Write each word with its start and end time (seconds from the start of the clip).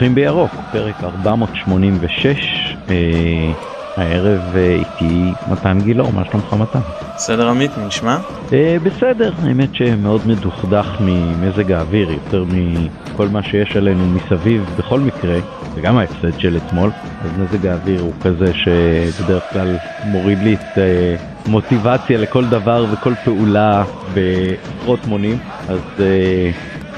פותחים 0.00 0.14
בירוק, 0.14 0.52
פרק 0.70 1.04
486. 1.04 2.76
אה, 2.90 3.52
הערב 3.96 4.56
אה, 4.56 4.72
איתי 4.72 5.34
מתן 5.46 5.78
גילאור, 5.80 6.12
מה 6.12 6.24
שלומך 6.24 6.52
מתן? 6.52 6.80
בסדר 7.16 7.48
עמית, 7.48 7.78
מה 7.78 7.84
נשמע? 7.84 8.18
אה, 8.52 8.76
בסדר, 8.82 9.32
האמת 9.42 9.74
שמאוד 9.74 10.26
מדוכדך 10.26 10.96
ממזג 11.00 11.72
האוויר, 11.72 12.10
יותר 12.10 12.44
מכל 12.44 13.28
מה 13.28 13.42
שיש 13.42 13.76
עלינו 13.76 14.06
מסביב 14.06 14.70
בכל 14.78 15.00
מקרה, 15.00 15.38
וגם 15.74 15.98
ההפסד 15.98 16.40
של 16.40 16.56
אתמול, 16.56 16.90
אז 17.24 17.30
מזג 17.38 17.66
האוויר 17.66 18.00
הוא 18.00 18.12
כזה 18.20 18.52
שבדרך 18.54 19.42
כלל 19.52 19.78
מוריד 20.04 20.42
לי 20.42 20.54
את 20.54 20.78
אה, 20.78 21.16
מוטיבציה 21.46 22.18
לכל 22.18 22.44
דבר 22.48 22.86
וכל 22.92 23.14
פעולה 23.24 23.84
בעשרות 24.14 25.06
מונים, 25.06 25.38
אז 25.68 25.80
אה, 26.00 26.50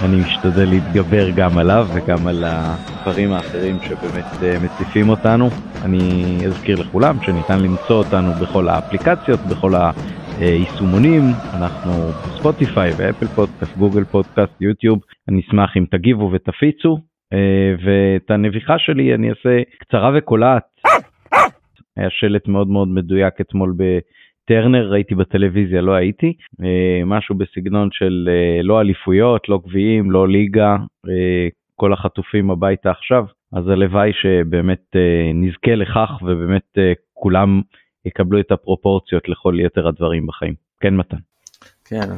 אני 0.05 0.17
משתדל 0.17 0.69
להתגבר 0.71 1.31
גם 1.37 1.59
עליו 1.59 1.87
וגם 1.95 2.27
על 2.27 2.45
הדברים 2.47 3.33
האחרים 3.33 3.77
שבאמת 3.83 4.43
אה, 4.43 4.57
מציפים 4.65 5.09
אותנו. 5.09 5.49
אני 5.85 6.01
אזכיר 6.47 6.81
לכולם 6.81 7.17
שניתן 7.23 7.59
למצוא 7.63 7.97
אותנו 7.97 8.33
בכל 8.33 8.69
האפליקציות, 8.69 9.41
בכל 9.51 9.73
היישומונים, 10.39 11.23
אנחנו 11.55 11.93
בספוטיפיי 11.93 12.91
ואפל 12.97 13.27
פודקאסט, 13.27 13.77
גוגל 13.77 14.05
פודקאסט, 14.05 14.53
יוטיוב. 14.61 14.99
אני 15.29 15.41
אשמח 15.41 15.77
אם 15.77 15.85
תגיבו 15.91 16.31
ותפיצו, 16.33 16.99
אה, 17.33 17.75
ואת 17.85 18.31
הנביכה 18.31 18.79
שלי 18.79 19.15
אני 19.15 19.31
אעשה 19.31 19.63
קצרה 19.81 20.11
וקולעת. 20.19 20.63
היה 21.97 22.11
שלט 22.11 22.49
מאוד 22.49 22.69
מאוד 22.69 22.89
מדויק 22.89 23.35
אתמול 23.41 23.75
ב... 23.77 23.83
טרנר 24.45 24.91
ראיתי 24.91 25.15
בטלוויזיה, 25.15 25.81
לא 25.81 25.93
הייתי, 25.93 26.33
אה, 26.63 27.05
משהו 27.05 27.35
בסגנון 27.35 27.89
של 27.93 28.29
אה, 28.29 28.63
לא 28.63 28.81
אליפויות, 28.81 29.49
לא 29.49 29.61
גביעים, 29.67 30.11
לא 30.11 30.29
ליגה, 30.29 30.77
אה, 31.09 31.49
כל 31.77 31.93
החטופים 31.93 32.51
הביתה 32.51 32.91
עכשיו, 32.91 33.25
אז 33.53 33.69
הלוואי 33.69 34.11
שבאמת 34.23 34.97
נזכה 35.35 35.75
לכך 35.75 36.11
ובאמת 36.23 36.79
כולם 37.15 37.61
יקבלו 38.05 38.41
את 38.41 38.53
הפרופורציות 38.53 39.29
לכל 39.29 39.57
יתר 39.61 39.89
הדברים 39.89 40.27
בחיים. 40.27 40.55
כן 40.81 40.97
מתן. 40.97 41.17
כן, 41.85 42.09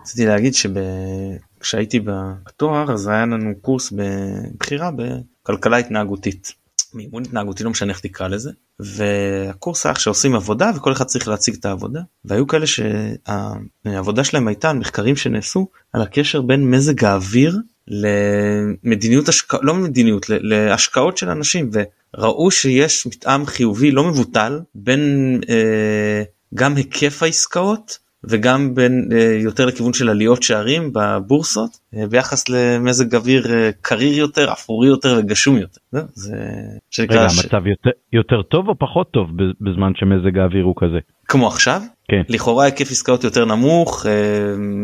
רציתי 0.00 0.26
להגיד 0.26 0.52
שכשהייתי 0.54 2.00
בתואר 2.00 2.92
אז 2.92 3.08
היה 3.08 3.26
לנו 3.26 3.50
קורס 3.60 3.92
בבחירה 3.92 4.90
בכלכלה 4.90 5.76
התנהגותית. 5.76 6.63
מימון 6.94 7.22
התנהגותי 7.22 7.64
לא 7.64 7.70
משנה 7.70 7.92
איך 7.92 8.00
תקרא 8.00 8.28
לזה 8.28 8.50
והקורס 8.80 9.86
היה 9.86 9.94
שעושים 9.94 10.34
עבודה 10.34 10.70
וכל 10.76 10.92
אחד 10.92 11.04
צריך 11.04 11.28
להציג 11.28 11.54
את 11.54 11.64
העבודה 11.64 12.00
והיו 12.24 12.46
כאלה 12.46 12.66
שהעבודה 12.66 14.24
שלהם 14.24 14.48
הייתה 14.48 14.70
על 14.70 14.78
מחקרים 14.78 15.16
שנעשו 15.16 15.68
על 15.92 16.02
הקשר 16.02 16.42
בין 16.42 16.70
מזג 16.70 17.04
האוויר 17.04 17.58
למדיניות 17.88 19.28
השקעות 19.28 19.64
לא 19.64 19.74
מדיניות 19.74 20.26
להשקעות 20.28 21.18
של 21.18 21.28
אנשים 21.28 21.70
וראו 21.72 22.50
שיש 22.50 23.06
מתאם 23.06 23.46
חיובי 23.46 23.90
לא 23.90 24.04
מבוטל 24.04 24.60
בין 24.74 25.40
אה, 25.48 26.22
גם 26.54 26.76
היקף 26.76 27.22
העסקאות 27.22 27.98
וגם 28.30 28.74
בין 28.74 29.08
אה, 29.12 29.38
יותר 29.42 29.66
לכיוון 29.66 29.92
של 29.92 30.08
עליות 30.08 30.42
שערים 30.42 30.92
בבורסות 30.92 31.70
אה, 31.94 32.06
ביחס 32.06 32.48
למזג 32.48 33.14
אוויר 33.14 33.54
אה, 33.54 33.70
קריר 33.80 34.18
יותר 34.18 34.52
אפורי 34.52 34.88
יותר 34.88 35.18
וגשום 35.18 35.56
יותר. 35.56 35.80
זה 36.14 36.36
שנקרא 36.90 37.16
רגע, 37.16 37.28
ש... 37.28 37.44
המצב 37.44 37.66
יותר, 37.66 37.90
יותר 38.12 38.42
טוב 38.42 38.68
או 38.68 38.78
פחות 38.78 39.10
טוב 39.10 39.28
בזמן 39.60 39.92
שמזג 39.94 40.38
האוויר 40.38 40.64
הוא 40.64 40.74
כזה? 40.76 40.98
כמו 41.28 41.46
עכשיו? 41.46 41.80
כן. 42.08 42.22
לכאורה 42.28 42.64
היקף 42.64 42.90
עסקאות 42.90 43.24
יותר 43.24 43.44
נמוך 43.44 44.06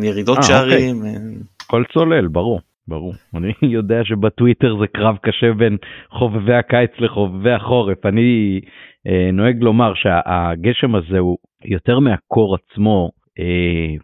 ירידות 0.02 0.38
아, 0.38 0.42
שערים. 0.42 0.96
אוקיי. 0.96 1.12
הכל 1.60 1.84
צולל 1.92 2.28
ברור. 2.28 2.60
ברור 2.88 3.14
אני 3.34 3.52
יודע 3.76 4.00
שבטוויטר 4.04 4.76
זה 4.80 4.86
קרב 4.86 5.16
קשה 5.22 5.52
בין 5.58 5.76
חובבי 6.10 6.54
הקיץ 6.54 6.90
לחובבי 6.98 7.52
החורף 7.52 8.06
אני 8.06 8.60
אה, 9.06 9.30
נוהג 9.32 9.62
לומר 9.62 9.92
שהגשם 9.94 10.94
הזה 10.94 11.18
הוא 11.18 11.38
יותר 11.64 11.98
מהקור 11.98 12.56
עצמו 12.56 13.10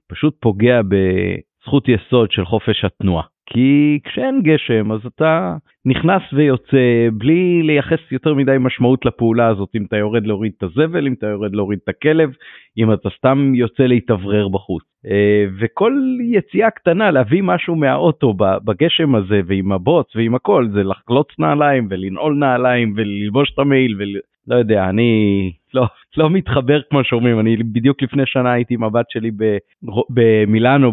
פשוט 0.08 0.36
פוגע 0.40 0.80
בזכות 0.88 1.88
יסוד 1.88 2.30
של 2.30 2.44
חופש 2.44 2.84
התנועה. 2.84 3.24
כי 3.46 3.98
כשאין 4.04 4.42
גשם 4.42 4.92
אז 4.92 5.00
אתה 5.06 5.56
נכנס 5.84 6.22
ויוצא 6.32 7.08
בלי 7.18 7.62
לייחס 7.62 7.98
יותר 8.12 8.34
מדי 8.34 8.56
משמעות 8.60 9.06
לפעולה 9.06 9.46
הזאת 9.46 9.68
אם 9.76 9.84
אתה 9.84 9.96
יורד 9.96 10.26
להוריד 10.26 10.52
את 10.58 10.62
הזבל 10.62 11.06
אם 11.06 11.12
אתה 11.12 11.26
יורד 11.26 11.54
להוריד 11.54 11.78
את 11.84 11.88
הכלב 11.88 12.30
אם 12.78 12.92
אתה 12.92 13.08
סתם 13.18 13.52
יוצא 13.54 13.82
להתאוורר 13.82 14.48
בחוץ 14.48 14.84
אה, 15.06 15.44
וכל 15.60 15.92
יציאה 16.32 16.70
קטנה 16.70 17.10
להביא 17.10 17.42
משהו 17.42 17.76
מהאוטו 17.76 18.34
בגשם 18.64 19.14
הזה 19.14 19.40
ועם 19.46 19.72
הבוץ 19.72 20.16
ועם 20.16 20.34
הכל 20.34 20.68
זה 20.72 20.82
לחלוץ 20.82 21.28
נעליים 21.38 21.86
ולנעול 21.90 22.34
נעליים 22.34 22.94
וללבוש 22.96 23.52
את 23.54 23.58
המעיל 23.58 23.96
ולא 23.98 24.58
יודע 24.58 24.88
אני 24.88 25.52
לא, 25.76 25.86
לא 26.16 26.30
מתחבר 26.30 26.80
כמו 26.90 27.04
שאומרים, 27.04 27.40
אני 27.40 27.56
בדיוק 27.56 28.02
לפני 28.02 28.22
שנה 28.26 28.52
הייתי 28.52 28.74
עם 28.74 28.84
הבת 28.84 29.06
שלי 29.08 29.30
במילאנו 30.10 30.92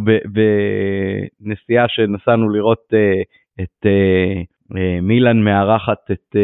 בנסיעה 1.40 1.86
שנסענו 1.88 2.50
לראות 2.50 2.84
uh, 2.94 3.24
את 3.64 3.86
uh, 3.86 4.74
uh, 4.74 5.02
מילאן 5.02 5.44
מארחת 5.44 6.12
את 6.12 6.36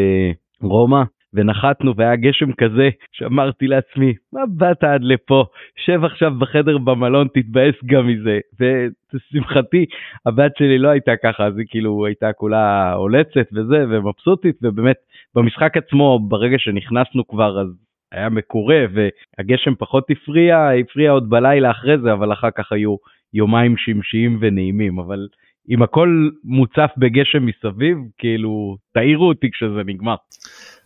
רומא. 0.61 1.03
ונחתנו 1.33 1.95
והיה 1.95 2.15
גשם 2.15 2.51
כזה 2.51 2.89
שאמרתי 3.11 3.67
לעצמי 3.67 4.13
מה 4.33 4.41
באת 4.47 4.83
עד 4.83 5.03
לפה 5.03 5.45
שב 5.85 6.03
עכשיו 6.03 6.33
בחדר 6.39 6.77
במלון 6.77 7.27
תתבאס 7.33 7.75
גם 7.85 8.07
מזה 8.07 8.39
ולשמחתי 8.59 9.85
הבת 10.25 10.51
שלי 10.57 10.77
לא 10.77 10.89
הייתה 10.89 11.11
ככה 11.23 11.45
אז 11.45 11.57
היא 11.57 11.65
כאילו 11.69 12.05
הייתה 12.05 12.33
כולה 12.33 12.93
עולצת 12.93 13.47
וזה 13.53 13.85
ומבסוטית 13.89 14.55
ובאמת 14.63 14.97
במשחק 15.35 15.77
עצמו 15.77 16.19
ברגע 16.19 16.55
שנכנסנו 16.59 17.27
כבר 17.27 17.61
אז 17.61 17.88
היה 18.11 18.29
מקורה 18.29 18.85
והגשם 18.93 19.75
פחות 19.79 20.07
הפריע, 20.09 20.69
הפריע 20.81 21.11
עוד 21.11 21.29
בלילה 21.29 21.71
אחרי 21.71 21.97
זה, 22.03 22.13
אבל 22.13 22.33
אחר 22.33 22.49
כך 22.57 22.71
היו 22.71 22.95
יומיים 23.33 23.75
שמשיים 23.77 24.37
ונעימים, 24.41 24.99
אבל 24.99 25.27
אם 25.69 25.83
הכל 25.83 26.29
מוצף 26.43 26.89
בגשם 26.97 27.45
מסביב, 27.45 27.97
כאילו, 28.17 28.77
תעירו 28.93 29.27
אותי 29.27 29.51
כשזה 29.51 29.81
נגמר. 29.85 30.15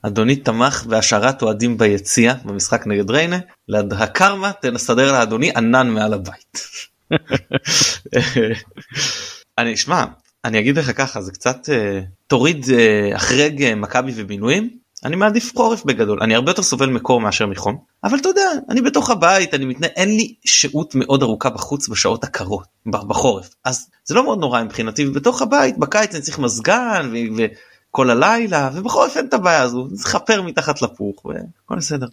אדוני 0.01 0.35
תמך 0.35 0.85
בהשארת 0.89 1.41
אוהדים 1.41 1.77
ביציע 1.77 2.33
במשחק 2.45 2.87
נגד 2.87 3.09
ריינה, 3.09 3.37
להקרמה 3.67 4.51
תנסדר 4.61 5.11
לאדוני 5.11 5.51
ענן 5.55 5.87
מעל 5.89 6.13
הבית. 6.13 6.57
אני 9.57 9.73
אשמע, 9.73 10.05
אני 10.45 10.59
אגיד 10.59 10.77
לך 10.77 10.97
ככה, 10.97 11.21
זה 11.21 11.31
קצת 11.31 11.57
uh, 11.65 12.05
תוריד 12.27 12.65
החרג 13.15 13.61
uh, 13.61 13.75
מכבי 13.75 14.11
ובינויים, 14.15 14.69
אני 15.05 15.15
מעדיף 15.15 15.51
חורף 15.55 15.83
בגדול. 15.83 16.19
אני 16.21 16.35
הרבה 16.35 16.51
יותר 16.51 16.63
סובל 16.63 16.89
מקור 16.89 17.21
מאשר 17.21 17.47
מחום. 17.47 17.77
אבל 18.03 18.17
אתה 18.17 18.29
יודע 18.29 18.49
אני 18.69 18.81
בתוך 18.81 19.09
הבית 19.09 19.53
אני 19.53 19.65
מתנהל 19.65 19.91
אין 19.95 20.09
לי 20.09 20.35
שהות 20.45 20.95
מאוד 20.95 21.23
ארוכה 21.23 21.49
בחוץ 21.49 21.89
בשעות 21.89 22.23
הקרות 22.23 22.67
בחורף. 22.85 23.55
אז 23.65 23.87
זה 24.05 24.15
לא 24.15 24.23
מאוד 24.23 24.39
נורא 24.39 24.63
מבחינתי 24.63 25.05
בתוך 25.05 25.41
הבית 25.41 25.77
בקיץ 25.77 26.15
אני 26.15 26.21
צריך 26.21 26.39
מזגן 26.39 27.13
וכל 27.37 28.09
הלילה 28.09 28.69
ובחורף 28.73 29.17
אין 29.17 29.25
את 29.25 29.33
הבעיה 29.33 29.61
הזו. 29.61 29.87
זה 29.91 30.07
חפר 30.07 30.41
מתחת 30.41 30.81
לפוך 30.81 31.25
והכל 31.25 31.75
בסדר. 31.77 32.07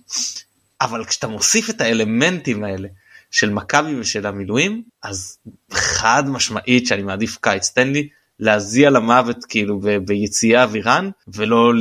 אבל 0.80 1.04
כשאתה 1.04 1.28
מוסיף 1.28 1.70
את 1.70 1.80
האלמנטים 1.80 2.64
האלה 2.64 2.88
של 3.30 3.50
מכבי 3.50 4.00
ושל 4.00 4.26
המילואים 4.26 4.82
אז 5.02 5.38
חד 5.72 6.22
משמעית 6.26 6.86
שאני 6.86 7.02
מעדיף 7.02 7.38
קיץ. 7.40 7.68
תן 7.68 7.88
לי 7.88 8.08
להזיע 8.40 8.90
למוות 8.90 9.44
כאילו 9.48 9.80
ביציאה 10.04 10.62
אווירן 10.62 11.10
ולא 11.28 11.72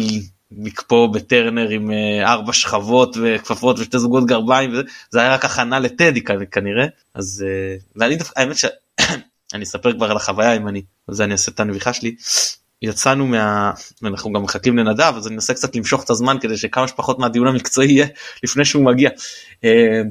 לקפוא 0.51 1.07
בטרנר 1.07 1.69
עם 1.69 1.91
אה, 1.91 2.31
ארבע 2.31 2.53
שכבות 2.53 3.17
וכפפות 3.21 3.79
ושתי 3.79 3.99
זוגות 3.99 4.25
גרביים 4.25 4.71
וזה 4.71 4.81
זה 5.09 5.19
היה 5.19 5.33
רק 5.33 5.45
הכנה 5.45 5.79
לטדי 5.79 6.21
כנראה. 6.51 6.85
אז 7.13 7.45
אה, 7.47 7.75
ואני 7.95 8.15
דווקא 8.15 8.39
האמת 8.39 8.57
שאני 8.57 9.63
אספר 9.63 9.93
כבר 9.93 10.11
על 10.11 10.17
החוויה 10.17 10.55
אם 10.55 10.67
אני 10.67 10.81
אז 11.07 11.21
אני 11.21 11.31
אעשה 11.31 11.51
את 11.51 11.59
הנביכה 11.59 11.93
שלי. 11.93 12.15
יצאנו 12.81 13.27
מה 13.27 13.71
אנחנו 14.03 14.33
גם 14.33 14.43
מחכים 14.43 14.77
לנדב 14.77 15.13
אז 15.17 15.27
אני 15.27 15.35
אנסה 15.35 15.53
קצת 15.53 15.75
למשוך 15.75 16.03
את 16.03 16.09
הזמן 16.09 16.37
כדי 16.41 16.57
שכמה 16.57 16.87
שפחות 16.87 17.19
מהדיון 17.19 17.47
המקצועי 17.47 17.91
יהיה 17.91 18.07
לפני 18.43 18.65
שהוא 18.65 18.85
מגיע. 18.85 19.09
אה, 19.63 20.01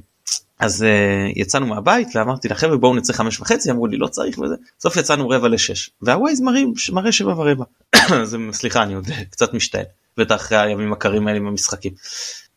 אז 0.60 0.82
uh, 0.84 1.32
יצאנו 1.40 1.66
מהבית 1.66 2.08
ואמרתי 2.14 2.48
לחבר'ה 2.48 2.76
בואו 2.76 2.94
נצא 2.94 3.12
חמש 3.12 3.40
וחצי 3.40 3.70
אמרו 3.70 3.86
לי 3.86 3.96
לא 3.96 4.06
צריך 4.06 4.38
וזה 4.38 4.54
בסוף 4.78 4.96
יצאנו 4.96 5.28
רבע 5.28 5.48
לשש. 5.48 5.90
והווייז 6.02 6.40
מראה 6.92 7.12
שבע 7.12 7.32
ורבע. 7.32 7.64
סליחה 8.52 8.82
אני 8.82 8.94
עוד 8.94 9.06
קצת 9.30 9.54
משתעל 9.54 9.84
בטח 10.18 10.36
אחרי 10.36 10.58
הימים 10.58 10.92
הקרים 10.92 11.26
האלה 11.26 11.38
עם 11.38 11.46
המשחקים. 11.46 11.92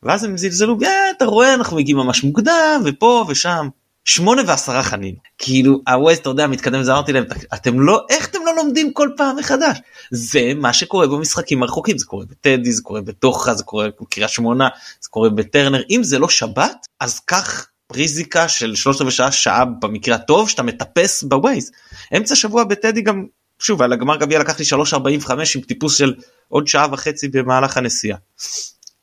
ואז 0.02 0.24
הם 0.24 0.36
זלזלו 0.36 0.78
אה, 0.82 1.10
אתה 1.16 1.24
רואה 1.24 1.54
אנחנו 1.54 1.76
מגיעים 1.76 1.96
ממש 1.96 2.24
מוקדם 2.24 2.82
ופה 2.84 3.24
ושם. 3.28 3.68
שמונה 4.04 4.42
ועשרה 4.46 4.82
חנין 4.82 5.14
כאילו 5.38 5.80
הווייז 5.88 6.18
אתה 6.18 6.28
יודע 6.28 6.46
מתקדם 6.46 6.80
וזה 6.80 6.92
אמרתי 6.92 7.12
להם 7.12 7.24
אתם 7.54 7.80
לא 7.80 8.06
איך 8.10 8.28
אתם 8.28 8.38
לא 8.46 8.56
לומדים 8.56 8.92
כל 8.92 9.08
פעם 9.16 9.36
מחדש 9.36 9.78
זה 10.10 10.52
מה 10.56 10.72
שקורה 10.72 11.06
במשחקים 11.06 11.62
הרחוקים 11.62 11.98
זה 11.98 12.06
קורה 12.06 12.24
בטדי 12.24 12.72
זה 12.72 12.82
קורה 12.82 13.00
בתוכה 13.00 13.54
זה 13.54 13.64
קורה 13.64 13.88
בקריית 14.00 14.30
שמונה 14.30 14.68
זה 15.00 15.08
קורה 15.08 15.30
בטרנר 15.30 15.82
אם 15.90 16.02
זה 16.04 16.18
לא 16.18 16.28
שבת 16.28 16.86
אז 17.00 17.20
קח 17.20 17.66
פריזיקה 17.86 18.48
של 18.48 18.74
שלושת 18.74 19.00
רבעי 19.00 19.12
שעה 19.12 19.32
שעה 19.32 19.64
במקרה 19.64 20.14
הטוב 20.14 20.48
שאתה 20.48 20.62
מטפס 20.62 21.22
בווייז 21.22 21.70
אמצע 22.16 22.34
שבוע 22.34 22.64
בטדי 22.64 23.00
גם 23.00 23.26
שוב 23.58 23.82
על 23.82 23.92
הגמר 23.92 24.16
גביע 24.16 24.38
לקח 24.38 24.58
לי 24.58 24.64
3.45 24.92 25.32
עם 25.54 25.60
טיפוס 25.60 25.98
של 25.98 26.14
עוד 26.52 26.66
שעה 26.66 26.86
וחצי 26.92 27.28
במהלך 27.28 27.76
הנסיעה. 27.76 28.18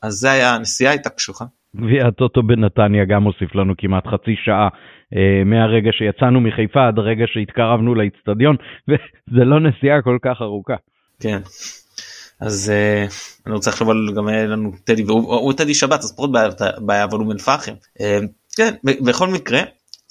אז 0.01 0.13
זה 0.13 0.31
היה 0.31 0.55
הנסיעה 0.55 0.91
הייתה 0.91 1.09
קשוחה. 1.09 1.45
גביע 1.75 2.07
הטוטו 2.07 2.43
בנתניה 2.43 3.05
גם 3.05 3.23
הוסיף 3.23 3.55
לנו 3.55 3.73
כמעט 3.77 4.07
חצי 4.07 4.35
שעה 4.45 4.67
אה, 5.15 5.43
מהרגע 5.45 5.89
שיצאנו 5.91 6.41
מחיפה 6.41 6.87
עד 6.87 6.97
הרגע 6.99 7.25
שהתקרבנו 7.27 7.95
לאיצטדיון 7.95 8.55
וזה 8.87 9.43
לא 9.45 9.59
נסיעה 9.59 10.01
כל 10.01 10.17
כך 10.21 10.37
ארוכה. 10.41 10.75
כן. 11.19 11.39
אז 12.39 12.69
אה, 12.69 13.05
אני 13.45 13.55
רוצה 13.55 13.69
לחשוב 13.69 13.89
על 13.89 14.13
גם 14.15 14.27
היה 14.27 14.45
לנו 14.45 14.71
טדי 14.83 15.03
והוא 15.03 15.53
טדי 15.53 15.73
שבת 15.73 15.99
אז 15.99 16.15
פחות 16.15 16.31
בעיה 16.77 17.03
אבל 17.03 17.19
הוא 17.19 17.27
בן 17.27 17.37
פחם. 17.37 17.73
אה, 18.01 18.19
כן 18.55 18.73
בכל 18.83 19.27
מקרה 19.27 19.61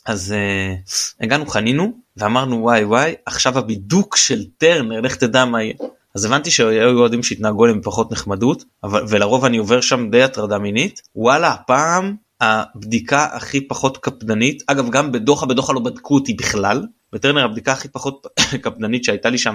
אז 0.06 0.32
אה, 0.32 0.74
הגענו 1.20 1.46
חנינו 1.46 1.92
ואמרנו 2.16 2.56
וואי 2.62 2.84
וואי 2.84 3.14
עכשיו 3.26 3.58
הבידוק 3.58 4.16
של 4.16 4.44
טרנר 4.58 5.00
לך 5.00 5.16
תדע 5.16 5.44
מה 5.44 5.62
יהיה. 5.62 5.74
אז 6.18 6.24
הבנתי 6.24 6.50
שהיו 6.50 6.98
אוהדים 6.98 7.22
שהתנהגו 7.22 7.64
אליהם 7.64 7.80
פחות 7.82 8.12
נחמדות 8.12 8.64
אבל 8.84 9.04
ולרוב 9.08 9.44
אני 9.44 9.56
עובר 9.56 9.80
שם 9.80 10.10
די 10.10 10.22
הטרדה 10.22 10.58
מינית. 10.58 11.02
וואלה 11.16 11.48
הפעם 11.52 12.14
הבדיקה 12.40 13.28
הכי 13.32 13.60
פחות 13.60 13.98
קפדנית 13.98 14.62
אגב 14.66 14.90
גם 14.90 15.12
בדוחה 15.12 15.46
בדוחה 15.46 15.72
לא 15.72 15.80
בדקו 15.80 16.14
אותי 16.14 16.34
בכלל 16.34 16.86
בטרנר 17.12 17.44
הבדיקה 17.44 17.72
הכי 17.72 17.88
פחות 17.88 18.26
קפדנית 18.64 19.04
שהייתה 19.04 19.30
לי 19.30 19.38
שם 19.38 19.54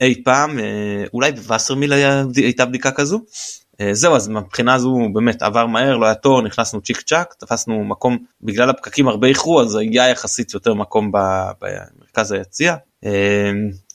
אי 0.00 0.22
פעם 0.24 0.58
אה, 0.58 1.04
אולי 1.14 1.32
בווסרמיל 1.32 1.92
הייתה 2.36 2.64
בדיקה 2.64 2.90
כזו. 2.90 3.20
אה, 3.80 3.94
זהו 3.94 4.16
אז 4.16 4.28
מבחינה 4.28 4.74
הזו 4.74 4.98
באמת 5.12 5.42
עבר 5.42 5.66
מהר 5.66 5.96
לא 5.96 6.06
היה 6.06 6.14
תור 6.14 6.42
נכנסנו 6.42 6.80
צ'יק 6.80 7.00
צ'אק 7.00 7.34
תפסנו 7.38 7.84
מקום 7.84 8.18
בגלל 8.42 8.70
הפקקים 8.70 9.08
הרבה 9.08 9.28
איחרו 9.28 9.60
אז 9.60 9.76
היה 9.76 10.08
יחסית 10.08 10.54
יותר 10.54 10.74
מקום 10.74 11.12
במרכז 11.60 12.32
היציע. 12.32 12.76
אה, 13.04 13.50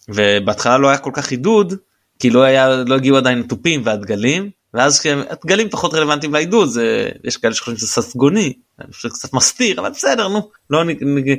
ובהתחלה 0.10 0.78
לא 0.78 0.88
היה 0.88 0.98
כל 0.98 1.12
כך 1.14 1.32
עידוד 1.32 1.74
כי 2.22 2.30
לא 2.30 2.44
היה 2.44 2.70
לא 2.88 2.96
הגיעו 2.96 3.18
עדיין 3.18 3.40
התופים 3.40 3.82
והדגלים 3.84 4.50
ואז 4.74 5.00
כשהדגלים 5.00 5.70
פחות 5.70 5.94
רלוונטיים 5.94 6.34
לעידוד 6.34 6.70
זה 6.70 7.10
יש 7.24 7.38
כאלה 7.38 7.54
שחושבים 7.54 7.78
שזה 7.78 7.88
ססגוני 7.88 8.54
אני 8.80 8.94
חושב 8.94 9.10
קצת 9.10 9.34
מסתיר 9.34 9.80
אבל 9.80 9.90
בסדר 9.90 10.28
נו 10.28 10.50
לא 10.70 10.82
אני, 10.82 10.96
אני, 11.02 11.36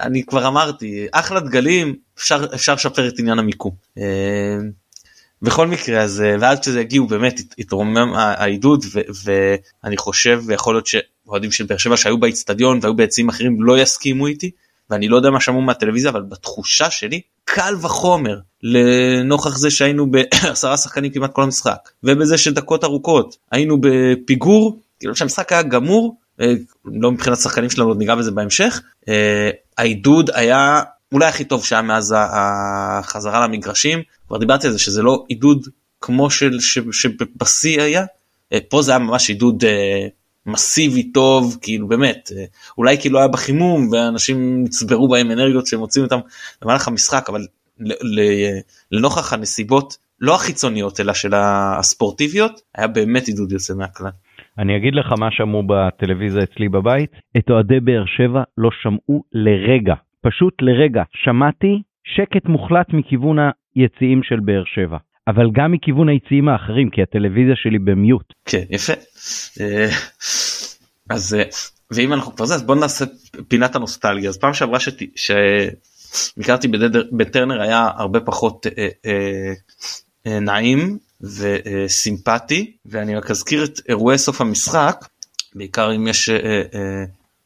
אני 0.00 0.22
כבר 0.26 0.46
אמרתי 0.48 1.06
אחלה 1.12 1.40
דגלים 1.40 1.94
אפשר 2.18 2.46
אפשר 2.54 2.74
לשפר 2.74 3.08
את 3.08 3.18
עניין 3.18 3.38
המיקום. 3.38 3.72
אה, 3.98 4.56
בכל 5.42 5.66
מקרה 5.66 6.02
אז 6.02 6.22
ואז 6.40 6.60
כשזה 6.60 6.80
הגיעו 6.80 7.06
באמת 7.06 7.40
התרומם 7.58 8.12
העידוד 8.14 8.84
ואני 9.24 9.96
חושב 9.96 10.42
ויכול 10.46 10.74
להיות 10.74 10.86
שאוהדים 10.86 11.52
של 11.52 11.64
באר 11.64 11.76
שבע 11.76 11.96
שהיו 11.96 12.18
באיצטדיון 12.18 12.78
והיו 12.82 12.96
ביציעים 12.96 13.28
אחרים 13.28 13.62
לא 13.62 13.78
יסכימו 13.78 14.26
איתי 14.26 14.50
ואני 14.90 15.08
לא 15.08 15.16
יודע 15.16 15.30
מה 15.30 15.40
שמעו 15.40 15.60
מהטלוויזיה 15.60 16.10
אבל 16.10 16.22
בתחושה 16.22 16.90
שלי 16.90 17.20
קל 17.44 17.74
וחומר 17.80 18.38
לנוכח 18.62 19.56
זה 19.56 19.70
שהיינו 19.70 20.10
בעשרה 20.10 20.76
שחקנים 20.76 21.12
כמעט 21.12 21.32
כל 21.32 21.42
המשחק 21.42 21.90
ובזה 22.04 22.38
שדקות 22.38 22.84
ארוכות 22.84 23.36
היינו 23.50 23.78
בפיגור 23.80 24.80
כאילו 25.00 25.16
שהמשחק 25.16 25.52
היה 25.52 25.62
גמור 25.62 26.16
אה, 26.40 26.52
לא 26.84 27.12
מבחינת 27.12 27.38
שחקנים 27.38 27.70
שלנו 27.70 27.88
עוד 27.88 27.98
ניגע 27.98 28.14
בזה 28.14 28.30
בהמשך 28.30 28.82
אה, 29.08 29.50
העידוד 29.78 30.30
היה 30.34 30.82
אולי 31.12 31.26
הכי 31.26 31.44
טוב 31.44 31.64
שהיה 31.64 31.82
מאז 31.82 32.14
החזרה 32.18 33.46
למגרשים 33.46 34.02
כבר 34.28 34.38
דיברתי 34.38 34.66
על 34.66 34.72
זה 34.72 34.78
שזה 34.78 35.02
לא 35.02 35.24
עידוד 35.28 35.68
כמו 36.00 36.30
של 36.30 36.60
שבשיא 36.92 37.82
היה 37.82 38.04
אה, 38.52 38.58
פה 38.68 38.82
זה 38.82 38.90
היה 38.90 38.98
ממש 38.98 39.28
עידוד 39.28 39.64
מסיבי 40.46 41.12
טוב 41.12 41.58
כאילו 41.62 41.88
באמת 41.88 42.30
אולי 42.78 42.98
כאילו 43.00 43.18
היה 43.18 43.28
בחימום 43.28 43.88
ואנשים 43.92 44.64
נצברו 44.64 45.08
בהם 45.08 45.30
אנרגיות 45.30 45.66
שהם 45.66 45.80
מוצאים 45.80 46.04
אותם 46.04 46.18
במהלך 46.62 46.88
המשחק 46.88 47.28
אבל 47.28 47.46
לנוכח 48.92 49.32
הנסיבות 49.32 49.96
לא 50.20 50.34
החיצוניות 50.34 51.00
אלא 51.00 51.12
של 51.12 51.34
הספורטיביות 51.34 52.60
היה 52.74 52.86
באמת 52.86 53.26
עידוד 53.26 53.52
יוצא 53.52 53.74
מהכלל. 53.74 54.10
אני 54.58 54.76
אגיד 54.76 54.94
לך 54.94 55.12
מה 55.18 55.28
שמעו 55.30 55.62
בטלוויזיה 55.62 56.42
אצלי 56.42 56.68
בבית 56.68 57.10
את 57.36 57.50
אוהדי 57.50 57.80
באר 57.80 58.04
שבע 58.16 58.42
לא 58.58 58.70
שמעו 58.82 59.24
לרגע 59.32 59.94
פשוט 60.20 60.54
לרגע 60.60 61.02
שמעתי 61.24 61.82
שקט 62.04 62.46
מוחלט 62.46 62.86
מכיוון 62.92 63.36
היציאים 63.74 64.22
של 64.22 64.40
באר 64.40 64.62
שבע. 64.74 64.98
אבל 65.28 65.50
גם 65.52 65.72
מכיוון 65.72 66.08
היציאים 66.08 66.48
האחרים 66.48 66.90
כי 66.90 67.02
הטלוויזיה 67.02 67.56
שלי 67.56 67.78
במיוט. 67.78 68.32
כן 68.44 68.64
יפה. 68.70 68.92
אה, 69.60 69.88
אז 71.10 71.34
אה, 71.34 71.44
ואם 71.90 72.12
אנחנו 72.12 72.36
כבר 72.36 72.46
זה 72.46 72.54
אז 72.54 72.62
בוא 72.62 72.74
נעשה 72.74 73.04
פינת 73.48 73.76
הנוסטלגיה 73.76 74.28
אז 74.28 74.38
פעם 74.38 74.54
שעברה 74.54 74.78
שביקרתי 75.16 76.68
בטרנר 77.12 77.62
היה 77.62 77.88
הרבה 77.96 78.20
פחות 78.20 78.66
אה, 80.26 80.40
נעים 80.40 80.98
וסימפטי 81.20 82.76
ואני 82.86 83.16
רק 83.16 83.30
אזכיר 83.30 83.64
את 83.64 83.80
אירועי 83.88 84.18
סוף 84.18 84.40
המשחק 84.40 85.04
בעיקר 85.54 85.94
אם 85.96 86.06
יש 86.08 86.30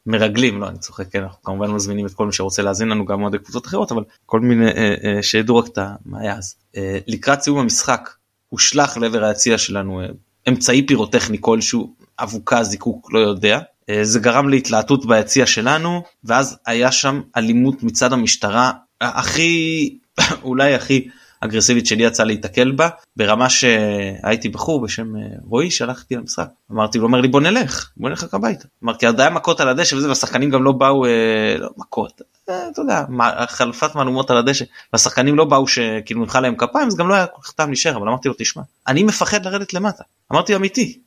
מרגלים 0.08 0.60
לא 0.60 0.68
אני 0.68 0.78
צוחק 0.78 1.08
כן 1.12 1.22
אנחנו 1.22 1.42
כמובן 1.42 1.70
מזמינים 1.70 2.06
את 2.06 2.14
כל 2.14 2.26
מי 2.26 2.32
שרוצה 2.32 2.62
להאזין 2.62 2.88
לנו 2.88 3.04
גם 3.04 3.20
עוד 3.20 3.36
קבוצות 3.36 3.66
אחרות 3.66 3.92
אבל 3.92 4.04
כל 4.26 4.40
מיני 4.40 4.66
אה, 4.66 4.94
אה, 5.04 5.22
שידעו 5.22 5.56
רק 5.56 5.66
את 5.66 5.78
מה 6.06 6.20
היה 6.20 6.36
אז 6.36 6.54
אה, 6.76 6.98
לקראת 7.06 7.40
סיום 7.42 7.58
המשחק 7.58 8.10
הושלך 8.48 8.96
לעבר 8.96 9.24
היציע 9.24 9.58
שלנו 9.58 10.00
אה, 10.00 10.06
אמצעי 10.48 10.86
פירוטכני 10.86 11.38
כלשהו 11.40 11.94
אבוקה 12.18 12.62
זיקוק 12.62 13.12
לא 13.12 13.18
יודע. 13.18 13.58
אה, 13.90 14.04
זה 14.04 14.18
גרם 14.18 14.48
להתלהטות 14.48 15.06
ביציע 15.06 15.46
שלנו 15.46 16.02
ואז 16.24 16.56
היה 16.66 16.92
שם 16.92 17.20
אלימות 17.36 17.82
מצד 17.82 18.12
המשטרה 18.12 18.72
הכי 19.00 19.98
אולי 20.42 20.74
הכי 20.74 21.08
אגרסיבית 21.40 21.86
שלי 21.86 22.04
יצא 22.04 22.24
להיתקל 22.24 22.70
בה 22.70 22.88
ברמה 23.16 23.50
שהייתי 23.50 24.48
בחור 24.48 24.80
בשם 24.80 25.16
אה, 25.16 25.22
רועי 25.44 25.70
שהלכתי 25.70 26.16
למשחק. 26.16 26.48
אמרתי 26.72 26.98
לו 26.98 27.04
אומר 27.04 27.20
לי 27.20 27.28
בוא 27.28 27.40
נלך 27.40 27.90
בוא 27.96 28.08
נלך 28.08 28.24
רק 28.24 28.34
הביתה. 28.34 28.64
אמרתי 28.84 29.06
עוד 29.06 29.20
היה 29.20 29.30
מכות 29.30 29.60
על 29.60 29.68
הדשא 29.68 29.94
וזה 29.94 30.08
והשחקנים 30.08 30.50
גם 30.50 30.62
לא 30.62 30.72
באו 30.72 31.04
אה, 31.04 31.10
לא 31.58 31.68
מכות. 31.76 32.22
אה, 32.48 32.68
אתה 32.68 32.80
יודע 32.80 33.04
חלפת 33.48 33.94
מהלומות 33.94 34.30
על 34.30 34.36
הדשא. 34.36 34.64
והשחקנים 34.92 35.36
לא 35.36 35.44
באו 35.44 35.68
שכאילו 35.68 36.20
נמחא 36.20 36.38
להם 36.38 36.56
כפיים 36.56 36.86
אז 36.86 36.96
גם 36.96 37.08
לא 37.08 37.14
היה 37.14 37.26
כל 37.26 37.42
כך 37.42 37.52
טעם 37.52 37.68
להישאר 37.68 37.96
אבל 37.96 38.08
אמרתי 38.08 38.28
לו 38.28 38.34
תשמע 38.38 38.62
אני 38.88 39.02
מפחד 39.02 39.46
לרדת 39.46 39.74
למטה. 39.74 40.04
אמרתי 40.32 40.56
אמיתי 40.56 40.98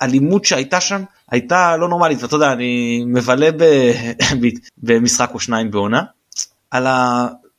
האלימות 0.00 0.44
שהייתה 0.44 0.80
שם 0.80 1.02
הייתה 1.30 1.76
לא 1.76 1.88
נורמלית. 1.88 2.22
ואתה 2.22 2.36
יודע 2.36 2.52
אני 2.52 3.04
מבלה 3.06 3.48
במשחק 4.82 5.30
או 5.34 5.40
שניים 5.40 5.70
בעונה. 5.70 6.02
על 6.70 6.86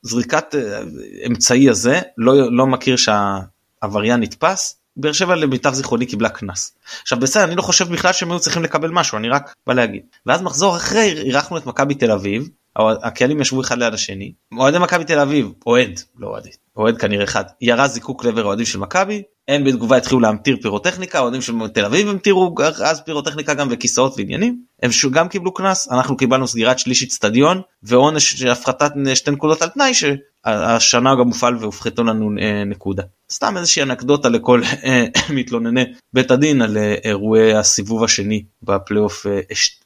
זריקת 0.02 0.54
אה, 0.54 0.80
אמצעי 1.26 1.70
הזה 1.70 2.00
לא 2.18 2.56
לא 2.56 2.66
מכיר 2.66 2.96
שהעבריין 2.96 4.20
נתפס 4.20 4.76
באר 4.96 5.12
שבע 5.12 5.34
למיטב 5.34 5.72
זיכרוני 5.72 6.06
קיבלה 6.06 6.28
קנס. 6.28 6.74
עכשיו 7.02 7.20
בסדר 7.20 7.44
אני 7.44 7.56
לא 7.56 7.62
חושב 7.62 7.92
בכלל 7.92 8.12
שהם 8.12 8.30
היו 8.30 8.40
צריכים 8.40 8.62
לקבל 8.62 8.90
משהו 8.90 9.18
אני 9.18 9.28
רק 9.28 9.54
בא 9.66 9.74
להגיד 9.74 10.02
ואז 10.26 10.42
מחזור 10.42 10.76
אחרי 10.76 11.12
אירחנו 11.12 11.56
את 11.56 11.66
מכבי 11.66 11.94
תל 11.94 12.10
אביב 12.10 12.48
הקהלים 12.76 13.40
ישבו 13.40 13.60
אחד 13.60 13.78
ליד 13.78 13.94
השני 13.94 14.32
אוהדי 14.58 14.78
מכבי 14.78 15.04
תל 15.04 15.18
אביב 15.18 15.52
אוהד 15.66 16.00
לא 16.18 16.26
אוהדי 16.26 16.50
אוהד 16.76 16.98
כנראה 16.98 17.24
אחד 17.24 17.44
ירה 17.60 17.88
זיקוק 17.88 18.24
לעבר 18.24 18.44
אוהדים 18.44 18.66
של 18.66 18.78
מכבי 18.78 19.22
הם 19.48 19.64
בתגובה 19.64 19.96
התחילו 19.96 20.20
להמטיר 20.20 20.56
פירוטכניקה 20.62 21.20
אוהדים 21.20 21.42
של 21.42 21.52
תל 21.74 21.84
אביב 21.84 22.08
המטירו 22.08 22.54
אז 22.84 23.00
פירוטכניקה 23.00 23.54
גם 23.54 23.68
וכיסאות 23.70 24.14
ועניינים. 24.16 24.62
הם 24.82 24.90
גם 25.10 25.28
קיבלו 25.28 25.54
קנס 25.54 25.88
אנחנו 25.90 26.16
קיבלנו 26.16 26.48
סגירת 26.48 26.78
שליש 26.78 27.02
אצטדיון 27.02 27.60
ועונש 27.82 28.42
הפחתת 28.42 28.92
שתי 29.14 29.30
נקודות 29.30 29.62
על 29.62 29.68
תנאי 29.68 29.92
שהשנה 29.94 31.14
גם 31.14 31.26
מופעל 31.26 31.56
והופחתו 31.56 32.04
לנו 32.04 32.30
אה, 32.40 32.64
נקודה. 32.64 33.02
סתם 33.32 33.56
איזושהי 33.56 33.82
אנקדוטה 33.82 34.28
לכל 34.28 34.62
אה, 34.84 35.04
מתלונני 35.36 35.84
בית 36.12 36.30
הדין 36.30 36.62
על 36.62 36.78
אה, 36.78 36.94
אירועי 37.04 37.54
הסיבוב 37.54 38.04
השני 38.04 38.44
בפלייאוף 38.62 39.26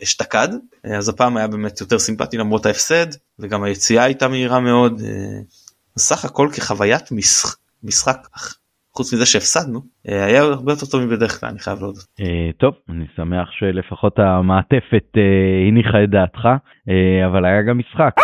אשתקד. 0.03 0.49
אז 0.97 1.09
הפעם 1.09 1.37
היה 1.37 1.47
באמת 1.47 1.81
יותר 1.81 1.99
סימפטי 1.99 2.37
למרות 2.37 2.67
ההפסד 2.67 3.07
וגם 3.39 3.63
היציאה 3.63 4.05
הייתה 4.05 4.29
מהירה 4.29 4.61
מאוד 4.61 5.03
סך 5.99 6.25
הכל 6.25 6.49
כחוויית 6.53 7.13
משחק, 7.13 7.57
משחק 7.83 8.17
חוץ 8.97 9.15
מזה 9.15 9.27
שהפסדנו 9.27 9.81
אה, 10.09 10.25
היה 10.25 10.43
הרבה 10.43 10.73
יותר 10.73 10.87
טוב 10.87 11.05
מבדרך 11.05 11.41
כלל 11.41 11.49
אני 11.49 11.59
חייב 11.59 11.79
להודות. 11.81 12.05
אה, 12.21 12.51
טוב 12.57 12.75
אני 12.89 13.05
שמח 13.17 13.51
שלפחות 13.51 14.19
המעטפת 14.19 15.05
אה, 15.17 15.69
הניחה 15.69 16.05
את 16.05 16.11
דעתך 16.11 16.49
אבל 17.27 17.45
היה 17.45 17.63
גם 17.63 17.79
משחק. 17.79 18.15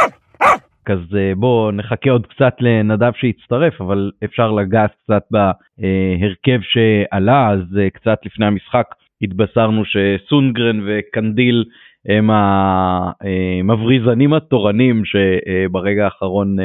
אז 0.86 0.98
בוא 1.36 1.72
נחכה 1.72 2.10
עוד 2.10 2.26
קצת 2.26 2.54
לנדב 2.60 3.12
שיצטרף 3.20 3.80
אבל 3.80 4.10
אפשר 4.24 4.50
לגעת 4.50 4.90
קצת 5.04 5.22
בהרכב 5.30 6.60
שעלה 6.62 7.50
אז 7.50 7.78
קצת 7.94 8.18
לפני 8.24 8.46
המשחק 8.46 8.86
התבשרנו 9.22 9.82
שסונגרן 9.84 10.80
וקנדיל 10.86 11.64
הם 12.08 12.30
המבריזנים 13.20 14.32
התורנים 14.32 15.02
שברגע 15.04 16.04
האחרון 16.04 16.56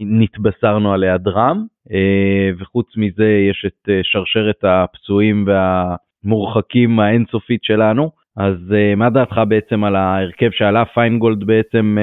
נתבשרנו 0.00 0.92
על 0.92 1.04
היעדרם 1.04 1.66
אה, 1.92 2.50
וחוץ 2.58 2.86
מזה 2.96 3.46
יש 3.50 3.64
את 3.66 3.88
אה, 3.88 4.00
שרשרת 4.02 4.64
הפצועים 4.64 5.46
והמורחקים 5.46 7.00
האינסופית 7.00 7.64
שלנו. 7.64 8.10
אז 8.36 8.56
אה, 8.74 8.94
מה 8.94 9.10
דעתך 9.10 9.40
בעצם 9.48 9.84
על 9.84 9.96
ההרכב 9.96 10.50
שעלה? 10.50 10.84
פיינגולד 10.84 11.44
בעצם 11.44 11.96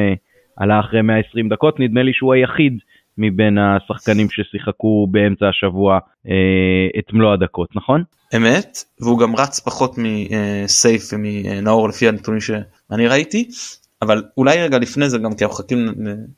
עלה 0.58 0.80
אחרי 0.80 1.02
120 1.02 1.50
דקות. 1.50 1.80
נדמה 1.80 2.04
לי 2.04 2.14
שהוא 2.14 2.34
היחיד 2.34 2.78
מבין 3.18 3.58
השחקנים 3.58 4.28
ששיחקו 4.30 5.08
באמצע 5.12 5.50
השבוע 5.50 6.00
אה, 6.28 7.00
את 7.00 7.14
מלוא 7.14 7.34
הדקות, 7.34 7.76
נכון? 7.76 8.04
אמת, 8.36 8.84
והוא 9.00 9.20
גם 9.20 9.36
רץ 9.36 9.60
פחות 9.60 9.96
מסייף 9.98 11.10
ומנאור 11.14 11.90
לפי 11.90 12.08
הנתונים 12.08 12.42
שאני 12.42 13.08
ראיתי, 13.08 13.50
אבל 14.02 14.24
אולי 14.38 14.64
רגע 14.64 14.80
לפני 14.80 15.10
זה 15.10 15.18
גם 15.18 15.36
כי 15.36 15.44
אנחנו 15.44 15.58
חכים 15.58 15.94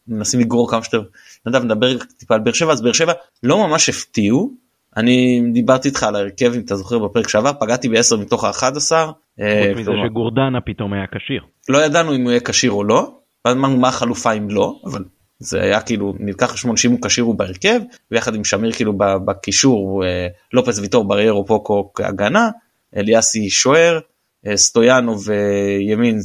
מנסים 0.07 0.39
לגרור 0.39 0.71
כמה 0.71 0.83
שיותר, 0.83 1.03
נדב 1.45 1.63
נדבר 1.63 1.97
טיפה 2.17 2.33
על 2.33 2.39
באר 2.39 2.53
שבע, 2.53 2.71
אז 2.71 2.81
באר 2.81 2.93
שבע 2.93 3.13
לא 3.43 3.67
ממש 3.67 3.89
הפתיעו, 3.89 4.63
אני 4.97 5.41
דיברתי 5.53 5.87
איתך 5.87 6.03
על 6.03 6.15
ההרכב 6.15 6.53
אם 6.55 6.61
אתה 6.65 6.75
זוכר 6.75 6.99
בפרק 6.99 7.29
שעבר 7.29 7.51
פגעתי 7.59 7.89
ב-10 7.89 8.17
מתוך 8.19 8.43
ה-11. 8.43 8.91
אה, 9.39 9.63
חוץ 9.69 9.79
מזה 9.79 9.91
שגורדנה 10.05 10.61
פתאום 10.61 10.93
היה 10.93 11.05
כשיר. 11.15 11.41
לא 11.69 11.85
ידענו 11.85 12.15
אם 12.15 12.21
הוא 12.21 12.31
יהיה 12.31 12.39
כשיר 12.39 12.71
או 12.71 12.83
לא, 12.83 13.11
אמרנו 13.47 13.77
מה 13.77 13.87
החלופה 13.87 14.33
אם 14.33 14.49
לא, 14.49 14.79
אבל 14.85 15.03
זה 15.43 15.61
היה 15.61 15.81
כאילו 15.81 16.13
נלקח 16.19 16.51
חשבון 16.51 16.77
שאם 16.77 16.91
הוא 16.91 16.99
כשיר 17.01 17.23
הוא 17.23 17.35
בהרכב 17.35 17.79
ויחד 18.11 18.35
עם 18.35 18.43
שמיר 18.43 18.71
כאילו 18.71 18.93
בקישור 18.97 20.05
אה, 20.05 20.27
לופס 20.53 20.79
ויטור 20.79 21.07
בריירו 21.07 21.45
פוקו 21.45 21.91
כהגנה 21.93 22.49
אליאסי 22.97 23.49
שוער 23.49 23.99
אה, 24.47 24.57
סטויאנו 24.57 25.17
וימין 25.21 26.19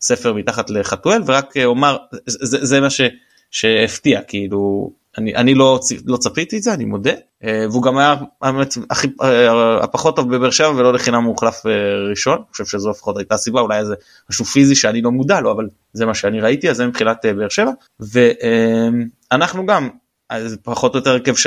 ספר 0.00 0.32
מתחת 0.32 0.70
לחתואל 0.70 1.22
ורק 1.26 1.56
אומר 1.64 1.96
זה, 2.26 2.66
זה 2.66 2.80
מה 2.80 2.90
ש, 2.90 3.00
שהפתיע 3.50 4.22
כאילו 4.22 4.92
אני, 5.18 5.34
אני 5.34 5.54
לא, 5.54 5.80
לא 6.06 6.16
צפיתי 6.16 6.56
את 6.56 6.62
זה 6.62 6.74
אני 6.74 6.84
מודה 6.84 7.12
אה, 7.44 7.64
והוא 7.70 7.82
גם 7.82 7.98
היה 7.98 8.14
האמת 8.42 8.74
הכי 8.90 9.08
אה, 9.22 9.84
הפחות 9.84 10.16
טוב 10.16 10.36
בבאר 10.36 10.50
שבע 10.50 10.70
ולא 10.70 10.92
לחינם 10.92 11.24
הוא 11.24 11.32
הוחלף 11.32 11.66
אה, 11.66 11.72
ראשון 12.10 12.38
אני 12.38 12.44
חושב 12.50 12.64
שזו 12.64 12.90
לפחות 12.90 13.16
הייתה 13.16 13.36
סיבה 13.36 13.60
אולי 13.60 13.78
איזה 13.78 13.94
משהו 14.30 14.44
פיזי 14.44 14.74
שאני 14.74 15.02
לא 15.02 15.10
מודע 15.10 15.40
לו 15.40 15.52
אבל 15.52 15.68
זה 15.98 16.06
מה 16.06 16.14
שאני 16.14 16.40
ראיתי 16.40 16.70
אז 16.70 16.76
זה 16.76 16.86
מבחינת 16.86 17.26
באר 17.36 17.48
שבע. 17.48 17.70
ואנחנו 18.00 19.66
גם 19.66 19.88
אז 20.30 20.58
פחות 20.62 20.94
או 20.94 20.98
יותר 20.98 21.10
הרכב 21.10 21.34
ש... 21.36 21.46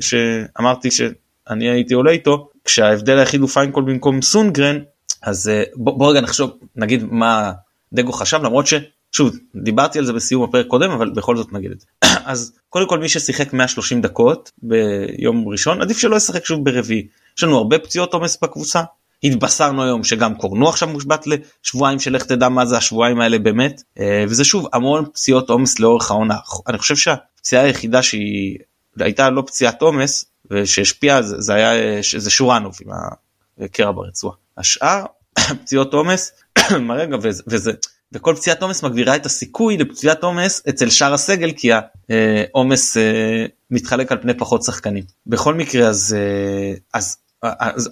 שאמרתי 0.00 0.90
שאני 0.90 1.70
הייתי 1.70 1.94
עולה 1.94 2.10
איתו 2.10 2.50
כשההבדל 2.64 3.18
היחיד 3.18 3.40
הוא 3.40 3.48
פיינגולד 3.48 3.84
במקום 3.84 4.22
סונגרן 4.22 4.78
אז 5.22 5.50
בוא, 5.74 5.98
בוא 5.98 6.10
רגע 6.10 6.20
נחשוב 6.20 6.50
נגיד 6.76 7.04
מה 7.04 7.52
דגו 7.92 8.12
חשב 8.12 8.40
למרות 8.42 8.66
ש... 8.66 8.74
שוב 9.12 9.36
דיברתי 9.54 9.98
על 9.98 10.04
זה 10.04 10.12
בסיום 10.12 10.42
הפרק 10.42 10.66
קודם 10.66 10.90
אבל 10.90 11.10
בכל 11.10 11.36
זאת 11.36 11.52
נגיד 11.52 11.70
את 11.70 11.80
זה. 11.80 11.86
אז 12.24 12.52
קודם 12.68 12.88
כל 12.88 12.98
מי 12.98 13.08
ששיחק 13.08 13.52
130 13.52 14.00
דקות 14.00 14.50
ביום 14.62 15.48
ראשון 15.48 15.82
עדיף 15.82 15.98
שלא 15.98 16.16
ישחק 16.16 16.44
שוב 16.44 16.64
ברביעי. 16.64 17.06
יש 17.38 17.44
לנו 17.44 17.56
הרבה 17.56 17.78
פציעות 17.78 18.14
עומס 18.14 18.38
בקבוצה 18.42 18.82
התבשרנו 19.24 19.82
היום 19.82 20.04
שגם 20.04 20.34
קורנו 20.34 20.68
עכשיו 20.68 20.88
מושבת 20.88 21.24
לשבועיים 21.26 21.98
שלך 21.98 22.24
תדע 22.24 22.48
מה 22.48 22.66
זה 22.66 22.76
השבועיים 22.76 23.20
האלה 23.20 23.38
באמת 23.38 23.82
אה, 23.98 24.24
וזה 24.28 24.44
שוב 24.44 24.66
המון 24.72 25.04
פציעות 25.12 25.50
עומס 25.50 25.78
לאורך 25.78 26.10
העונה. 26.10 26.36
אני 26.68 26.78
חושב 26.78 26.96
שהפציעה 26.96 27.62
היחידה 27.62 28.02
שהיא 28.02 28.58
הייתה 29.00 29.30
לא 29.30 29.42
פציעת 29.46 29.82
עומס 29.82 30.24
ושהשפיעה 30.50 31.22
זה, 31.22 31.40
זה 31.40 31.54
היה 31.54 32.02
זה 32.16 32.30
שורנוב 32.30 32.76
עם 32.86 32.92
הקרע 33.60 33.92
ברצועה. 33.92 34.34
השאר 34.58 35.04
פציעות 35.62 35.94
עומס 35.94 36.32
רגע 36.90 37.16
וזה, 37.22 37.42
וזה 37.46 37.72
וכל 38.12 38.34
פציעת 38.36 38.62
עומס 38.62 38.82
מגבירה 38.82 39.16
את 39.16 39.26
הסיכוי 39.26 39.76
לפציעת 39.76 40.24
עומס 40.24 40.62
אצל 40.68 40.90
שאר 40.90 41.14
הסגל 41.14 41.52
כי 41.56 41.70
העומס 41.72 42.96
אה, 42.96 43.46
מתחלק 43.70 44.12
על 44.12 44.18
פני 44.22 44.34
פחות 44.34 44.62
שחקנים. 44.62 45.04
בכל 45.26 45.54
מקרה 45.54 45.84
אה, 45.84 45.88
אז, 45.88 46.16
אז 46.94 47.16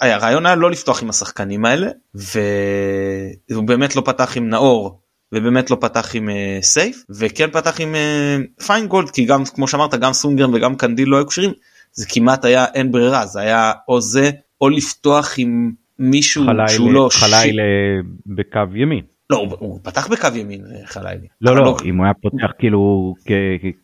הרעיון 0.00 0.46
היה 0.46 0.54
לא 0.54 0.70
לפתוח 0.70 1.02
עם 1.02 1.10
השחקנים 1.10 1.64
האלה 1.64 1.88
והוא 2.14 3.64
באמת 3.64 3.96
לא 3.96 4.02
פתח 4.04 4.36
עם 4.36 4.48
נאור 4.48 5.00
ובאמת 5.32 5.70
לא 5.70 5.76
פתח 5.80 6.14
עם 6.14 6.28
אה, 6.28 6.32
סייף 6.62 7.04
וכן 7.10 7.50
פתח 7.50 7.80
עם 7.80 7.94
אה, 7.94 8.64
פיינגולד 8.64 9.10
כי 9.10 9.24
גם 9.24 9.44
כמו 9.54 9.68
שאמרת 9.68 9.94
גם 9.94 10.12
סונגרן 10.12 10.54
וגם 10.54 10.76
קנדיל 10.76 11.08
לא 11.08 11.16
היו 11.16 11.26
קשרים 11.26 11.52
זה 11.92 12.06
כמעט 12.08 12.44
היה 12.44 12.64
אין 12.74 12.92
ברירה 12.92 13.26
זה 13.26 13.40
היה 13.40 13.72
או 13.88 14.00
זה 14.00 14.30
או 14.60 14.68
לפתוח 14.68 15.34
עם 15.38 15.72
מישהו 15.98 16.44
חלילה, 16.44 16.68
שהוא 16.68 16.92
לא 16.92 17.08
חלילה 17.12 17.42
ש... 17.42 18.06
בקו 18.26 18.76
ימין. 18.76 19.04
לא 19.30 19.36
הוא, 19.36 19.56
הוא 19.58 19.80
פתח 19.82 20.08
בקו 20.08 20.28
ימין 20.36 20.60
חלילי. 20.84 21.26
לא 21.40 21.56
לא, 21.56 21.64
לא 21.64 21.76
אם 21.84 21.96
הוא 21.96 22.04
היה 22.04 22.14
פותח 22.14 22.52
כאילו 22.58 23.14
כ... 23.24 23.30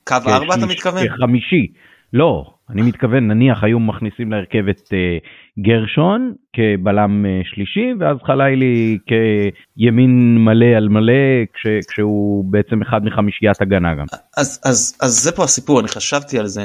קו 0.04 0.16
ארבע 0.26 0.54
אתה 0.54 0.66
מתכוון? 0.66 1.08
כחמישי. 1.08 1.72
לא 2.12 2.51
אני 2.70 2.82
מתכוון 2.82 3.28
נניח 3.28 3.64
היו 3.64 3.80
מכניסים 3.80 4.32
להרכב 4.32 4.68
את 4.68 4.78
אה, 4.78 5.62
גרשון 5.62 6.34
כבלם 6.52 7.24
אה, 7.24 7.54
שלישי 7.54 7.86
ואז 8.00 8.16
חלילי 8.26 8.98
כימין 9.06 10.38
מלא 10.38 10.76
על 10.76 10.88
מלא 10.88 11.44
כש, 11.54 11.66
כשהוא 11.90 12.44
בעצם 12.44 12.82
אחד 12.82 13.04
מחמישיית 13.04 13.60
הגנה 13.60 13.94
גם. 13.94 14.06
אז 14.36 14.60
אז 14.64 14.96
אז 15.00 15.12
זה 15.12 15.32
פה 15.32 15.44
הסיפור 15.44 15.80
אני 15.80 15.88
חשבתי 15.88 16.38
על 16.38 16.46
זה. 16.46 16.64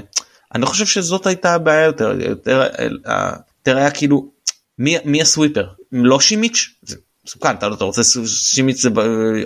אני 0.56 0.66
חושב 0.66 0.86
שזאת 0.86 1.28
הייתה 1.28 1.56
הבעיה 1.56 1.86
יותר 1.86 2.22
יותר, 2.22 2.62
אה, 3.08 3.30
יותר 3.60 3.78
היה 3.78 3.92
כאילו 3.92 4.32
מי 4.80 4.96
מי 5.06 5.22
הסוויפר? 5.22 5.68
לא 5.92 6.20
שימיץ' 6.20 6.80
מסוכן 7.28 7.56
אתה, 7.56 7.68
לא, 7.68 7.76
אתה 7.76 7.84
רוצה 7.84 8.02
שימיץ 8.26 8.82
זה 8.82 8.90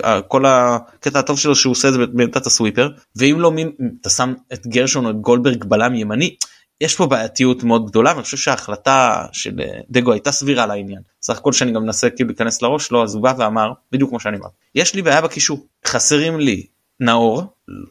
אה, 0.04 0.22
כל 0.22 0.46
הקטע 0.46 1.18
הטוב 1.18 1.38
שלו 1.38 1.54
שהוא 1.54 1.70
עושה 1.70 1.88
את 1.88 1.92
זה 1.92 2.06
בעמדת 2.06 2.46
הסוויפר 2.46 2.88
ואם 3.16 3.36
לא 3.40 3.52
מי 3.52 3.64
אתה 4.00 4.10
שם 4.10 4.34
את 4.52 4.66
גרשון 4.66 5.06
או 5.06 5.10
את 5.10 5.20
גולדברג 5.20 5.64
בלם 5.64 5.94
ימני 5.94 6.36
יש 6.80 6.96
פה 6.96 7.06
בעייתיות 7.06 7.62
מאוד 7.62 7.86
גדולה 7.86 8.12
ואני 8.12 8.22
חושב 8.22 8.36
שההחלטה 8.36 9.26
של 9.32 9.60
אה, 9.60 9.80
דגו 9.90 10.12
הייתה 10.12 10.32
סבירה 10.32 10.66
לעניין. 10.66 11.00
סך 11.22 11.38
הכל 11.38 11.52
שאני 11.52 11.72
גם 11.72 11.82
מנסה 11.82 12.10
כאילו 12.10 12.28
להיכנס 12.28 12.62
לראש 12.62 12.92
לא 12.92 13.02
אז 13.02 13.14
הוא 13.14 13.22
בא 13.22 13.34
ואמר 13.38 13.72
בדיוק 13.92 14.10
כמו 14.10 14.20
שאני 14.20 14.36
אמר 14.36 14.48
יש 14.74 14.94
לי 14.94 15.02
בעיה 15.02 15.20
בקישור. 15.20 15.66
חסרים 15.86 16.40
לי 16.40 16.66
נאור 17.00 17.42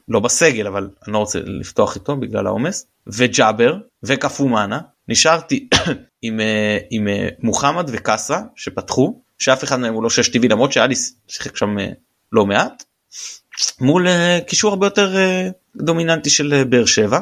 לא 0.07 0.19
בסגל 0.19 0.67
אבל 0.67 0.89
אני 1.05 1.13
לא 1.13 1.17
רוצה 1.17 1.39
לפתוח 1.43 1.95
איתו 1.95 2.15
בגלל 2.15 2.47
העומס 2.47 2.87
וג'אבר 3.07 3.77
וקפומאנה 4.03 4.79
נשארתי 5.07 5.69
עם, 6.21 6.39
אה, 6.39 6.77
עם 6.89 7.07
מוחמד 7.43 7.89
וקאסה 7.93 8.41
שפתחו 8.55 9.21
שאף 9.41 9.63
אחד 9.63 9.79
מהם 9.79 9.93
הוא 9.93 10.03
לא 10.03 10.09
שש 10.09 10.29
טבעי 10.29 10.49
למרות 10.49 10.71
שאליס 10.71 11.15
שיחק 11.27 11.57
שם 11.57 11.79
אה, 11.79 11.87
לא 12.31 12.45
מעט 12.45 12.83
מול 13.79 14.07
אה, 14.07 14.39
קישור 14.47 14.69
הרבה 14.69 14.85
יותר 14.85 15.17
אה, 15.17 15.49
דומיננטי 15.75 16.29
של 16.29 16.63
באר 16.69 16.85
שבע 16.85 17.19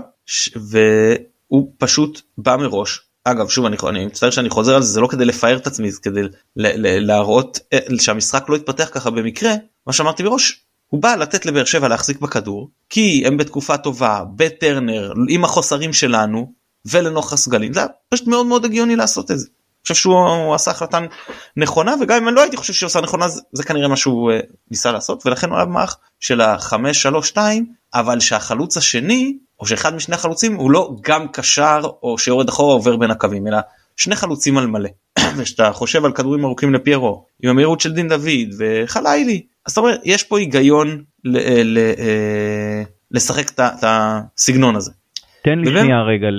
והוא 0.56 1.74
פשוט 1.78 2.22
בא 2.38 2.56
מראש. 2.56 3.02
אגב 3.24 3.50
שוב 3.50 3.66
אני, 3.66 3.78
אני 3.90 4.06
מצטער 4.06 4.30
שאני 4.30 4.50
חוזר 4.50 4.76
על 4.76 4.82
זה 4.82 4.94
זה 4.94 5.02
לא 5.02 5.08
כדי 5.08 5.26
לפאר 5.26 5.58
את 5.58 5.68
עצמי 5.68 5.92
זה 5.92 6.00
כדי 6.02 6.22
להראות 6.56 7.60
שהמשחק 8.00 8.46
לא 8.50 8.56
יתפתח 8.56 8.90
ככה 8.92 9.10
במקרה. 9.10 9.54
מה 9.88 9.94
שאמרתי 9.94 10.24
מראש 10.24 10.66
הוא 10.88 11.02
בא 11.02 11.16
לתת 11.16 11.46
לבאר 11.46 11.66
שבע 11.66 11.88
להחזיק 11.88 12.20
בכדור 12.20 12.70
כי 12.90 13.24
הם 13.26 13.38
בתקופה 13.38 13.78
טובה 13.78 14.24
בטרנר 14.36 15.14
עם 15.30 15.44
החוסרים 15.44 15.94
שלנו 15.94 16.54
ולנוכח 16.86 17.34
הסגלים 17.34 17.74
זה 17.74 17.82
פשוט 18.10 18.28
מאוד 18.28 18.46
מאוד 18.46 18.66
הגיוני 18.66 18.96
לעשות 18.96 19.32
את 19.32 19.40
זה. 19.40 19.48
חושב 19.84 19.96
שהוא 19.96 20.56
עשה 20.56 20.72
החלטה 20.72 21.00
נכונה 21.58 21.96
וגם 22.02 22.18
אם 22.18 22.28
אני 22.28 22.36
לא 22.36 22.42
הייתי 22.42 22.58
חושב 22.58 22.74
שהוא 22.74 22.88
עשה 22.88 23.02
נכונה 23.02 23.28
זה, 23.54 23.64
כנראה 23.64 23.88
מה 23.88 23.96
שהוא 23.96 24.32
uh, 24.32 24.46
ניסה 24.72 24.92
לעשות. 24.92 25.26
ולכן 25.26 25.50
הוא 25.50 25.58
היה 25.58 25.66
במערך 25.66 25.98
של 26.20 26.42
החמש 26.42 27.02
שלוש 27.02 27.28
שתיים 27.28 27.66
אבל 27.94 28.20
שהחלוץ 28.20 28.78
השני 28.78 29.38
או 29.60 29.66
שאחד 29.66 29.96
משני 29.96 30.16
החלוצים 30.16 30.56
הוא 30.56 30.72
לא 30.72 30.96
גם 31.02 31.28
קשר 31.28 31.82
או 32.04 32.18
שיורד 32.18 32.50
אחורה 32.50 32.74
עובר 32.74 32.96
בין 32.96 33.12
הקווים 33.12 33.48
אלא 33.48 33.58
שני 33.96 34.16
חלוצים 34.16 34.58
על 34.58 34.68
מלא. 34.68 34.90
וכשאתה 35.38 35.72
חושב 35.74 36.06
על 36.06 36.12
כדורים 36.12 36.46
ארוכים 36.46 36.74
לפיירו 36.74 37.26
עם 37.44 37.50
המהירות 37.50 37.80
של 37.80 37.94
דין 37.94 38.08
דוד 38.08 38.50
וחלילי. 38.60 39.46
אז 39.66 39.72
אתה 39.72 39.82
אומר 39.82 39.96
יש 40.04 40.24
פה 40.24 40.40
היגיון 40.40 41.04
ל, 41.26 41.78
אה, 41.78 42.84
לשחק 43.12 43.52
את 43.52 43.84
הסגנון 43.84 44.76
הזה. 44.76 44.92
תן 45.44 45.60
לי 45.60 45.66
שנייה 45.66 46.02
רגע 46.02 46.30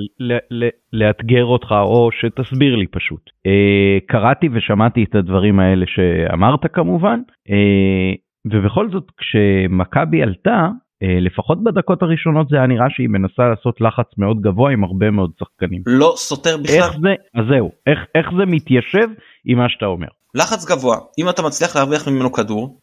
לאתגר 0.92 1.44
אותך 1.44 1.74
או 1.82 2.08
שתסביר 2.12 2.76
לי 2.76 2.86
פשוט. 2.86 3.30
אה, 3.46 3.98
קראתי 4.06 4.48
ושמעתי 4.52 5.04
את 5.04 5.14
הדברים 5.14 5.60
האלה 5.60 5.86
שאמרת 5.88 6.60
כמובן, 6.72 7.20
אה, 7.50 8.12
ובכל 8.46 8.90
זאת 8.90 9.04
כשמכבי 9.18 10.22
עלתה, 10.22 10.68
אה, 11.02 11.20
לפחות 11.20 11.64
בדקות 11.64 12.02
הראשונות 12.02 12.48
זה 12.48 12.56
היה 12.56 12.66
נראה 12.66 12.86
שהיא 12.90 13.08
מנסה 13.08 13.48
לעשות 13.48 13.80
לחץ 13.80 14.18
מאוד 14.18 14.40
גבוה 14.40 14.72
עם 14.72 14.84
הרבה 14.84 15.10
מאוד 15.10 15.30
שחקנים. 15.40 15.82
לא 15.86 16.12
סותר 16.16 16.56
בכלל. 16.56 16.76
איך 16.76 16.92
זה, 17.00 17.14
אז 17.34 17.44
זהו, 17.50 17.70
איך, 17.86 17.98
איך 18.14 18.26
זה 18.38 18.46
מתיישב 18.46 19.08
עם 19.44 19.58
מה 19.58 19.68
שאתה 19.68 19.86
אומר. 19.86 20.08
לחץ 20.34 20.64
גבוה 20.64 20.98
אם 21.18 21.28
אתה 21.28 21.42
מצליח 21.42 21.76
להרוויח 21.76 22.08
ממנו 22.08 22.32
כדור 22.32 22.78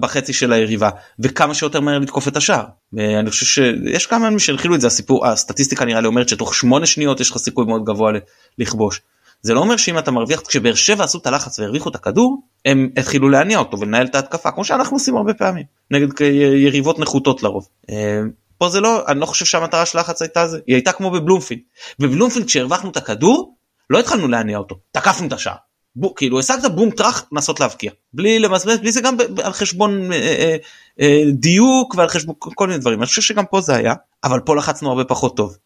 בחצי 0.00 0.32
של 0.32 0.52
היריבה 0.52 0.90
וכמה 1.18 1.54
שיותר 1.54 1.80
מהר 1.80 1.98
לתקוף 1.98 2.28
את 2.28 2.36
השער. 2.36 2.64
אני 2.98 3.30
חושב 3.30 3.46
שיש 3.46 4.06
כמה 4.06 4.26
אנשים 4.28 4.38
שהנחילו 4.38 4.74
את 4.74 4.80
זה 4.80 4.86
הסיפור 4.86 5.26
הסטטיסטיקה 5.26 5.84
נראה 5.84 6.00
לי 6.00 6.06
אומרת 6.06 6.28
שתוך 6.28 6.54
שמונה 6.54 6.86
שניות 6.86 7.20
יש 7.20 7.30
לך 7.30 7.36
סיכוי 7.36 7.66
מאוד 7.66 7.84
גבוה 7.84 8.12
לכבוש. 8.58 9.00
זה 9.42 9.54
לא 9.54 9.60
אומר 9.60 9.76
שאם 9.76 9.98
אתה 9.98 10.10
מרוויח 10.10 10.40
כשבאר 10.40 10.74
שבע 10.74 11.04
עשו 11.04 11.18
את 11.18 11.26
הלחץ 11.26 11.58
והרוויחו 11.58 11.88
את 11.88 11.94
הכדור 11.94 12.42
הם 12.64 12.88
התחילו 12.96 13.28
להניע 13.28 13.58
אותו 13.58 13.80
ולנהל 13.80 14.06
את 14.06 14.14
ההתקפה 14.14 14.50
כמו 14.50 14.64
שאנחנו 14.64 14.96
עושים 14.96 15.16
הרבה 15.16 15.34
פעמים 15.34 15.64
נגד 15.90 16.20
יריבות 16.56 16.98
נחותות 16.98 17.42
לרוב. 17.42 17.68
אה, 17.90 18.20
פה 18.58 18.68
זה 18.68 18.80
לא 18.80 19.04
אני 19.08 19.20
לא 19.20 19.26
חושב 19.26 19.44
שהמטרה 19.44 19.86
של 19.86 19.98
לחץ 19.98 20.22
הייתה 20.22 20.48
זה 20.48 20.58
היא 20.66 20.76
הייתה 20.76 20.92
כמו 20.92 21.10
בבלומפילד 21.10 21.60
בבלומפילד 21.98 22.46
כשהרווחנו 22.46 22.90
את 22.90 22.96
הכדור 22.96 23.56
לא 23.90 23.98
התחלנו 23.98 24.28
להניע 24.28 24.58
אותו 24.58 24.78
תקפנו 24.92 25.26
את 25.26 25.32
השער 25.32 25.56
בו, 25.96 26.14
כאילו 26.14 26.38
השגת 26.38 26.70
בום 26.74 26.90
טראח 26.90 27.24
לנסות 27.32 27.60
להבקיע. 27.60 27.90
בלי 28.12 28.38
למזמז 28.38 28.78
בלי 28.78 28.92
זה 28.92 29.00
גם 29.00 29.16
על 29.44 29.52
חשבון 29.52 30.12
אה, 30.12 30.18
אה, 30.18 30.56
אה, 31.00 31.22
דיוק 31.32 31.94
ועל 31.94 32.08
חשבון 32.08 32.34
כל 32.38 32.66
מיני 32.66 32.78
דברים. 32.78 32.98
אני 32.98 33.06
חושב 33.06 33.22
שגם 33.22 33.44
פה 33.50 33.60
זה 33.60 33.74
היה 33.74 33.94
אבל 34.24 34.40
פה 34.40 34.56
לחצנו 34.56 34.88
הרבה 34.88 35.04
פחות 35.04 35.36
טוב. 35.36 35.56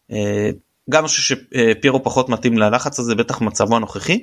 גם 0.89 1.03
אני 1.03 1.07
חושב 1.07 1.35
שפיירו 1.35 2.03
פחות 2.03 2.29
מתאים 2.29 2.57
ללחץ 2.57 2.99
הזה 2.99 3.15
בטח 3.15 3.41
מצבו 3.41 3.75
הנוכחי 3.75 4.19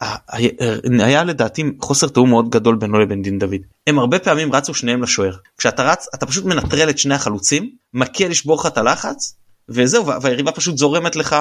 והיה 0.00 1.24
לדעתי 1.24 1.64
חוסר 1.80 2.08
תיאום 2.08 2.30
מאוד 2.30 2.50
גדול 2.50 2.76
בינו 2.76 2.98
לבין 2.98 3.22
דין 3.22 3.38
דוד. 3.38 3.60
הם 3.86 3.98
הרבה 3.98 4.18
פעמים 4.18 4.52
רצו 4.52 4.74
שניהם 4.74 5.02
לשוער. 5.02 5.36
כשאתה 5.58 5.82
רץ 5.82 6.06
אתה 6.14 6.26
פשוט 6.26 6.44
מנטרל 6.44 6.90
את 6.90 6.98
שני 6.98 7.14
החלוצים 7.14 7.70
מקיע 7.94 8.28
לשבור 8.28 8.56
לך 8.56 8.66
את 8.66 8.78
הלחץ 8.78 9.36
וזהו 9.68 10.06
והיריבה 10.22 10.52
פשוט 10.52 10.78
זורמת 10.78 11.16
לך 11.16 11.36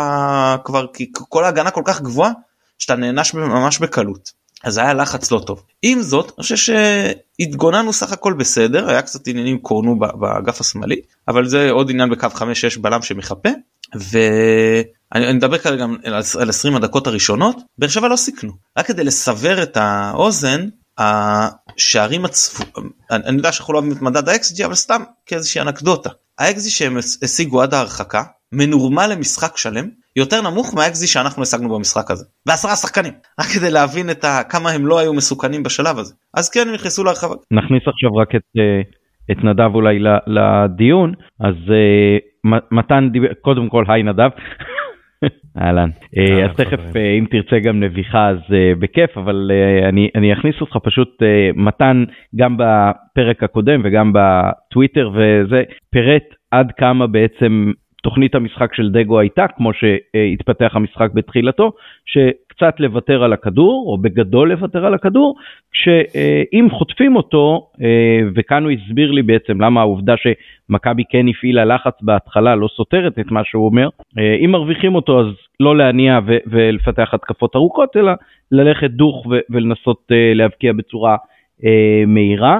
כבר 0.63 0.85
כי 0.93 1.11
כל 1.13 1.45
ההגנה 1.45 1.71
כל 1.71 1.81
כך 1.85 2.01
גבוהה 2.01 2.31
שאתה 2.83 2.95
נענש 2.95 3.33
ממש 3.33 3.79
בקלות. 3.79 4.43
אז 4.63 4.77
היה 4.77 4.93
לחץ 4.93 5.31
לא 5.31 5.39
טוב. 5.45 5.63
עם 5.81 6.01
זאת 6.01 6.25
אני 6.25 6.43
חושב 6.43 6.55
שהתגוננו 7.39 7.93
סך 7.93 8.11
הכל 8.11 8.33
בסדר 8.33 8.89
היה 8.89 9.01
קצת 9.01 9.27
עניינים 9.27 9.59
קורנו 9.59 9.99
באגף 9.99 10.61
השמאלי 10.61 11.01
אבל 11.27 11.47
זה 11.47 11.71
עוד 11.71 11.89
עניין 11.89 12.09
בקו 12.09 12.27
5-6 12.27 12.41
בלם 12.81 13.01
שמחפה 13.01 13.49
ואני 13.95 15.33
מדבר 15.33 15.57
כרגע 15.57 15.85
על 16.39 16.49
20 16.49 16.75
הדקות 16.75 17.07
הראשונות 17.07 17.57
באר 17.77 17.89
שבע 17.89 18.07
לא 18.07 18.15
סיכנו 18.15 18.51
רק 18.77 18.85
כדי 18.85 19.03
לסבר 19.03 19.63
את 19.63 19.77
האוזן 19.77 20.67
השערים 20.97 22.25
הצפו... 22.25 22.63
אני 23.11 23.37
יודע 23.37 23.51
שאנחנו 23.51 23.73
לא 23.73 23.79
אוהבים 23.79 23.97
את 23.97 24.01
מדד 24.01 24.29
ה 24.29 24.41
xG 24.41 24.65
אבל 24.65 24.75
סתם 24.75 25.03
כאיזושהי 25.25 25.61
אנקדוטה 25.61 26.09
ה 26.39 26.49
xG 26.49 26.69
שהם 26.69 26.97
השיגו 26.97 27.61
עד 27.61 27.73
ההרחקה 27.73 28.23
מנורמל 28.53 29.07
למשחק 29.11 29.57
שלם 29.57 29.85
יותר 30.15 30.41
נמוך 30.41 30.75
מה 30.75 30.91
xG 30.91 31.07
שאנחנו 31.07 31.43
השגנו 31.43 31.69
במשחק 31.75 32.11
הזה 32.11 32.25
בעשרה 32.45 32.75
שחקנים 32.75 33.13
רק 33.39 33.45
כדי 33.45 33.71
להבין 33.71 34.09
את 34.09 34.23
ה... 34.23 34.41
כמה 34.49 34.69
הם 34.69 34.87
לא 34.87 34.99
היו 34.99 35.13
מסוכנים 35.13 35.63
בשלב 35.63 35.97
הזה 35.97 36.13
אז 36.33 36.49
כן 36.49 36.67
הם 36.67 36.73
נכנסו 36.73 37.03
להרחבה. 37.03 37.35
נכניס 37.51 37.83
עכשיו 37.87 38.15
רק 38.15 38.35
את, 38.35 38.41
אה, 38.57 38.81
את 39.31 39.43
נדב 39.43 39.75
אולי 39.75 39.99
לדיון 40.27 41.13
אז 41.39 41.55
אה, 41.69 42.17
מתן 42.71 43.09
דיבר 43.11 43.27
קודם 43.41 43.69
כל 43.69 43.83
היי 43.87 44.03
נדב. 44.03 44.29
אהלן. 45.61 45.89
אה, 46.17 46.45
אז 46.45 46.55
תכף 46.55 46.95
אה, 46.95 47.17
אם 47.19 47.25
תרצה 47.31 47.59
גם 47.59 47.79
נביחה 47.79 48.29
אז 48.29 48.37
אה, 48.53 48.71
בכיף 48.79 49.17
אבל 49.17 49.51
אני 49.89 50.09
אני 50.15 50.33
אכניס 50.33 50.55
אותך 50.61 50.77
פשוט 50.83 51.23
מתן 51.55 52.03
גם 52.35 52.57
בפרק 52.57 53.43
הקודם 53.43 53.81
וגם 53.83 54.13
בטוויטר 54.13 55.11
וזה 55.13 55.63
פירט 55.91 56.23
עד 56.51 56.71
כמה 56.77 57.07
בעצם 57.07 57.71
תוכנית 58.03 58.35
המשחק 58.35 58.73
של 58.73 58.91
דגו 58.91 59.19
הייתה 59.19 59.45
כמו 59.55 59.71
שהתפתח 59.73 60.71
המשחק 60.75 61.09
בתחילתו 61.13 61.71
שקצת 62.53 62.79
לוותר 62.79 63.23
על 63.23 63.33
הכדור 63.33 63.85
או 63.87 63.97
בגדול 63.97 64.51
לוותר 64.51 64.85
על 64.85 64.93
הכדור 64.93 65.35
שאם 65.73 66.67
חוטפים 66.71 67.15
אותו 67.15 67.67
וכאן 68.35 68.63
הוא 68.63 68.71
הסביר 68.71 69.11
לי 69.11 69.21
בעצם 69.21 69.61
למה 69.61 69.81
העובדה 69.81 70.13
שמכבי 70.17 71.03
כן 71.09 71.27
הפעילה 71.27 71.65
לחץ 71.65 71.93
בהתחלה 72.01 72.55
לא 72.55 72.67
סותרת 72.75 73.19
את 73.19 73.31
מה 73.31 73.41
שהוא 73.43 73.65
אומר 73.65 73.89
אם 74.45 74.51
מרוויחים 74.51 74.95
אותו 74.95 75.19
אז 75.19 75.25
לא 75.59 75.77
להניע 75.77 76.19
ולפתח 76.47 77.09
התקפות 77.13 77.55
ארוכות 77.55 77.97
אלא 77.97 78.11
ללכת 78.51 78.89
דוך 78.89 79.27
ולנסות 79.49 80.11
להבקיע 80.35 80.73
בצורה 80.73 81.15
מהירה 82.07 82.59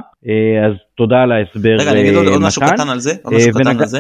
אז 0.66 0.74
תודה 0.96 1.24
על 1.24 1.32
ההסבר. 1.32 1.76
רגע 1.80 1.92
אני 1.92 2.02
אגיד 2.02 2.16
עוד 2.16 2.42
משהו 2.42 2.62
קטן 2.62 2.90
על 2.90 3.00
זה. 3.00 4.00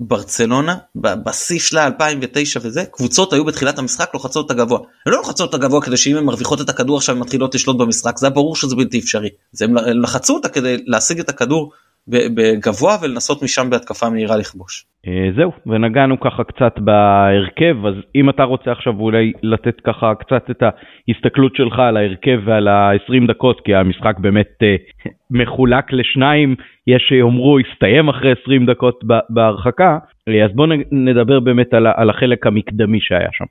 ברצלונה 0.00 0.76
בשיא 0.94 1.58
שלה 1.58 1.86
2009 1.86 2.60
וזה 2.62 2.84
קבוצות 2.84 3.32
היו 3.32 3.44
בתחילת 3.44 3.78
המשחק 3.78 4.10
לוחצות 4.14 4.46
את 4.46 4.50
הגבוה. 4.50 4.78
הן 5.06 5.12
לא 5.12 5.18
לוחצות 5.18 5.50
את 5.50 5.54
הגבוה 5.54 5.82
כדי 5.82 5.96
שאם 5.96 6.16
הן 6.16 6.24
מרוויחות 6.24 6.60
את 6.60 6.68
הכדור 6.68 6.96
עכשיו 6.96 7.14
הן 7.14 7.22
מתחילות 7.22 7.54
לשלוט 7.54 7.76
במשחק 7.76 8.18
זה 8.18 8.26
היה 8.26 8.34
ברור 8.34 8.56
שזה 8.56 8.76
בלתי 8.76 8.98
אפשרי. 8.98 9.28
אז 9.54 9.62
הם 9.62 9.76
לחצו 9.76 10.34
אותה 10.34 10.48
כדי 10.48 10.76
להשיג 10.86 11.20
את 11.20 11.28
הכדור 11.28 11.72
בגבוה 12.10 12.96
ולנסות 13.02 13.42
משם 13.42 13.70
בהתקפה 13.70 14.10
מהירה 14.10 14.36
לכבוש. 14.36 14.84
זהו 15.36 15.52
ונגענו 15.66 16.20
ככה 16.20 16.44
קצת 16.44 16.78
בהרכב 16.78 17.86
אז 17.86 17.94
אם 18.14 18.30
אתה 18.30 18.42
רוצה 18.42 18.72
עכשיו 18.72 19.00
אולי 19.00 19.32
לתת 19.42 19.80
ככה 19.80 20.12
קצת 20.14 20.50
את 20.50 20.62
ההסתכלות 20.62 21.56
שלך 21.56 21.78
על 21.78 21.96
ההרכב 21.96 22.40
ועל 22.44 22.68
ה-20 22.68 23.28
דקות 23.28 23.60
כי 23.64 23.74
המשחק 23.74 24.18
באמת 24.18 24.58
מחולק 25.40 25.92
לשניים 25.92 26.54
יש 26.86 27.02
שיאמרו 27.08 27.58
הסתיים 27.58 28.08
אחרי 28.08 28.32
20 28.42 28.66
דקות 28.66 29.04
בהרחקה 29.30 29.98
אז 30.44 30.50
בוא 30.54 30.66
נדבר 30.92 31.40
באמת 31.40 31.74
על 31.74 32.10
החלק 32.10 32.46
המקדמי 32.46 32.98
שהיה 33.00 33.28
שם. 33.32 33.44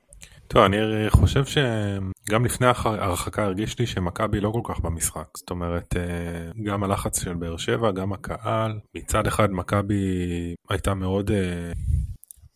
טוב, 0.52 0.62
אני 0.62 0.76
חושב 1.10 1.44
שגם 1.44 2.44
לפני 2.44 2.66
ההרחקה 2.66 3.44
הרגיש 3.44 3.78
לי 3.78 3.86
שמכבי 3.86 4.40
לא 4.40 4.50
כל 4.50 4.74
כך 4.74 4.80
במשחק. 4.80 5.26
זאת 5.36 5.50
אומרת, 5.50 5.96
אה, 5.96 6.62
גם 6.64 6.84
הלחץ 6.84 7.22
של 7.24 7.34
באר 7.34 7.56
שבע, 7.56 7.90
גם 7.90 8.12
הקהל. 8.12 8.78
מצד 8.96 9.26
אחד 9.26 9.50
מכבי 9.50 10.04
הייתה 10.70 10.94
מאוד 10.94 11.30
אה, 11.30 11.72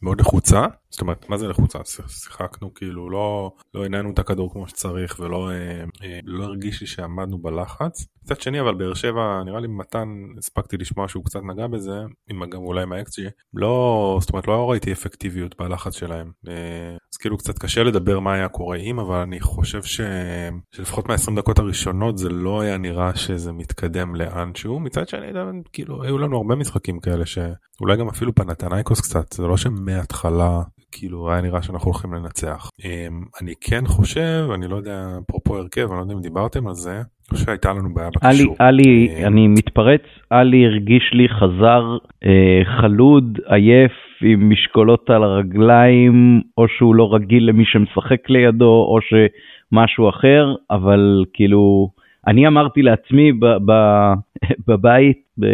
מאוד 0.02 0.20
לחוצה, 0.20 0.66
זאת 0.94 1.00
אומרת, 1.00 1.28
מה 1.28 1.36
זה 1.36 1.48
לחוצה? 1.48 1.78
שיחקנו 2.08 2.74
כאילו, 2.74 3.10
לא, 3.10 3.52
לא 3.74 3.84
הנענו 3.84 4.10
את 4.10 4.18
הכדור 4.18 4.52
כמו 4.52 4.68
שצריך 4.68 5.16
ולא 5.20 5.50
אה, 5.50 5.84
אה, 6.02 6.18
לא 6.24 6.44
הרגיש 6.44 6.80
לי 6.80 6.86
שעמדנו 6.86 7.38
בלחץ. 7.38 8.06
מצד 8.24 8.40
שני, 8.40 8.60
אבל 8.60 8.74
באר 8.74 8.94
שבע, 8.94 9.42
נראה 9.44 9.60
לי 9.60 9.68
מתן, 9.68 10.08
הספקתי 10.38 10.76
לשמוע 10.76 11.08
שהוא 11.08 11.24
קצת 11.24 11.40
נגע 11.42 11.66
בזה, 11.66 12.00
עם, 12.30 12.44
גם 12.44 12.62
אולי 12.62 12.82
עם 12.82 12.92
ה-XG, 12.92 13.30
לא, 13.54 14.18
זאת 14.20 14.30
אומרת, 14.30 14.48
לא 14.48 14.70
ראיתי 14.70 14.92
אפקטיביות 14.92 15.54
בלחץ 15.58 15.94
שלהם. 15.94 16.30
אה, 16.48 16.96
אז 17.12 17.16
כאילו 17.16 17.38
קצת 17.38 17.58
קשה 17.58 17.82
לדבר 17.82 18.20
מה 18.20 18.34
היה 18.34 18.48
קורה 18.48 18.76
עם, 18.80 18.98
אבל 18.98 19.18
אני 19.18 19.40
חושב 19.40 19.82
ש... 19.82 20.00
שלפחות 20.70 21.08
מה-20 21.08 21.36
דקות 21.36 21.58
הראשונות 21.58 22.18
זה 22.18 22.28
לא 22.28 22.60
היה 22.60 22.76
נראה 22.78 23.16
שזה 23.16 23.52
מתקדם 23.52 24.14
לאנשהו. 24.14 24.80
מצד 24.80 25.08
שני, 25.08 25.26
כאילו, 25.72 26.02
היו 26.02 26.18
לנו 26.18 26.36
הרבה 26.36 26.54
משחקים 26.54 27.00
כאלה 27.00 27.26
שאולי 27.26 27.96
גם 27.96 28.08
אפילו 28.08 28.34
פנתנייקוס 28.34 29.00
קצת, 29.00 29.32
זה 29.32 29.46
לא 29.46 29.56
שמההתחלה 29.56 30.62
כאילו 30.98 31.30
היה 31.30 31.40
נראה 31.40 31.62
שאנחנו 31.62 31.90
הולכים 31.90 32.14
לנצח. 32.14 32.68
אמ, 32.84 33.22
אני 33.42 33.54
כן 33.60 33.86
חושב, 33.86 34.48
אני 34.54 34.68
לא 34.68 34.76
יודע, 34.76 35.06
אפרופו 35.26 35.56
הרכב, 35.56 35.88
אני 35.90 35.96
לא 35.96 36.02
יודע 36.02 36.14
אם 36.14 36.20
דיברתם 36.20 36.66
על 36.66 36.74
זה, 36.74 36.92
אני 36.94 37.30
חושב 37.30 37.46
שהייתה 37.46 37.72
לנו 37.72 37.94
בעיה 37.94 38.10
בקישור. 38.10 38.56
עלי, 38.58 39.08
אמ, 39.18 39.26
אני 39.26 39.48
מתפרץ, 39.48 40.02
עלי 40.30 40.66
הרגיש 40.66 41.10
לי 41.12 41.28
חזר 41.28 41.96
אה, 42.24 42.80
חלוד, 42.80 43.38
עייף, 43.46 43.92
עם 44.22 44.50
משקולות 44.50 45.10
על 45.10 45.22
הרגליים, 45.22 46.40
או 46.58 46.68
שהוא 46.68 46.94
לא 46.94 47.14
רגיל 47.14 47.48
למי 47.48 47.64
שמשחק 47.66 48.30
לידו, 48.30 48.64
או 48.64 48.98
שמשהו 49.00 50.08
אחר, 50.08 50.54
אבל 50.70 51.24
כאילו, 51.32 51.90
אני 52.26 52.46
אמרתי 52.46 52.82
לעצמי 52.82 53.32
ב, 53.32 53.46
ב, 53.46 53.72
בבית, 54.68 55.18
ב, 55.38 55.46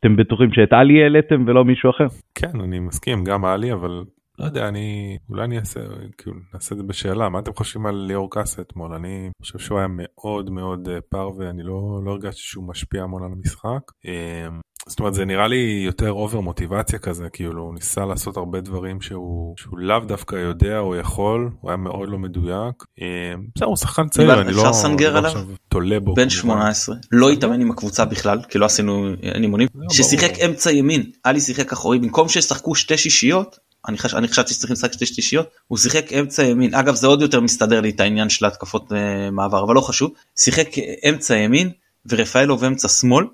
אתם 0.00 0.16
בטוחים 0.16 0.52
שאת 0.52 0.72
עלי 0.72 1.02
העליתם 1.02 1.44
ולא 1.46 1.64
מישהו 1.64 1.90
אחר? 1.90 2.06
כן, 2.34 2.60
אני 2.60 2.78
מסכים, 2.78 3.24
גם 3.24 3.44
עלי, 3.44 3.72
אבל 3.72 4.04
לא 4.38 4.44
יודע, 4.44 4.68
אני, 4.68 5.18
אולי 5.28 5.44
אני 5.44 5.58
אעשה, 5.58 5.80
כאילו, 6.18 6.36
נעשה 6.54 6.74
את 6.74 6.78
זה 6.78 6.84
בשאלה, 6.84 7.28
מה 7.28 7.38
אתם 7.38 7.52
חושבים 7.54 7.86
על 7.86 7.94
ליאור 7.94 8.30
קאסה 8.30 8.62
אתמול? 8.62 8.94
אני 8.94 9.30
חושב 9.42 9.58
שהוא 9.58 9.78
היה 9.78 9.86
מאוד 9.90 10.50
מאוד 10.50 10.88
אה, 10.88 11.00
פר 11.08 11.30
ואני 11.38 11.62
לא, 11.62 12.00
לא 12.04 12.10
הרגשתי 12.10 12.42
שהוא 12.42 12.68
משפיע 12.68 13.02
המון 13.02 13.22
על 13.22 13.30
המשחק. 13.32 13.92
אמ, 14.04 14.60
זאת 14.88 14.98
אומרת 15.00 15.14
זה 15.14 15.24
נראה 15.24 15.48
לי 15.48 15.82
יותר 15.86 16.12
אובר 16.12 16.40
מוטיבציה 16.40 16.98
כזה 16.98 17.28
כאילו 17.32 17.62
הוא 17.62 17.74
ניסה 17.74 18.04
לעשות 18.04 18.36
הרבה 18.36 18.60
דברים 18.60 19.00
שהוא 19.00 19.54
שהוא 19.56 19.78
לאו 19.78 19.98
דווקא 19.98 20.36
יודע 20.36 20.78
או 20.78 20.96
יכול 20.96 21.50
הוא 21.60 21.70
היה 21.70 21.76
מאוד 21.76 22.08
לא 22.08 22.18
מדויק. 22.18 22.74
אמ, 23.00 23.46
בסדר 23.54 23.66
הוא 23.66 23.76
שחקן 23.76 24.08
צעיר 24.08 24.40
אני 24.40 24.52
לא, 24.52 24.56
אפשר 24.58 24.70
לסנגר 24.70 25.16
עליו? 25.16 25.32
תולה 25.68 26.00
בו 26.00 26.14
בן 26.14 26.30
18 26.30 26.96
לא 27.12 27.30
התאמן 27.30 27.60
עם 27.60 27.70
הקבוצה 27.70 28.04
בכלל 28.04 28.42
כי 28.48 28.58
לא 28.58 28.66
עשינו 28.66 29.08
אימונים 29.22 29.68
לא, 29.74 29.86
ששיחק 29.90 30.38
אמצע 30.44 30.70
ימין. 30.70 31.02
עלי 31.24 31.40
שיחק 31.40 31.72
אחורי. 31.72 31.98
במקום 31.98 32.28
שישחקו 32.28 32.74
שתי 32.74 32.98
שישיות 32.98 33.58
אני, 33.88 33.98
חש... 33.98 34.14
חשבתי 34.30 34.54
שצריכים 34.54 34.74
לשחק 34.74 34.92
שתי 34.92 35.06
שלישיות 35.06 35.48
הוא 35.68 35.78
שיחק 35.78 36.12
אמצע 36.12 36.42
ימין. 36.42 36.74
אגב 36.74 36.94
זה 36.94 37.06
עוד 37.06 37.22
יותר 37.22 37.40
מסתדר 37.40 37.80
לי 37.80 37.90
את 37.90 38.00
העניין 38.00 38.28
של 38.28 38.44
התקפות 38.44 38.92
uh, 38.92 38.94
מעבר 39.32 39.64
אבל 39.64 39.74
לא 39.74 39.80
חשוב. 39.80 40.10
שיחק 40.36 40.68
אמצע 41.08 41.36
ימין 41.36 41.70
ורפאלוב 42.06 42.64
אמצע 42.64 42.88
שמאל 42.88 43.24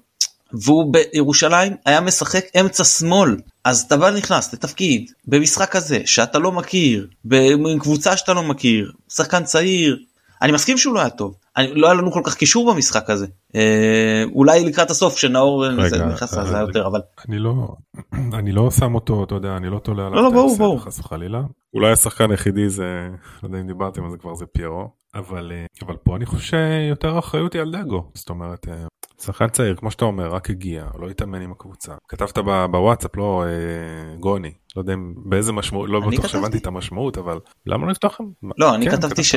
והוא 0.53 0.93
בירושלים 0.93 1.73
היה 1.87 2.01
משחק 2.01 2.45
אמצע 2.61 2.85
שמאל. 2.85 3.37
אז 3.65 3.81
אתה 3.81 3.97
בא 3.97 4.11
נכנס 4.11 4.53
לתפקיד 4.53 5.11
במשחק 5.27 5.77
הזה 5.77 6.01
שאתה 6.05 6.39
לא 6.39 6.53
מכיר 6.53 7.07
בקבוצה 7.25 8.17
שאתה 8.17 8.33
לא 8.33 8.43
מכיר 8.43 8.93
שחקן 9.09 9.45
צעיר 9.45 9.99
אני 10.43 10.53
מסכים 10.53 10.79
שהוא 10.79 10.95
לא 10.95 11.01
היה 11.01 11.11
טוב 11.11 11.35
לא 11.59 11.87
היה 11.87 11.95
לנו 11.95 12.13
כל 12.13 12.21
כך 12.25 12.35
קישור 12.35 12.73
במשחק 12.73 13.11
הזה. 13.11 13.27
אה, 13.55 14.25
אולי 14.35 14.65
לקראת 14.65 14.91
הסוף 14.91 15.17
שנאור 15.17 15.69
נכנס 15.69 16.33
לזה 16.35 16.57
יותר 16.59 16.87
אבל 16.87 17.01
אני 17.29 17.39
לא 17.39 17.69
אני 18.39 18.53
לא 18.53 18.71
שם 18.71 18.95
אותו 18.95 19.25
אתה 19.25 19.35
יודע 19.35 19.57
אני 19.57 19.71
לא 19.71 19.79
תולה 19.79 20.07
עליו 20.07 20.17
לא, 20.17 20.23
לא, 20.23 20.31
ברור, 20.31 20.59
ברור. 20.59 20.81
חס 20.81 20.99
וחלילה. 20.99 21.43
אולי 21.75 21.93
השחקן 21.93 22.31
היחידי 22.31 22.69
זה 22.69 23.09
לא 23.43 23.49
יודע 23.49 23.61
אם 23.61 23.67
דיברתם 23.67 24.05
על 24.05 24.11
זה 24.11 24.17
כבר 24.17 24.35
זה 24.35 24.47
פיירו. 24.47 24.89
אבל 25.15 25.53
אה, 25.55 25.67
אבל 25.87 25.97
פה 25.97 26.17
אני 26.17 26.27
חושב 26.27 26.41
שיותר 26.43 27.19
אחריות 27.19 27.53
היא 27.53 27.63
על 27.63 27.73
דגו. 27.73 28.11
זאת 28.15 28.31
אומרת 28.31 28.69
אה, 28.69 28.75
שחקן 29.23 29.49
צעיר 29.49 29.75
כמו 29.75 29.91
שאתה 29.91 30.05
אומר 30.05 30.35
רק 30.35 30.51
הגיע 30.51 30.85
לא 30.99 31.09
התאמן 31.11 31.43
עם 31.43 31.53
הקבוצה 31.53 31.93
כתבת 32.09 32.39
בוואטסאפ 32.71 33.17
לא 33.17 33.45
אה, 33.47 34.17
גוני 34.17 34.53
לא 34.77 34.81
יודע 34.81 34.95
באיזה 35.25 35.53
משמעות 35.53 35.91
לא 35.91 36.01
בטוח 36.01 36.29
שהבנתי 36.29 36.59
את 36.59 36.67
המשמעות 36.67 37.19
אבל 37.19 37.39
למה 37.67 37.85
לא 37.85 37.91
לפתוח 37.91 38.21
לא 38.59 38.75
אני 38.75 38.91
כן, 38.91 38.97
כתבתי 38.97 39.25
ש... 39.25 39.35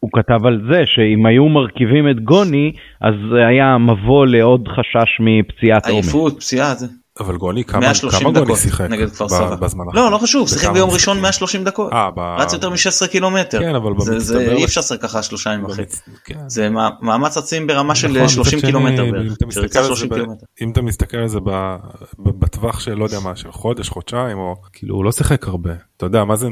הוא 0.00 0.10
כתב 0.12 0.46
על 0.46 0.60
זה 0.72 0.82
שאם 0.86 1.26
היו 1.26 1.48
מרכיבים 1.48 2.10
את 2.10 2.24
גוני 2.24 2.72
אז 3.00 3.14
היה 3.48 3.78
מבוא 3.78 4.26
לעוד 4.26 4.68
חשש 4.68 5.20
מפציעת 5.20 5.86
עומס. 5.86 6.04
עייפות 6.04 6.36
פציעה 6.36 6.74
זה 6.74 6.86
אבל 7.20 7.36
גוני 7.36 7.64
כמה 7.64 7.80
130 7.80 8.20
כמה 8.20 8.30
גוני 8.30 8.44
דקות 8.44 8.58
שיחק 8.58 8.86
נגד 8.90 9.10
כפר 9.10 9.28
סבא. 9.28 9.54
בזמן 9.56 9.84
לא 9.94 10.10
לא 10.10 10.18
חשוב 10.18 10.48
שיחק 10.48 10.68
ביום? 10.68 10.90
ראשון 10.90 11.20
130 11.20 11.64
דקות 11.64 11.92
אה, 11.92 12.10
ב- 12.16 12.36
רץ 12.40 12.52
יותר 12.52 12.70
מ-16 12.70 13.06
קילומטר 13.10 13.60
כן, 13.60 13.74
אבל 13.74 13.92
זה- 13.98 14.18
זה 14.18 14.52
אי 14.52 14.64
אפשר 14.64 14.80
לשחק 14.80 15.00
ככה 15.02 15.22
שלושה 15.22 15.52
ימים 15.52 15.66
וחצי 15.66 15.96
כן. 16.24 16.38
זה 16.46 16.70
מא- 16.70 16.88
מאמץ 17.02 17.36
עצים 17.36 17.66
ברמה 17.66 17.94
של 17.94 18.08
נכון, 18.08 18.22
מצד 18.22 18.32
30 18.34 18.58
שני, 18.58 18.68
קילומטר 18.68 19.04
אם 19.04 19.32
אתה 19.32 19.46
מסתכל 19.46 19.78
על 19.78 19.84
זה 19.84 19.88
30 19.88 20.08
ב- 20.08 20.14
קילומטר. 20.14 20.46
אם 20.62 20.70
אתה 20.70 20.82
מסתכל 20.82 21.16
על 21.16 21.28
זה 21.28 21.38
ב- 21.40 21.76
ב- 22.18 22.40
בטווח 22.40 22.80
של 22.80 22.94
לא 22.94 23.04
יודע 23.04 23.20
מה 23.20 23.36
של 23.36 23.52
חודש 23.52 23.88
חודשיים 23.88 24.38
או 24.38 24.54
כאילו 24.72 24.94
הוא 24.96 25.04
לא 25.04 25.12
שיחק 25.12 25.46
הרבה 25.48 25.70
אתה 25.96 26.06
יודע 26.06 26.24
מה 26.24 26.36
זה 26.36 26.48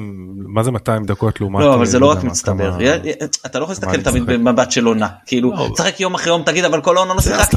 מה 0.47 0.63
זה 0.63 0.71
200 0.71 1.05
דקות 1.05 1.41
לעומת 1.41 1.61
לא 1.61 1.75
אבל 1.75 1.87
זה 1.87 1.99
לא 1.99 2.07
יודע 2.07 2.21
רק 2.21 2.25
מצטבר 2.27 2.77
אתה 3.47 3.59
לא 3.59 3.65
יכול 3.65 3.73
להסתכל 3.73 4.03
תמיד. 4.11 4.27
במבט 4.27 4.71
של 4.71 4.85
עונה 4.85 5.09
כאילו 5.27 5.51
לא. 5.53 5.69
תשחק 5.75 6.01
יום 6.01 6.15
אחרי 6.15 6.33
יום 6.33 6.43
תגיד 6.43 6.65
אבל 6.65 6.81
כל 6.81 6.97
העונה 6.97 7.15
לא 7.15 7.21
שיחקתי. 7.21 7.57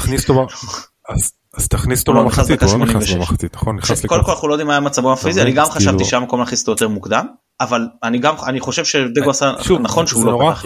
אז- 1.09 1.31
אז 1.57 1.67
תכניס 1.67 2.01
אותו 2.01 2.13
לא 2.13 2.21
במחצית 2.23 2.63
הוא 2.63 2.71
לא 2.79 2.85
נכנס 2.85 3.03
86. 3.03 3.13
במחצית 3.15 3.55
נכון 3.55 3.75
נכנס 3.75 4.05
קודם 4.05 4.09
כל 4.09 4.15
לקראת 4.15 4.35
אנחנו 4.35 4.47
לא 4.47 4.53
יודעים 4.53 4.67
מה 4.67 4.79
מצבו 4.79 5.13
הפיזי 5.13 5.41
אני? 5.41 5.51
גם 5.51 5.65
חשבתי 5.65 5.97
כאילו- 5.97 6.05
שהיה 6.05 6.19
מקום 6.19 6.39
להכניס 6.39 6.61
אותו 6.61 6.71
יותר 6.71 6.87
מוקדם 6.87 7.25
אבל 7.61 7.87
אני 8.03 8.19
גם 8.19 8.35
אני 8.45 8.59
חושב 8.59 8.85
שדגו 8.85 9.29
עשה 9.29 9.53
שוב, 9.61 9.81
נכון 9.81 10.07
שהוא 10.07 10.25
לא 10.25 10.51
פתח 10.51 10.65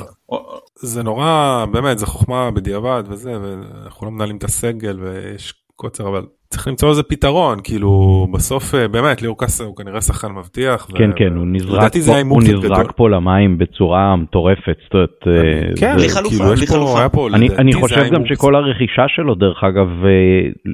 זה 0.82 1.04
נורא 1.04 1.66
באמת 1.72 2.00
זה 2.00 2.06
חוכמה 2.06 2.52
בדיעבד 2.52 3.04
וזה 3.08 3.32
ואנחנו 3.42 4.06
לא 4.06 4.12
מנהלים 4.12 4.38
את 4.38 4.44
הסגל 4.44 5.00
ויש 5.00 5.54
קוצר 5.76 6.08
אבל 6.08 6.26
צריך 6.52 6.68
למצוא 6.68 6.90
לזה 6.90 7.04
פתרון 7.04 7.58
כאילו 7.64 7.92
בסוף 8.34 8.76
אה, 8.76 8.88
באמת 8.88 9.22
ליאור 9.22 9.38
קאסה 9.38 9.64
הוא 9.64 9.76
כנראה 9.76 10.02
שחקן 10.02 10.28
מבטיח. 10.32 10.88
ו- 10.92 10.98
כן 10.98 11.10
כן 11.16 11.34
הוא 11.36 11.46
נזרק 11.48 11.94
פה- 12.06 12.12
הוא 12.30 12.42
נזרק. 12.44 12.92
פה 12.96 13.10
למים 13.10 13.58
בצורה 13.58 14.16
מטורפת. 14.16 14.78
זאת 14.84 14.94
אומרת, 14.94 15.10
אה, 15.28 15.62
כן, 15.80 15.92
זה- 15.92 15.98
בלי 15.98 16.10
חלופה, 16.10 16.30
כאילו, 16.36 16.54
יש 16.54 16.60
בלי 16.60 16.68
פה- 16.68 16.74
חלופה. 16.74 17.10
פה, 17.10 17.28
אני, 17.34 17.50
אני 17.58 17.74
חושב 17.74 18.04
גם 18.14 18.26
שכל 18.26 18.56
הרכישה 18.56 19.06
שלו 19.08 19.36
דרך 19.36 19.64
אגב 19.64 19.88
אה, 20.06 20.12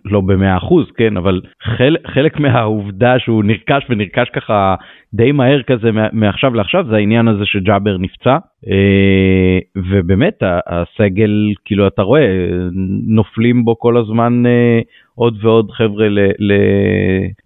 לא 0.05 0.21
במאה 0.21 0.57
אחוז 0.57 0.85
כן 0.97 1.17
אבל 1.17 1.41
חלק, 1.77 1.99
חלק 2.13 2.39
מהעובדה 2.39 3.13
שהוא 3.19 3.43
נרכש 3.43 3.85
ונרכש 3.89 4.27
ככה 4.35 4.75
די 5.13 5.31
מהר 5.31 5.61
כזה 5.63 5.91
מע- 5.91 6.09
מעכשיו 6.13 6.53
לעכשיו 6.53 6.85
זה 6.89 6.95
העניין 6.95 7.27
הזה 7.27 7.45
שג'אבר 7.45 7.97
נפצע 7.97 8.37
אה, 8.67 9.59
ובאמת 9.75 10.43
הסגל 10.67 11.53
כאילו 11.65 11.87
אתה 11.87 12.01
רואה 12.01 12.25
נופלים 13.07 13.65
בו 13.65 13.79
כל 13.79 13.97
הזמן 13.97 14.45
אה, 14.45 14.79
עוד 15.15 15.37
ועוד 15.41 15.71
חבר'ה 15.71 16.09
ל, 16.09 16.19
ל, 16.39 16.53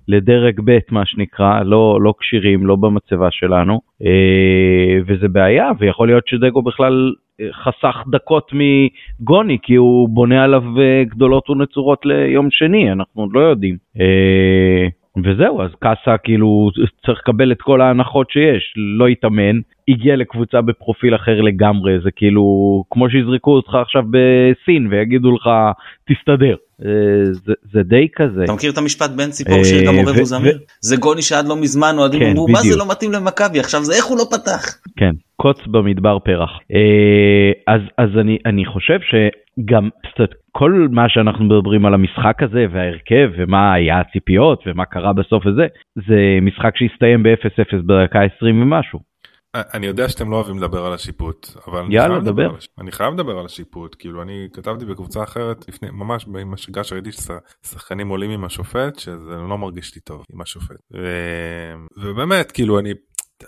לדרג 0.08 0.60
ב' 0.65 0.78
מה 0.91 1.06
שנקרא 1.06 1.63
לא 1.63 2.00
לא 2.02 2.13
כשירים 2.19 2.67
לא 2.67 2.76
במצבה 2.76 3.28
שלנו 3.32 3.80
אה, 4.06 5.00
וזה 5.08 5.28
בעיה 5.28 5.71
ויכול 5.80 6.08
להיות 6.08 6.28
שדגו 6.28 6.62
בכלל 6.62 7.13
חסך 7.52 8.04
דקות 8.12 8.52
מגוני 8.54 9.58
כי 9.62 9.76
הוא 9.76 10.10
בונה 10.10 10.43
עליו 10.43 10.63
גדולות 11.02 11.50
ונצורות 11.50 12.06
ליום 12.06 12.47
שני 12.52 12.91
אנחנו 12.91 13.21
עוד 13.21 13.30
לא 13.34 13.39
יודעים. 13.39 13.76
אה, 15.17 15.21
וזהו 15.26 15.62
אז 15.62 15.69
קאסה 15.80 16.17
כאילו 16.24 16.69
צריך 17.06 17.19
לקבל 17.19 17.52
את 17.52 17.62
כל 17.62 17.82
ההנחות 17.82 18.32
שיש 18.32 18.74
לא 18.97 19.08
התאמן 19.08 19.60
הגיע 19.88 20.15
לקבוצה 20.15 20.62
בפרופיל 20.62 21.15
אחר 21.15 21.41
לגמרי 21.41 22.00
זה 22.04 22.12
כאילו 22.15 22.43
כמו 22.91 23.10
שיזרקו 23.10 23.52
אותך 23.52 23.76
עכשיו 23.76 24.04
בסין 24.12 24.88
ויגידו 24.88 25.36
לך 25.36 25.50
תסתדר 26.10 26.56
אה, 26.86 27.34
זה, 27.34 27.54
זה 27.74 27.84
די 27.84 28.08
כזה. 28.15 28.43
אתה 28.43 28.54
מכיר 28.54 28.71
את 28.71 28.78
המשפט 28.78 29.10
בן 29.10 29.30
ציפור 29.30 29.58
אה, 29.58 29.65
שיר 29.65 29.86
גם 29.88 29.95
עורב 29.95 30.17
ו- 30.17 30.21
וזמיר? 30.21 30.60
זה 30.82 30.95
גוני 30.95 31.21
שעד 31.21 31.47
לא 31.47 31.56
מזמן 31.56 31.95
אוהדים 31.97 32.19
כן, 32.19 32.30
אמרו 32.30 32.47
מה 32.47 32.62
זה. 32.62 32.78
לא 32.78 32.91
מתאים 32.91 33.12
למכבי 33.12 33.60
עכשיו 33.60 33.84
זה 33.84 33.93
איך 33.93 34.06
הוא 34.06 34.17
לא 34.17 34.26
פתח. 34.32 34.78
כן, 34.97 35.12
קוץ 35.41 35.67
במדבר 35.67 36.19
פרח. 36.19 36.49
אה, 36.73 37.73
אז, 37.73 37.82
אז 37.97 38.10
אני, 38.21 38.38
אני 38.45 38.65
חושב 38.65 38.99
שגם 39.10 39.89
אומרת, 40.19 40.34
כל 40.51 40.88
מה 40.91 41.10
שאנחנו 41.10 41.45
מדברים 41.45 41.86
על 41.86 41.93
המשחק 41.93 42.38
הזה 42.43 42.65
וההרכב 42.73 43.30
ומה 43.38 43.73
היה 43.73 43.99
הציפיות 43.99 44.63
ומה 44.65 44.86
קרה 44.86 45.13
בסוף 45.13 45.45
וזה, 45.45 45.67
זה 46.08 46.19
משחק 46.41 46.71
שהסתיים 46.77 47.23
ב-0-0 47.23 47.77
בדקה 47.86 48.19
20 48.38 48.62
ומשהו. 48.62 48.99
אני 49.73 49.86
יודע 49.88 50.10
שאתם 50.10 50.32
לא 50.32 50.36
אוהבים 50.36 50.58
לדבר 50.58 50.86
על 50.86 50.93
השיפוט 50.93 51.47
אבל 51.67 51.80
אני 51.80 51.95
יאללה, 51.95 52.08
חייב 52.08 52.21
לדבר 52.23 52.32
דבר. 52.43 52.49
על 52.51 52.56
הש- 52.58 52.67
אני 52.80 52.91
חייב 52.91 53.13
לדבר 53.13 53.39
על 53.39 53.45
השיפוט 53.45 53.95
כאילו 53.99 54.21
אני 54.21 54.47
כתבתי 54.54 54.86
בקבוצה 54.86 55.23
אחרת 55.23 55.67
לפני 55.69 55.89
ממש 55.91 56.25
עם 56.41 56.54
השגה 56.54 56.84
שראיתי 56.84 57.10
ששחקנים 57.12 58.08
עולים 58.08 58.32
עם 58.32 58.43
השופט 58.45 58.99
שזה 58.99 59.36
לא 59.49 59.58
מרגיש 59.58 59.95
לי 59.95 60.01
טוב 60.01 60.25
עם 60.34 60.41
השופט 60.41 60.75
ו- 60.93 61.73
ובאמת 61.97 62.51
כאילו 62.51 62.80
אני 62.80 62.93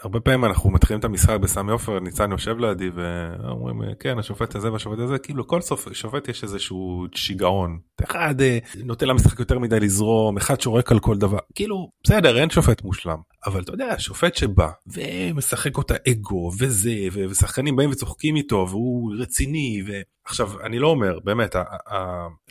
הרבה 0.01 0.19
פעמים 0.19 0.45
אנחנו 0.45 0.69
מתחילים 0.71 0.99
את 0.99 1.05
המשחק 1.05 1.37
בסמי 1.41 1.71
עופר 1.71 1.99
ניצן 1.99 2.31
יושב 2.31 2.57
לידי 2.59 2.89
ואומרים 2.95 3.81
כן 3.99 4.19
השופט 4.19 4.55
הזה 4.55 4.71
והשופט 4.71 4.99
הזה 4.99 5.17
כאילו 5.17 5.47
כל 5.47 5.61
סוף 5.61 5.93
שופט 5.93 6.27
יש 6.27 6.43
איזשהו 6.43 7.05
שיגעון. 7.15 7.79
אחד 8.03 8.41
אה, 8.41 8.57
נותן 8.83 9.07
למשחק 9.07 9.39
יותר 9.39 9.59
מדי 9.59 9.79
לזרום 9.79 10.37
אחד 10.37 10.61
שורק 10.61 10.91
על 10.91 10.99
כל 10.99 11.17
דבר. 11.17 11.37
כאילו 11.55 11.89
בסדר 12.03 12.37
אין 12.39 12.49
שופט 12.49 12.83
מושלם 12.83 13.17
אבל 13.45 13.61
אתה 13.61 13.71
יודע 13.73 13.95
שופט 13.99 14.35
שבא 14.35 14.69
ומשחק 14.87 15.77
אותה 15.77 15.95
אגו 16.09 16.51
וזה 16.59 16.95
ו- 17.13 17.29
ושחקנים 17.29 17.75
באים 17.75 17.89
וצוחקים 17.89 18.35
איתו 18.35 18.65
והוא 18.69 19.13
רציני 19.19 19.83
ועכשיו 19.87 20.61
אני 20.63 20.79
לא 20.79 20.87
אומר 20.87 21.19
באמת 21.23 21.55
ה- 21.55 21.63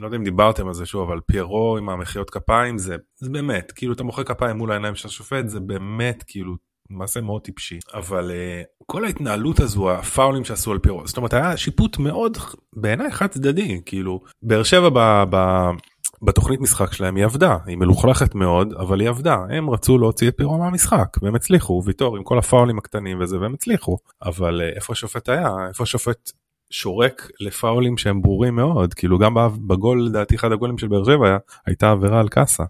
לא 0.01 0.07
יודע 0.07 0.17
אם 0.17 0.25
דיברתם 0.25 0.69
על 0.69 0.75
זה 0.75 0.87
שוב 0.87 1.11
אבל 1.11 1.21
פיירו 1.27 1.77
עם 1.79 1.89
המחיאות 1.89 2.31
כפיים 2.31 2.79
זה, 2.79 2.97
זה 3.17 3.31
באמת 3.31 3.73
כאילו 3.73 3.93
אתה 3.93 4.05
מוחא 4.05 4.23
כפיים 4.23 4.57
מול 4.57 4.71
העיניים 4.73 4.95
של 4.95 5.09
השופט 5.09 5.49
זה 5.49 5.61
באמת 5.61 6.25
כאילו 6.27 6.55
מעשה 6.91 7.21
מאוד 7.21 7.43
טיפשי 7.43 7.79
אבל 7.95 8.31
uh, 8.31 8.85
כל 8.87 9.05
ההתנהלות 9.05 9.61
הזו 9.61 9.91
הפאולים 9.91 10.45
שעשו 10.45 10.73
על 10.73 10.79
פיירו 10.79 11.07
זאת 11.07 11.17
אומרת 11.17 11.35
היה 11.35 11.57
שיפוט 11.57 11.99
מאוד 11.99 12.39
בעיניי 12.77 13.11
חד 13.11 13.27
צדדי 13.27 13.81
כאילו 13.87 14.21
באר 14.43 14.63
שבע 14.63 14.89
ב, 14.89 15.25
ב, 15.31 15.37
בתוכנית 16.23 16.61
משחק 16.61 16.93
שלהם 16.93 17.17
היא 17.17 17.25
עבדה 17.25 17.57
היא 17.67 17.77
מלוכלכת 17.77 18.35
מאוד 18.35 18.73
אבל 18.73 19.01
היא 19.01 19.09
עבדה. 19.09 19.37
הם 19.51 19.71
רצו 19.71 19.99
להוציא 19.99 20.29
את 20.29 20.37
פירו 20.37 20.59
מהמשחק 20.59 21.17
והם 21.23 21.35
הצליחו. 21.35 21.83
ויטור 21.85 22.17
עם 22.17 22.23
כל 22.23 22.39
הפאולים 22.39 22.79
הקטנים 22.79 23.21
וזה 23.21 23.41
והם 23.41 23.55
הצליחו. 23.55 23.99
אבל 24.23 24.61
uh, 24.61 24.77
איפה 24.77 24.93
השופט 24.93 25.29
היה? 25.29 25.51
איפה 25.69 25.83
השופט 25.83 26.31
שורק 26.71 27.31
לפאולים 27.41 27.99
שהם 27.99 28.23
ברורים 28.23 28.57
מאוד? 28.57 28.95
כאילו 28.95 29.19
גם 29.19 29.35
בגול 29.67 30.07
לדעתי 30.07 30.35
אחד 30.35 30.53
הגולים 30.53 30.79
של 30.79 30.89
באר 30.89 31.05
שבע 31.05 31.37
הייתה 31.67 31.91
עבירה 31.91 32.21
על 32.21 32.29
קאסה 32.29 32.65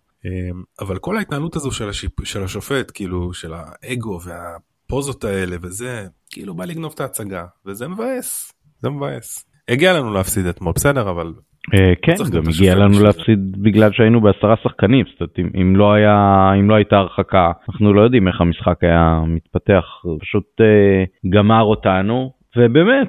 אבל 0.81 0.99
כל 0.99 1.17
ההתנהלות 1.17 1.57
הזו 1.57 1.73
של, 1.73 1.89
השיפ... 1.89 2.25
של 2.25 2.43
השופט 2.43 2.91
כאילו 2.95 3.33
של 3.33 3.53
האגו 3.55 4.19
והפוזות 4.25 5.25
האלה 5.25 5.57
וזה 5.63 6.07
כאילו 6.31 6.55
בא 6.55 6.65
לגנוב 6.65 6.93
את 6.95 7.01
ההצגה 7.01 7.45
וזה 7.67 7.89
מבאס 7.89 8.53
זה 8.83 8.91
מבאס. 8.91 9.45
הגיע 9.69 9.93
לנו 9.93 10.13
להפסיד 10.15 10.47
אתמול 10.47 10.73
בסדר 10.77 11.11
אבל 11.11 11.33
אה, 11.75 11.93
כן, 12.03 12.15
גם 12.33 12.43
הגיע 12.49 12.75
לנו 12.75 13.03
להפסיד 13.03 13.63
בגלל 13.63 13.93
שהיינו 13.93 14.21
בעשרה 14.21 14.55
שחקנים, 14.63 15.05
זאת 15.13 15.21
אומרת, 15.21 15.39
אם, 15.39 15.51
אם 15.61 15.77
לא 15.77 15.93
היה, 15.93 16.51
אם 16.61 16.71
לא 16.71 16.75
הייתה 16.75 16.97
הרחקה, 16.97 17.53
אנחנו 17.69 17.93
לא 17.93 18.01
יודעים 18.01 18.29
איך 18.29 18.41
המשחק 18.41 18.79
היה 18.83 19.21
מתפתח, 19.27 19.85
פשוט 20.21 20.45
אה, 20.61 21.05
גמר 21.31 21.63
אותנו, 21.63 22.33
ובאמת, 22.57 23.09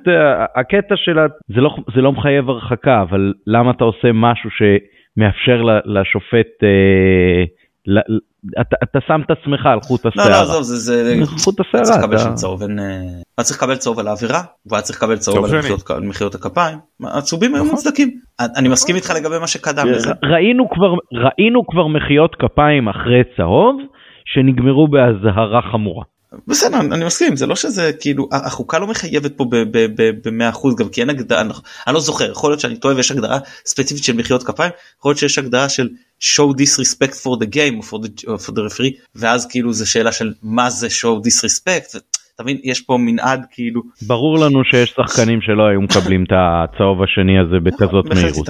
הקטע 0.56 0.96
של, 0.96 1.18
זה 1.56 1.62
לא, 1.62 1.76
זה 1.96 2.02
לא 2.02 2.12
מחייב 2.12 2.50
הרחקה, 2.50 3.02
אבל 3.02 3.34
למה 3.48 3.72
אתה 3.72 3.84
עושה 3.84 4.08
משהו 4.14 4.50
שמאפשר 5.16 5.62
ל- 5.62 6.00
לשופט, 6.00 6.64
אה, 6.64 7.44
אתה, 8.62 8.76
אתה 8.84 9.00
שם 9.08 9.22
את 9.26 9.32
עצמך 9.32 9.66
על 9.66 9.80
חוט 9.82 10.06
לא 10.06 10.10
השערה. 10.10 10.30
לא 10.30 10.42
עזוב 10.42 10.64
זה 10.64 10.76
זה 10.78 11.14
חוט 11.44 11.56
היה 11.60 11.84
צריך 11.84 11.88
השערה, 11.98 12.00
לקבל 12.06 12.16
אתה- 12.16 12.24
שם 12.24 12.34
צהוב 12.34 12.62
אין 12.62 12.80
היה 13.38 13.44
צריך 13.46 13.64
לקבל 13.64 13.76
צהוב 13.76 14.00
על 14.00 14.08
העבירה 14.08 14.42
והיה 14.66 14.82
צריך 14.82 15.04
לקבל 15.04 15.18
צהוב 15.18 15.46
על. 15.46 15.60
מחיאות- 16.04 16.36
הכפיים 16.36 16.78
הצהובים 17.04 17.56
היו 17.56 17.64
נכון. 17.64 17.76
מוצדקים 17.76 18.20
אני 18.58 18.70
מסכים 18.70 18.96
איתך 18.96 19.14
לגבי 19.16 19.40
מה 19.40 19.48
שקדם 19.48 19.88
לזה 19.88 20.12
ראינו 20.24 20.70
כבר, 20.70 20.94
ראינו 21.12 21.68
כבר 21.68 21.88
מחיאות 21.88 22.36
כפיים 22.40 22.88
אחרי 22.90 23.22
צהוב, 23.38 23.76
שנגמרו 24.26 24.88
באזהרה 24.88 25.62
חמורה. 25.72 26.04
בסדר 26.48 26.80
אני 26.80 27.06
מסכים 27.06 27.36
זה 27.36 27.46
לא 27.46 27.56
שזה 27.56 27.92
כאילו 28.00 28.30
החוקה 28.32 28.80
לא 28.80 28.88
מחייבת 28.88 29.38
פה 29.38 29.46
במאה 30.24 30.50
אחוז 30.50 30.76
גם 30.76 30.90
כי 30.90 31.02
אין 31.02 31.10
הגדרה 31.10 31.42
אני 31.42 31.54
אני 31.88 31.94
לא 31.94 32.00
זוכר 32.00 32.32
יכול 32.32 32.52
להיות 32.52 32.60
שאני 32.60 32.78
טועה 32.78 32.96
ויש 32.96 33.12
הגדרה 33.12 33.40
ספציפית 33.66 34.04
של 34.04 34.16
מחיאות 34.16 34.44
כפיים 34.44 34.72
יכול 35.00 35.10
להיות 35.10 35.20
שיש 35.20 35.38
הגדרה 35.38 35.70
של 35.70 35.90
show 36.22 36.54
disrespect 36.62 37.14
for 37.14 37.40
the 37.44 37.48
game 37.48 37.80
or 37.80 37.86
for 37.90 38.00
the, 38.04 38.28
or 38.28 38.38
for 38.48 38.52
the 38.52 38.62
referee 38.70 39.02
ואז 39.16 39.46
כאילו 39.46 39.74
זה 39.74 39.86
שאלה 39.86 40.12
של 40.12 40.34
מה 40.44 40.70
זה 40.70 40.88
show 40.88 41.28
disrespect. 41.28 42.00
אתה 42.36 42.44
מבין 42.44 42.58
יש 42.64 42.82
פה 42.82 42.98
מנעד 43.00 43.46
כאילו 43.52 43.82
ברור 44.02 44.40
לנו 44.40 44.64
שיש 44.64 44.94
שחקנים 44.98 45.42
שלא 45.42 45.64
היו 45.64 45.82
מקבלים 45.82 46.24
את 46.24 46.32
הצהוב 46.32 47.04
השני 47.04 47.40
הזה 47.40 47.60
בכזאת 47.64 48.06
מהירות. 48.06 48.50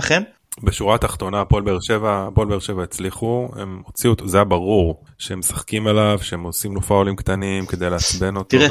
בשורה 0.63 0.95
התחתונה 0.95 1.41
הפועל 1.41 1.63
באר 1.63 1.77
שבע 1.81 2.27
הפועל 2.31 2.47
באר 2.47 2.59
שבע 2.59 2.83
הצליחו 2.83 3.47
הם 3.55 3.81
הוציאו 3.85 4.13
אותו 4.13 4.27
זה 4.27 4.37
היה 4.37 4.43
ברור 4.43 5.03
שהם 5.17 5.39
משחקים 5.39 5.87
עליו 5.87 6.19
שהם 6.21 6.43
עושים 6.43 6.75
לו 6.75 6.81
פאולים 6.81 7.15
קטנים 7.15 7.65
כדי 7.65 7.89
לעצבן 7.89 8.35
אותו. 8.35 8.49
תראה. 8.49 8.67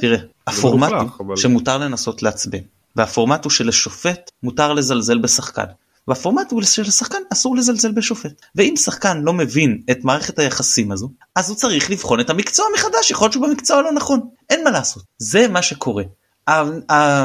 תראה 0.00 0.18
הפורמט 0.46 0.90
מלוכלך, 0.90 1.14
הוא 1.18 1.26
אבל- 1.26 1.36
שמותר 1.36 1.78
לנסות 1.78 2.22
לעצבן 2.22 2.58
והפורמט 2.96 3.44
הוא 3.44 3.50
שלשופט 3.50 4.30
מותר 4.42 4.72
לזלזל 4.72 5.18
בשחקן. 5.18 5.64
והפורמט 6.08 6.50
הוא 6.50 6.62
שלשחקן 6.62 7.18
אסור 7.32 7.56
לזלזל 7.56 7.92
בשופט 7.92 8.42
ואם 8.54 8.74
שחקן 8.76 9.20
לא 9.22 9.32
מבין 9.32 9.80
את 9.90 10.04
מערכת 10.04 10.38
היחסים 10.38 10.92
הזו 10.92 11.08
אז 11.36 11.48
הוא 11.50 11.56
צריך 11.56 11.90
לבחון 11.90 12.20
את 12.20 12.30
המקצוע 12.30 12.66
מחדש 12.74 13.10
יכול 13.10 13.24
להיות 13.24 13.32
שהוא 13.32 13.46
במקצוע 13.46 13.82
לא 13.82 13.92
נכון 13.92 14.20
אין 14.50 14.64
מה 14.64 14.70
לעשות 14.70 15.02
זה 15.18 15.48
מה 15.48 15.62
שקורה 15.62 16.02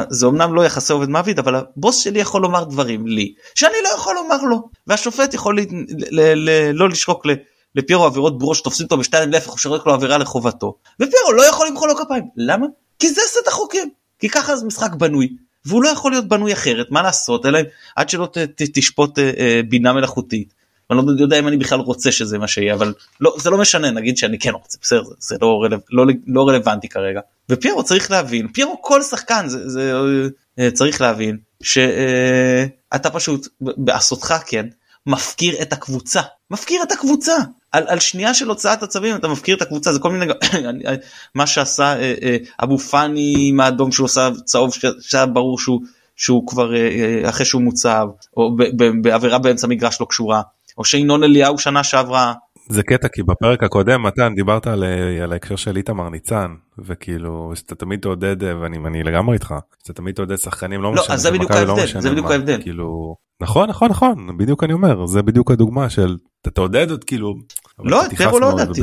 זה 0.10 0.28
אמנם 0.28 0.56
לא 0.56 0.66
יחסי 0.66 0.94
עובד 0.94 1.10
מעביד 1.10 1.40
אבל 1.40 1.56
הבוס 1.56 1.98
שלי 1.98 2.20
יכול 2.20 2.42
לומר 2.42 2.64
דברים 2.64 3.08
לי 3.08 3.34
שאני 3.56 3.78
לא 3.84 3.90
יכול 3.90 4.16
לומר 4.16 4.42
לו. 4.44 4.70
והשופט 4.88 5.34
יכול 5.34 5.60
לא 6.74 6.90
לשרוק 6.90 7.26
לפיירו 7.76 8.06
עבירות 8.06 8.38
ברוש 8.38 8.62
תופסים 8.62 8.84
אותו 8.84 8.98
בשתיים 8.98 9.32
להפך 9.32 9.50
הוא 9.50 9.58
שורק 9.58 9.86
לו 9.86 9.94
עבירה 9.94 10.18
לחובתו. 10.18 10.76
ופיירו 11.02 11.34
לא 11.34 11.50
יכול 11.50 11.68
למחוא 11.68 11.88
לו 11.88 11.96
כפיים. 11.96 12.24
למה? 12.38 12.66
כי 13.00 13.10
זה 13.10 13.22
סט 13.28 13.48
החוקים. 13.48 13.90
כי 14.20 14.30
ככה 14.30 14.56
זה 14.56 14.66
משחק 14.66 14.94
בנוי. 14.94 15.30
והוא 15.66 15.84
לא 15.84 15.90
יכול 15.90 16.12
להיות 16.12 16.28
בנוי 16.28 16.54
אחרת. 16.54 16.88
מה 16.92 17.02
לעשות? 17.02 17.46
אלא 17.46 17.60
עד 17.96 18.10
שלא 18.10 18.30
תשפוט 18.56 19.20
אה, 19.20 19.32
אה, 19.38 19.62
בינה 19.70 19.94
מלאכותית. 19.94 20.54
אני 20.92 20.98
לא 20.98 21.22
יודע 21.22 21.40
אם 21.40 21.48
אני 21.48 21.58
בכלל 21.58 21.80
רוצה 21.80 22.12
שזה 22.12 22.38
מה 22.38 22.48
שיהיה 22.48 22.74
אבל 22.74 22.94
לא 23.22 23.36
זה 23.38 23.50
לא 23.50 23.58
משנה 23.58 23.92
נגיד 23.92 24.18
שאני 24.18 24.40
כן 24.40 24.52
רוצה 24.52 24.78
בסדר 24.82 25.04
זה, 25.04 25.16
זה 25.20 25.36
לא, 25.42 25.62
רלו, 25.64 25.78
לא, 25.92 26.06
לא 26.28 26.48
רלוונטי 26.48 26.90
כרגע. 26.90 27.20
ופיירו 27.50 27.84
צריך 27.84 28.12
להבין 28.12 28.48
פיירו 28.48 28.82
כל 28.82 29.02
שחקן 29.02 29.48
זה, 29.48 29.70
זה 29.70 29.94
אה, 30.60 30.72
צריך 30.72 31.02
להבין 31.02 31.38
שאתה 31.64 33.10
אה, 33.10 33.14
פשוט 33.14 33.48
בעשותך 33.62 34.34
כן 34.46 34.66
מפקיר 35.08 35.62
את 35.62 35.74
הקבוצה. 35.74 36.22
מפקיר 36.52 36.84
את 36.84 36.92
הקבוצה! 36.92 37.36
על, 37.72 37.84
על 37.88 38.00
שנייה 38.00 38.34
של 38.34 38.48
הוצאת 38.48 38.84
הצווים 38.84 39.16
אתה 39.16 39.28
מפקיר 39.28 39.56
את 39.56 39.62
הקבוצה 39.62 39.94
זה 39.94 40.00
כל 40.00 40.12
מיני 40.12 40.34
מה 41.36 41.48
שעשה 41.48 42.00
אה, 42.02 42.38
אבו 42.64 42.78
פאני 42.78 43.36
עם 43.38 43.60
האדום 43.60 43.92
שהוא 43.92 44.06
עושה 44.06 44.30
צהוב 44.46 44.74
שהיה 45.00 45.26
ברור 45.26 45.60
שהוא 45.60 45.82
שהוא 46.16 46.48
כבר 46.48 46.72
אחרי 47.30 47.46
שהוא 47.46 47.62
מוצב 47.62 48.08
או 48.38 48.56
בעבירה 49.02 49.38
באמצע 49.38 49.68
מגרש 49.68 50.02
לא 50.02 50.06
קשורה 50.10 50.42
או 50.78 50.86
שינון 50.86 51.24
אליהו 51.24 51.58
שנה 51.58 51.84
שעברה. 51.84 52.34
זה 52.70 52.84
קטע 52.84 53.08
כי 53.08 53.24
בפרק 53.24 53.64
הקודם 53.64 54.04
מתן 54.04 54.36
דיברת 54.36 54.68
על, 54.68 54.84
על 55.24 55.34
ההקשר 55.34 55.56
של 55.56 55.78
איתמר 55.78 56.10
ניצן 56.10 56.48
וכאילו 56.80 57.52
שאתה 57.56 57.76
תמיד 57.76 58.00
תעודד 58.00 58.44
ואני 58.62 58.78
אני 58.88 59.04
לגמרי 59.04 59.34
איתך 59.34 59.56
שאתה 59.80 59.94
תמיד 59.94 60.16
תעודד 60.16 60.36
שחקנים 60.36 60.82
לא, 60.82 60.96
לא 60.96 61.02
משנה 61.04 61.18
זה 61.18 61.32
בדיוק 61.32 61.52
ההבדל 61.52 61.84
לא 61.96 62.02
זה 62.02 62.12
בדיוק 62.12 62.32
ההבדל 62.32 62.62
כאילו 62.62 63.16
נכון 63.42 63.70
נכון 63.70 63.90
נכון 63.90 64.38
בדיוק 64.38 64.64
אני 64.64 64.74
אומר 64.74 65.06
זה 65.06 65.22
בדיוק 65.22 65.52
הדוגמה 65.52 65.90
של 65.90 66.18
אתה 66.42 66.52
תעודד 66.52 66.92
עוד 66.92 67.04
כאילו. 67.04 67.34
לא 67.80 68.02
תראו 68.18 68.40
לא 68.40 68.52
הודעתי 68.52 68.82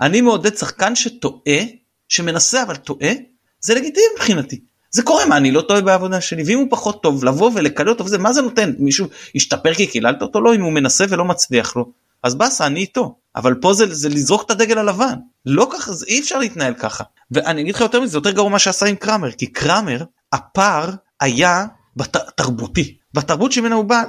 אני 0.00 0.20
מעודד 0.20 0.56
שחקן 0.56 0.94
שטועה 0.94 1.60
שמנסה 2.08 2.62
אבל 2.62 2.76
טועה 2.76 3.12
זה 3.60 3.74
לגיטימי 3.74 4.06
מבחינתי 4.14 4.60
זה 4.90 5.02
קורה 5.02 5.26
מה 5.26 5.36
אני 5.36 5.50
לא 5.50 5.60
טועה 5.60 5.80
בעבודה 5.80 6.20
שלי? 6.20 6.42
ואם 6.46 6.58
הוא 6.58 6.66
פחות 6.70 7.02
טוב 7.02 7.24
לבוא 7.24 7.50
ולקלל 7.54 7.88
אותו 7.88 8.04
וזה 8.04 8.18
מה 8.18 8.32
זה 8.32 8.42
נותן? 8.42 8.72
מישהו 8.78 9.06
ישתפר 9.34 9.74
כי 9.74 9.86
קיללת 9.86 10.22
אותו? 10.22 10.40
לא 10.40 10.54
אם 10.54 10.62
הוא 10.62 10.72
מנסה 10.72 11.04
ולא 11.08 11.24
מצליח 11.24 11.76
לו 11.76 11.92
אז 12.22 12.34
באסה 12.34 12.66
אני 12.66 12.80
איתו. 12.80 13.14
אבל 13.36 13.54
פה 13.54 13.72
זה, 13.72 13.94
זה 13.94 14.08
לזרוק 14.08 14.42
את 14.46 14.50
הדגל 14.50 14.78
הלבן. 14.78 15.14
לא 15.46 15.68
ככה 15.72 15.92
זה 15.92 16.06
אי 16.06 16.20
אפשר 16.20 16.38
להתנהל 16.38 16.74
ככה. 16.74 17.04
ואני 17.30 17.62
אגיד 17.62 17.74
לך 17.74 17.80
יותר 17.80 18.00
מזה 18.00 18.16
יותר 18.16 18.30
גרוע 18.30 18.50
מה 18.50 18.58
שעשה 18.58 18.86
עם 18.86 18.96
קראמר 18.96 19.30
כי 19.30 19.46
קראמר 19.46 20.04
הפער 20.32 20.90
היה 21.20 21.66
בתרבותי. 21.96 22.96
בתרבות 23.14 23.52
שממנה 23.52 23.74
הוא 23.74 23.84
בא 23.84 24.02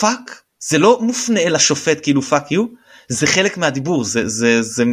fuck 0.00 0.42
זה 0.68 0.78
לא 0.78 0.98
מופנה 1.02 1.40
אל 1.40 1.54
השופט 1.54 1.98
כאילו 2.02 2.22
fuck 2.22 2.52
you 2.52 2.64
זה 3.08 3.26
חלק 3.26 3.58
מהדיבור 3.58 4.04
זה 4.04 4.28
זה 4.28 4.62
זה 4.62 4.84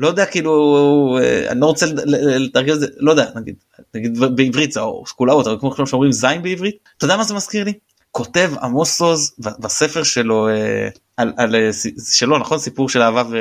לא 0.00 0.08
יודע 0.08 0.26
כאילו 0.26 1.18
אה, 1.22 1.50
אני 1.50 1.60
לא 1.60 1.66
רוצה 1.66 1.86
לתרגם 2.06 2.74
את 2.74 2.80
זה 2.80 2.86
לא 2.96 3.10
יודע 3.10 3.30
נגיד 3.36 3.54
נגיד 3.94 4.18
בעברית 4.18 4.72
זה 4.72 4.80
סקולאות 5.06 5.46
אבל 5.46 5.56
כמו 5.60 5.86
שאומרים 5.86 6.12
זין 6.12 6.42
בעברית 6.42 6.76
אתה 6.96 7.04
יודע 7.04 7.16
מה 7.16 7.24
זה 7.24 7.34
מזכיר 7.34 7.64
לי? 7.64 7.72
כותב 8.10 8.50
עמוס 8.62 9.00
עוז 9.00 9.32
בספר 9.38 10.02
שלו 10.02 10.48
אה, 10.48 10.88
על, 11.16 11.32
על 11.36 11.54
אה, 11.54 11.70
שלו 12.12 12.38
נכון? 12.38 12.58
סיפור 12.58 12.88
של 12.88 13.02
אהבה 13.02 13.22
ו, 13.30 13.36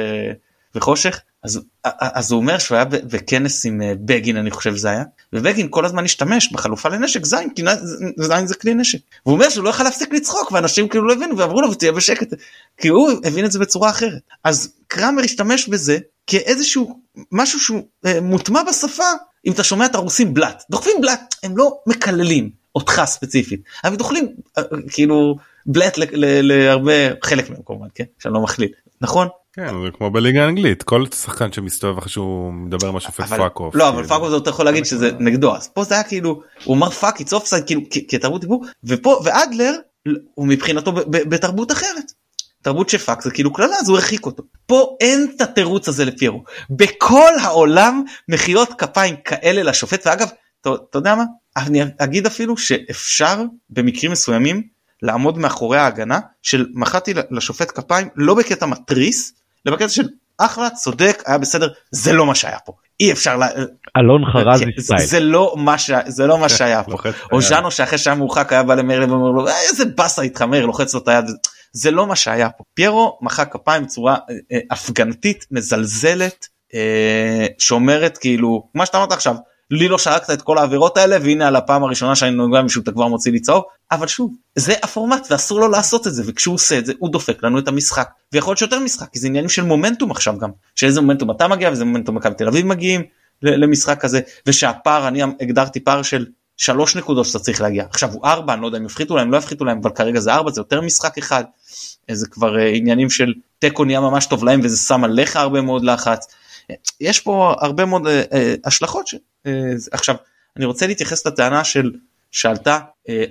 וחושך? 0.76 1.19
אז, 1.43 1.62
אז 1.84 2.32
הוא 2.32 2.39
אומר 2.39 2.58
שהוא 2.58 2.76
היה 2.76 2.86
בכנס 2.86 3.65
עם 3.65 3.82
בגין 4.00 4.38
אני 4.38 4.52
חושב 4.52 4.76
זה 4.76 4.89
היה 4.89 5.04
ובגין 5.34 5.67
כל 5.69 5.86
הזמן 5.86 6.06
השתמש 6.06 6.52
בחלופה 6.52 6.89
לנשק 6.89 7.26
זין 7.26 7.50
כי 7.56 7.63
זין 8.17 8.48
זה 8.48 8.56
כלי 8.56 8.74
נשק. 8.74 9.00
והוא 9.26 9.36
אומר 9.36 9.50
שהוא 9.50 9.63
לא 9.63 9.69
יכול 9.69 9.86
להפסיק 9.86 10.13
לצחוק 10.13 10.52
ואנשים 10.52 10.88
כאילו 10.88 11.08
לא 11.08 11.13
הבינו 11.13 11.38
ואמרו 11.38 11.62
לו 11.62 11.72
ותהיה 11.72 11.91
בשקט. 11.91 12.34
כי 12.78 12.88
הוא 12.88 13.12
הבין 13.24 13.45
את 13.45 13.52
זה 13.52 13.60
בצורה 13.60 13.89
אחרת. 13.89 14.22
אז 14.43 14.74
קרמר 14.88 15.22
השתמש 15.24 15.67
בזה 15.67 15.98
כאיזשהו 16.30 17.00
משהו 17.32 17.60
שהוא 17.60 17.82
אה, 18.06 18.22
מוטמע 18.22 18.63
בשפה 18.63 19.04
אם 19.46 19.52
אתה 19.52 19.63
שומע 19.63 19.86
את 19.86 19.96
הרוסים 19.96 20.34
блять 20.34 20.63
דוחפים 20.72 21.02
блять 21.02 21.36
הם 21.44 21.58
לא 21.58 21.78
מקללים 21.88 22.50
אותך 22.76 23.02
ספציפית. 23.06 23.62
אבל 23.84 23.96
דוחפים 23.95 24.28
אה, 24.58 24.63
כאילו 24.92 25.36
блять 25.65 25.98
להרבה 26.22 26.92
חלק 27.24 27.50
מהם 27.50 27.62
כמובן 27.65 27.88
כן? 27.96 28.04
שאני 28.20 28.34
לא 28.34 28.42
מכליל. 28.42 28.70
נכון? 29.02 29.28
כן 29.54 29.68
זה 29.68 29.92
כמו 29.98 30.12
בליגה 30.12 30.46
האנגלית. 30.46 30.84
כל 30.84 31.06
שחקן 31.06 31.52
שמסתובב 31.52 31.98
אחרי 31.98 32.10
שהוא 32.10 32.54
מדבר 32.54 32.88
עם 32.88 32.96
השופט 32.96 33.26
fuck 33.26 33.54
off 33.54 33.76
לא 33.76 33.89
אבל 33.89 34.08
fuck 34.08 34.20
off 34.20 34.30
זה 34.30 34.38
אתה 34.38 34.50
יכול 34.50 34.65
להגיד 34.65 34.86
שזה 34.86 35.12
נגדו. 35.20 35.56
אז 35.56 35.68
פה 35.68 35.84
זה 35.84 35.94
היה 35.94 36.04
כאילו 36.04 36.42
הוא 36.63 36.76
אמר 36.76 36.89
fuck 36.89 37.19
it's 37.19 37.34
offside 37.34 37.65
כאילו 37.65 37.82
כתרבות 38.08 38.42
דיבור. 38.42 38.65
ופה 38.84 39.22
ואדלר 39.24 39.76
הוא 40.36 40.48
מבחינתו 40.48 40.92
בתרבות 41.08 41.72
אחרת 41.72 42.12
תרבות 42.62 42.89
שפאק 42.89 43.22
זה 43.22 43.32
כאילו 43.32 43.54
קללה 43.54 43.76
אז 43.82 43.89
הוא 43.89 43.98
הרחיק 43.98 44.26
אותו. 44.26 44.43
פה 44.65 44.98
אין 45.02 45.28
את 45.36 45.41
התירוץ 45.41 45.88
הזה 45.88 46.06
לפיירו. 46.06 46.43
בכל 46.69 47.32
העולם 47.41 48.04
מחיאות 48.30 48.69
כפיים 48.78 49.15
כאלה 49.15 49.63
לשופט 49.63 50.08
ואגב 50.08 50.30
אתה, 50.62 50.69
יודע 50.95 51.15
מה? 51.15 51.24
אני 51.58 51.82
אגיד 51.98 52.26
אפילו 52.26 52.58
שאפשר 52.58 53.43
במקרים 53.69 54.12
מסוימים 54.12 54.63
לעמוד 55.02 55.38
מאחורי 55.38 55.78
ההגנה 55.78 56.19
של 56.41 56.65
מחאתי 56.74 57.13
לשופט 57.32 57.72
כפיים 57.76 58.08
לא 58.15 58.34
בקטע 58.34 58.65
מתריס 58.65 59.34
אלא 59.67 59.76
בקטע 59.76 59.89
של 59.89 60.08
אחלה 60.38 60.69
צודק 60.69 61.24
היה 61.26 61.38
בסדר 61.38 61.67
זה 61.91 62.13
לא 62.13 62.26
מה 62.26 62.36
שהיה 62.36 62.60
פה. 62.65 62.74
אי 63.00 63.12
אפשר 63.12 63.38
לה... 63.38 63.48
אלון 63.98 64.22
חרזי 64.34 64.65
סטייל. 64.80 65.06
זה 65.06 65.19
לא 65.19 65.56
מה 65.58 65.78
ש... 65.78 65.91
זה 66.08 66.28
לא 66.28 66.38
מה 66.38 66.50
שהיה 66.58 66.84
פה. 66.84 66.98
או 67.32 67.41
ז'אנו 67.41 67.72
שאחרי 67.72 67.98
שהיה 67.98 68.15
מורחק 68.15 68.54
היה 68.54 68.63
בא 68.63 68.76
למאיר 68.76 69.00
ואומר 69.10 69.32
לו 69.32 69.48
אה, 69.48 69.62
איזה 69.69 69.86
באסה 69.86 70.22
מאיר 70.48 70.65
לוחץ 70.65 70.93
לו 70.93 71.00
את 71.00 71.08
היד 71.08 71.26
זה 71.73 71.91
לא 71.91 72.08
מה 72.08 72.15
שהיה 72.15 72.49
פה. 72.49 72.63
פיירו 72.73 73.19
מחא 73.21 73.43
כפיים 73.45 73.84
בצורה 73.84 74.13
אה, 74.13 74.36
אה, 74.51 74.60
הפגנתית 74.71 75.45
מזלזלת 75.51 76.47
שאומרת 77.58 78.17
כאילו 78.17 78.69
מה 78.75 78.86
שאתה 78.86 78.97
אמרת 78.97 79.12
עכשיו 79.12 79.36
לי 79.71 79.88
לא 79.88 79.97
שרקת 79.97 80.29
את 80.29 80.41
כל 80.41 80.58
העבירות 80.58 80.97
האלה 80.97 81.17
והנה 81.21 81.47
על 81.47 81.55
הפעם 81.55 81.84
הראשונה 81.84 82.15
שאני 82.15 82.32
נוגע 82.32 82.62
מישהו 82.62 82.82
אתה 82.82 82.91
כבר 82.91 83.08
מוציא 83.08 83.32
לי 83.32 83.39
צהוב. 83.39 83.63
אבל 83.91 84.08
שוב 84.08 84.34
זה 84.55 84.73
הפורמט 84.84 85.27
ואסור 85.32 85.60
לו 85.60 85.67
לעשות 85.67 86.08
את 86.08 86.13
זה 86.13 86.23
וכשהוא 86.25 86.55
עושה 86.55 86.77
את 86.77 86.86
זה 86.86 86.93
הוא 86.99 87.12
דופק 87.12 87.43
לנו 87.43 87.60
את 87.60 87.67
המשחק. 87.67 88.10
ויכול 88.34 88.51
להיות 88.51 88.58
שיותר 88.58 88.79
משחק 88.79 89.08
כי 89.13 89.19
זה 89.19 89.27
עניינים 89.27 89.49
של 89.49 89.63
מומנטום 89.63 90.12
עכשיו 90.12 90.38
גם. 90.38 90.49
שאיזה 90.75 91.01
מומנטום 91.01 91.32
אתה 91.32 91.47
מגיע 91.47 91.69
ואיזה 91.69 91.86
מומנטום 91.86 92.15
מכבי 92.15 92.36
תל 92.36 92.47
אביב 92.47 92.65
מגיעים 92.65 93.03
למשחק 93.41 94.05
הזה 94.05 94.19
ושהפער 94.45 95.08
אני 95.08 95.21
הגדרתי 95.23 95.79
פער 95.79 96.01
של 96.01 96.25
שלוש 96.60 96.95
נקודות 96.95 97.26
שאתה 97.26 97.39
צריך 97.39 97.62
להגיע. 97.62 97.86
עכשיו 97.89 98.13
הוא 98.13 98.26
ארבע 98.26 98.54
אני 98.54 98.62
לא 98.62 98.65
יודע 98.67 98.78
אם 98.78 98.86
יפחיתו 98.86 99.15
להם 99.15 99.32
לא 99.32 99.38
יפחיתו 99.38 99.65
להם 99.65 99.80
אבל 99.82 99.91
כרגע 99.91 100.19
זה 100.19 100.34
ארבע 100.34 100.52
זה 100.52 100.62
יותר 100.62 100.82
משחק 100.82 101.17
אחד. 101.17 101.43
זה 102.12 102.28
כבר 102.28 102.56
uh, 102.56 102.60
עניינים 102.74 103.10
של 103.10 103.34
תיקו 103.60 103.86
נהיה 103.86 104.00
ממש 104.00 104.26
טוב 104.26 104.43
להם 104.43 104.60
וזה 104.63 104.78
שם 104.78 105.04
עליך 105.04 105.36
הרבה 105.36 105.62
מאוד 105.62 105.84
לחץ. 105.84 106.28
יש 107.02 107.19
פה 107.19 107.56
הרבה 107.60 107.86
מאוד 107.86 108.08
uh, 108.08 108.10
uh, 108.10 108.36
השלכות 108.65 109.08
ש... 109.08 109.15
uh, 109.15 109.50
עכשיו 109.91 110.15
אני 110.58 110.65
רוצה 110.65 110.88
להתייחס 110.88 111.28
לטענה 111.28 111.63
של 111.63 111.91
שעלתה 112.32 112.80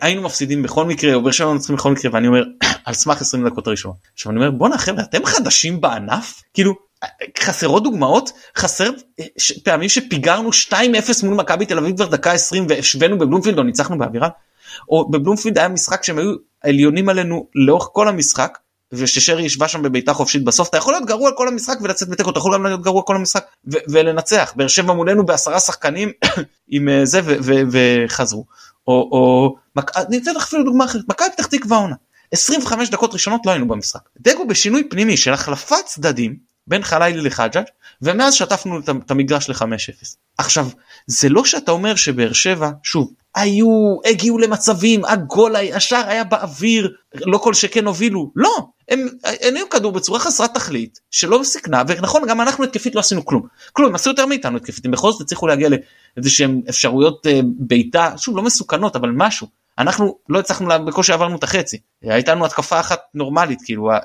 היינו 0.00 0.22
מפסידים 0.22 0.62
בכל 0.62 0.84
מקרה 0.84 1.14
או 1.14 1.22
באר 1.22 1.32
שבע 1.32 1.52
מנצחים 1.52 1.76
בכל 1.76 1.92
מקרה 1.92 2.10
ואני 2.14 2.28
אומר 2.28 2.44
על 2.84 2.94
סמך 2.94 3.20
20 3.20 3.48
דקות 3.48 3.66
הראשונות 3.66 3.96
עכשיו 4.14 4.32
אני 4.32 4.38
אומר 4.38 4.50
בואנה 4.50 4.78
חבר'ה 4.78 5.02
אתם 5.02 5.24
חדשים 5.24 5.80
בענף? 5.80 6.42
כאילו 6.54 6.74
חסרות 7.38 7.82
דוגמאות? 7.82 8.32
חסר 8.56 8.90
פעמים 9.64 9.88
שפיגרנו 9.88 10.50
2-0 10.70 10.74
מול 11.22 11.34
מכבי 11.34 11.66
תל 11.66 11.78
אביב 11.78 11.96
כבר 11.96 12.06
דקה 12.06 12.32
20 12.32 12.66
והשווינו 12.68 13.18
בבלומפילד 13.18 13.58
או 13.58 13.62
ניצחנו 13.62 13.98
באווירה? 13.98 14.28
או 14.88 15.10
בבלומפילד 15.10 15.58
היה 15.58 15.68
משחק 15.68 16.04
שהם 16.04 16.18
היו 16.18 16.34
עליונים 16.62 17.08
עלינו 17.08 17.46
לאורך 17.54 17.88
כל 17.92 18.08
המשחק 18.08 18.58
וששרי 18.92 19.42
ישבה 19.42 19.68
שם 19.68 19.82
בביתה 19.82 20.12
חופשית 20.12 20.44
בסוף. 20.44 20.68
אתה 20.68 20.76
יכול 20.76 20.92
להיות 20.92 21.06
גרוע 21.06 21.30
כל 21.32 21.48
המשחק 21.48 21.78
ולצאת 21.82 22.08
בתיקו 22.08 22.30
אתה 22.30 22.38
יכול 22.38 22.54
גם 22.54 22.66
להיות 22.66 22.82
גרוע 22.82 23.02
כל 23.02 23.16
המשחק 23.16 23.46
ולנצח. 23.88 24.52
באר 24.56 24.68
שבע 24.68 24.92
מולנו 24.92 25.26
בעשרה 25.26 25.60
שחקנים 25.60 26.12
עם 26.68 26.88
אה, 26.88 27.04
זה 27.04 27.20
וחזרו. 27.70 28.44
או, 28.88 29.08
או 29.12 29.54
אני 29.96 30.18
אתן 30.18 30.34
לך 30.34 30.42
אפילו 30.42 30.64
דוגמה 30.64 30.84
אחרת. 30.84 31.02
מכבי 31.08 31.28
פתח 31.36 31.46
תקווה 31.46 31.76
עונה 31.76 31.94
25 32.32 32.90
דקות 32.90 33.12
ראשונות 33.12 33.46
לא 33.46 33.50
היינו 33.50 33.68
במשחק. 33.68 34.00
דגו 34.20 34.46
בשינוי 34.46 34.88
פנימי 34.88 35.16
של 35.16 35.32
החלפת 35.32 35.76
צדדים 35.86 36.47
בין 36.68 36.82
חלילי 36.82 37.20
לחג'אג' 37.20 37.64
ומאז 38.02 38.34
שטפנו 38.34 38.80
את 39.04 39.10
המגרש 39.10 39.50
ל-5-0. 39.50 40.06
עכשיו 40.38 40.68
זה 41.06 41.28
לא 41.28 41.44
שאתה 41.44 41.72
אומר 41.72 41.94
שבאר 41.94 42.32
שבע 42.32 42.70
שוב 42.82 43.12
היו 43.34 43.96
הגיעו 44.04 44.38
למצבים 44.38 45.04
הגול 45.04 45.56
השער 45.56 46.08
היה 46.08 46.24
באוויר 46.24 46.92
לא 47.14 47.38
כל 47.38 47.54
שכן 47.54 47.86
הובילו. 47.86 48.32
לא 48.36 48.56
הם 48.88 49.08
הניעו 49.42 49.68
כדור 49.68 49.92
בצורה 49.92 50.18
חסרת 50.18 50.54
תכלית 50.54 51.00
שלא 51.10 51.40
סיכנה 51.44 51.82
ונכון 51.88 52.22
גם 52.28 52.40
אנחנו 52.40 52.64
התקפית 52.64 52.94
לא 52.94 53.00
עשינו 53.00 53.24
כלום. 53.24 53.42
כלום 53.72 53.88
הם 53.88 53.94
עשו 53.94 54.10
יותר 54.10 54.26
מאיתנו 54.26 54.56
התקפית 54.56 54.84
הם 54.84 54.90
בכל 54.90 55.12
זאת 55.12 55.20
הצליחו 55.20 55.46
להגיע 55.46 55.68
לאיזה 55.68 56.30
שהם 56.30 56.60
אפשרויות 56.68 57.26
אה, 57.26 57.40
בעיטה 57.44 58.12
שוב 58.16 58.36
לא 58.36 58.42
מסוכנות 58.42 58.96
אבל 58.96 59.10
משהו. 59.14 59.46
אנחנו 59.78 60.18
לא 60.28 60.38
הצלחנו 60.38 60.68
בקושי 60.86 61.12
עברנו 61.12 61.36
את 61.36 61.42
החצי. 61.42 61.78
הייתה 62.02 62.34
לנו 62.34 62.46
התקפה 62.46 62.80
אחת 62.80 63.00
נורמלית 63.14 63.58
כאילו 63.64 63.90
אה, 63.90 63.98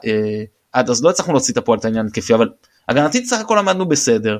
עד 0.74 0.90
אז 0.90 1.04
לא 1.04 1.10
הצלחנו 1.10 1.34
להוציא 1.34 1.54
את 1.54 1.58
הפועל 1.58 1.80
את 1.80 1.86
העניין 1.86 2.06
התקפי 2.06 2.34
אבל 2.34 2.50
הגנתית 2.90 3.26
סך 3.26 3.40
הכל 3.40 3.58
עמדנו 3.58 3.86
בסדר 3.86 4.38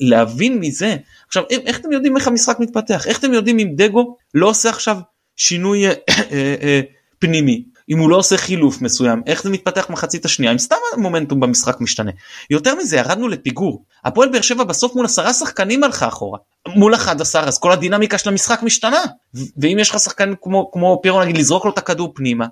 להבין 0.00 0.60
מזה 0.60 0.96
עכשיו 1.26 1.42
איך 1.50 1.80
אתם 1.80 1.92
יודעים 1.92 2.16
איך 2.16 2.28
המשחק 2.28 2.60
מתפתח? 2.60 3.06
איך 3.06 3.18
אתם 3.18 3.32
יודעים 3.32 3.58
אם 3.58 3.72
דגו 3.74 4.16
לא 4.34 4.46
עושה 4.46 4.68
עכשיו 4.68 4.98
שינוי 5.36 5.86
אה, 5.86 5.92
אה, 6.08 6.54
אה, 6.62 6.80
פנימי? 7.18 7.64
אם 7.90 7.98
הוא 7.98 8.10
לא 8.10 8.16
עושה 8.16 8.36
חילוף 8.36 8.82
מסוים 8.82 9.22
איך 9.26 9.42
זה 9.42 9.50
מתפתח 9.50 9.90
מחצית 9.90 10.24
השנייה? 10.24 10.52
אם 10.52 10.58
סתם 10.58 10.76
המומנטום 10.92 11.40
במשחק 11.40 11.80
משתנה. 11.80 12.10
יותר 12.50 12.74
מזה 12.74 12.96
ירדנו 12.96 13.28
לפיגור. 13.28 13.84
הפועל 14.04 14.28
באר 14.28 14.40
שבע 14.40 14.64
בסוף 14.64 14.94
מול 14.94 15.04
עשרה 15.04 15.32
שחקנים 15.32 15.84
הלכה 15.84 16.08
אחורה. 16.08 16.38
מול 16.68 16.94
11 16.94 17.44
אז 17.44 17.58
כל 17.58 17.72
הדינמיקה 17.72 18.18
של 18.18 18.28
המשחק 18.28 18.62
משתנה. 18.62 19.02
ואם 19.56 19.78
יש 19.78 19.90
לך 19.90 20.00
שחקן 20.00 20.32
כמו 20.42 20.70
כמו 20.72 21.00
פירו 21.02 21.22
נגיד 21.22 21.36
לזרוק 21.36 21.64
לו 21.64 21.70
את 21.70 21.78
הכדור 21.78 22.12
פנימה 22.14 22.46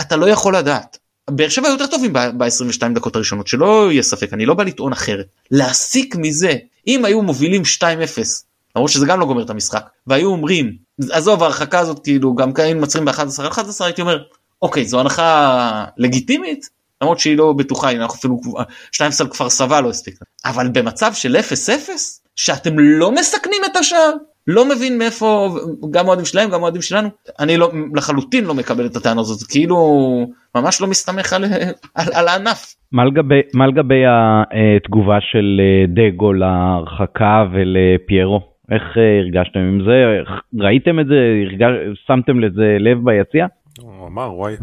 אתה 0.00 0.16
לא 0.16 0.28
יכול 0.28 0.56
לדעת. 0.56 0.98
באר 1.30 1.48
שבע 1.48 1.68
יותר 1.68 1.86
טובים 1.86 2.12
ב-22 2.12 2.88
דקות 2.94 3.16
הראשונות 3.16 3.46
שלא 3.46 3.92
יהיה 3.92 4.02
ספק 4.02 4.32
אני 4.32 4.46
לא 4.46 4.54
בא 4.54 4.64
לטעון 4.64 4.92
אחרת. 4.92 5.26
להסיק 5.50 6.16
מזה 6.16 6.54
אם 6.86 7.04
היו 7.04 7.22
מובילים 7.22 7.62
2-0 7.78 7.84
למרות 8.76 8.90
שזה 8.90 9.06
גם 9.06 9.20
לא 9.20 9.26
גומר 9.26 9.42
את 9.42 9.50
המשחק 9.50 9.86
והיו 10.06 10.28
אומרים 10.28 10.76
עזוב 11.10 11.42
ההרחקה 11.42 11.78
הזאת 11.78 12.04
כאילו 12.04 12.34
גם 12.34 12.52
כאן 12.52 12.82
מצרים 12.82 13.04
ב-11 13.04 13.48
11 13.48 13.86
הייתי 13.86 14.02
אומר 14.02 14.22
אוקיי 14.62 14.84
זו 14.84 15.00
הנחה 15.00 15.84
לגיטימית 15.96 16.68
למרות 17.02 17.20
שהיא 17.20 17.36
לא 17.36 17.52
בטוחה 17.52 17.90
אנחנו 17.90 18.18
אפילו 18.18 18.40
2 18.92 19.10
על 19.20 19.28
כפר 19.28 19.50
סבא 19.50 19.80
לא 19.80 19.90
הספיק 19.90 20.18
אבל 20.44 20.68
במצב 20.68 21.14
של 21.14 21.36
0-0 21.36 21.90
שאתם 22.36 22.78
לא 22.78 23.12
מסכנים 23.12 23.62
את 23.70 23.76
השער 23.76 24.12
לא 24.46 24.68
מבין 24.68 24.98
מאיפה 24.98 25.48
גם 25.90 26.08
אוהדים 26.08 26.24
שלהם 26.24 26.50
גם 26.50 26.62
אוהדים 26.62 26.82
שלנו 26.82 27.08
אני 27.40 27.56
לא 27.56 27.70
לחלוטין 27.94 28.44
לא 28.44 28.54
מקבל 28.54 28.86
את 28.86 28.96
הטענה 28.96 29.20
הזאת 29.20 29.50
כאילו 29.50 29.76
ממש 30.54 30.80
לא 30.80 30.86
מסתמך 30.86 31.32
על, 31.32 31.44
על, 31.94 32.06
על 32.14 32.28
הענף. 32.28 32.74
מה 33.54 33.66
לגבי 33.66 34.02
התגובה 34.06 35.18
של 35.20 35.60
אה, 35.60 35.84
דגו 35.88 36.32
להרחקה 36.32 37.44
ולפיירו 37.52 38.40
איך 38.70 38.82
אה, 38.96 39.18
הרגשתם 39.18 39.60
עם 39.60 39.80
זה 39.84 40.22
ראיתם 40.64 41.00
את 41.00 41.06
זה 41.06 41.14
הרגש, 41.46 41.70
שמתם 42.06 42.40
לזה 42.40 42.76
לב 42.80 42.98
ביציע? 43.04 43.46
הוא 43.82 44.06
אמר 44.06 44.34
וואי. 44.34 44.54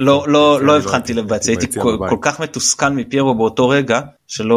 לא 0.00 0.24
לא 0.28 0.58
לא 0.62 0.76
הבחנתי 0.76 1.14
לב 1.14 1.28
ביציע 1.28 1.54
הייתי 1.54 1.80
כל 2.08 2.16
כך 2.20 2.40
מתוסכל 2.40 2.88
מפיירו 2.88 3.34
באותו 3.34 3.68
רגע 3.68 4.00
שלא 4.26 4.54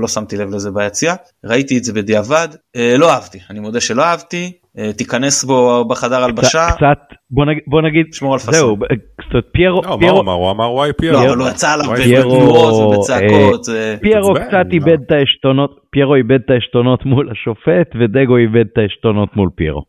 לא 0.00 0.08
שמתי 0.08 0.36
לב 0.36 0.48
לזה 0.54 0.70
ביציע 0.70 1.14
ראיתי 1.44 1.78
את 1.78 1.84
זה 1.84 1.92
בדיעבד 1.92 2.48
אה, 2.76 2.94
לא 2.98 3.10
אהבתי 3.10 3.38
אני 3.50 3.60
מודה 3.60 3.80
שלא 3.80 4.02
אהבתי 4.02 4.52
אה, 4.78 4.92
תיכנס 4.92 5.44
בו 5.44 5.84
בחדר 5.88 6.24
הלבשה 6.24 6.66
קצת 6.70 7.16
בוא 7.30 7.44
נגיד 7.44 7.62
בוא 7.66 7.82
נגיד 7.82 8.06
שמור 8.12 8.32
על 8.32 8.38
פאסון. 8.38 8.78
קצת 9.16 9.52
פיירו 9.52 9.82
לא, 9.82 9.88
הוא 9.88 10.20
אמר 10.20 10.32
הוא 10.32 10.50
אמר 10.50 10.72
וואי 10.72 10.92
פיירו. 10.92 11.36
לא, 11.36 11.44
הוא 11.44 11.50
יצא 11.50 11.72
עליו 11.72 11.90
בתנועות 11.90 12.96
ובצעקות. 12.96 13.68
אה, 13.68 13.96
פיירו 14.00 14.34
קצת 14.34 14.66
איבד 14.72 14.98
את 15.06 15.12
העשתונות 15.12 15.70
פיירו 15.90 16.14
איבד 16.14 16.40
את 16.44 16.50
העשתונות 16.50 17.06
מול 17.06 17.30
השופט 17.30 17.88
ודגו 17.94 18.36
איבד 18.36 18.66
את 18.72 18.78
העשתונות 18.78 19.36
מול 19.36 19.48
פיירו 19.56 19.82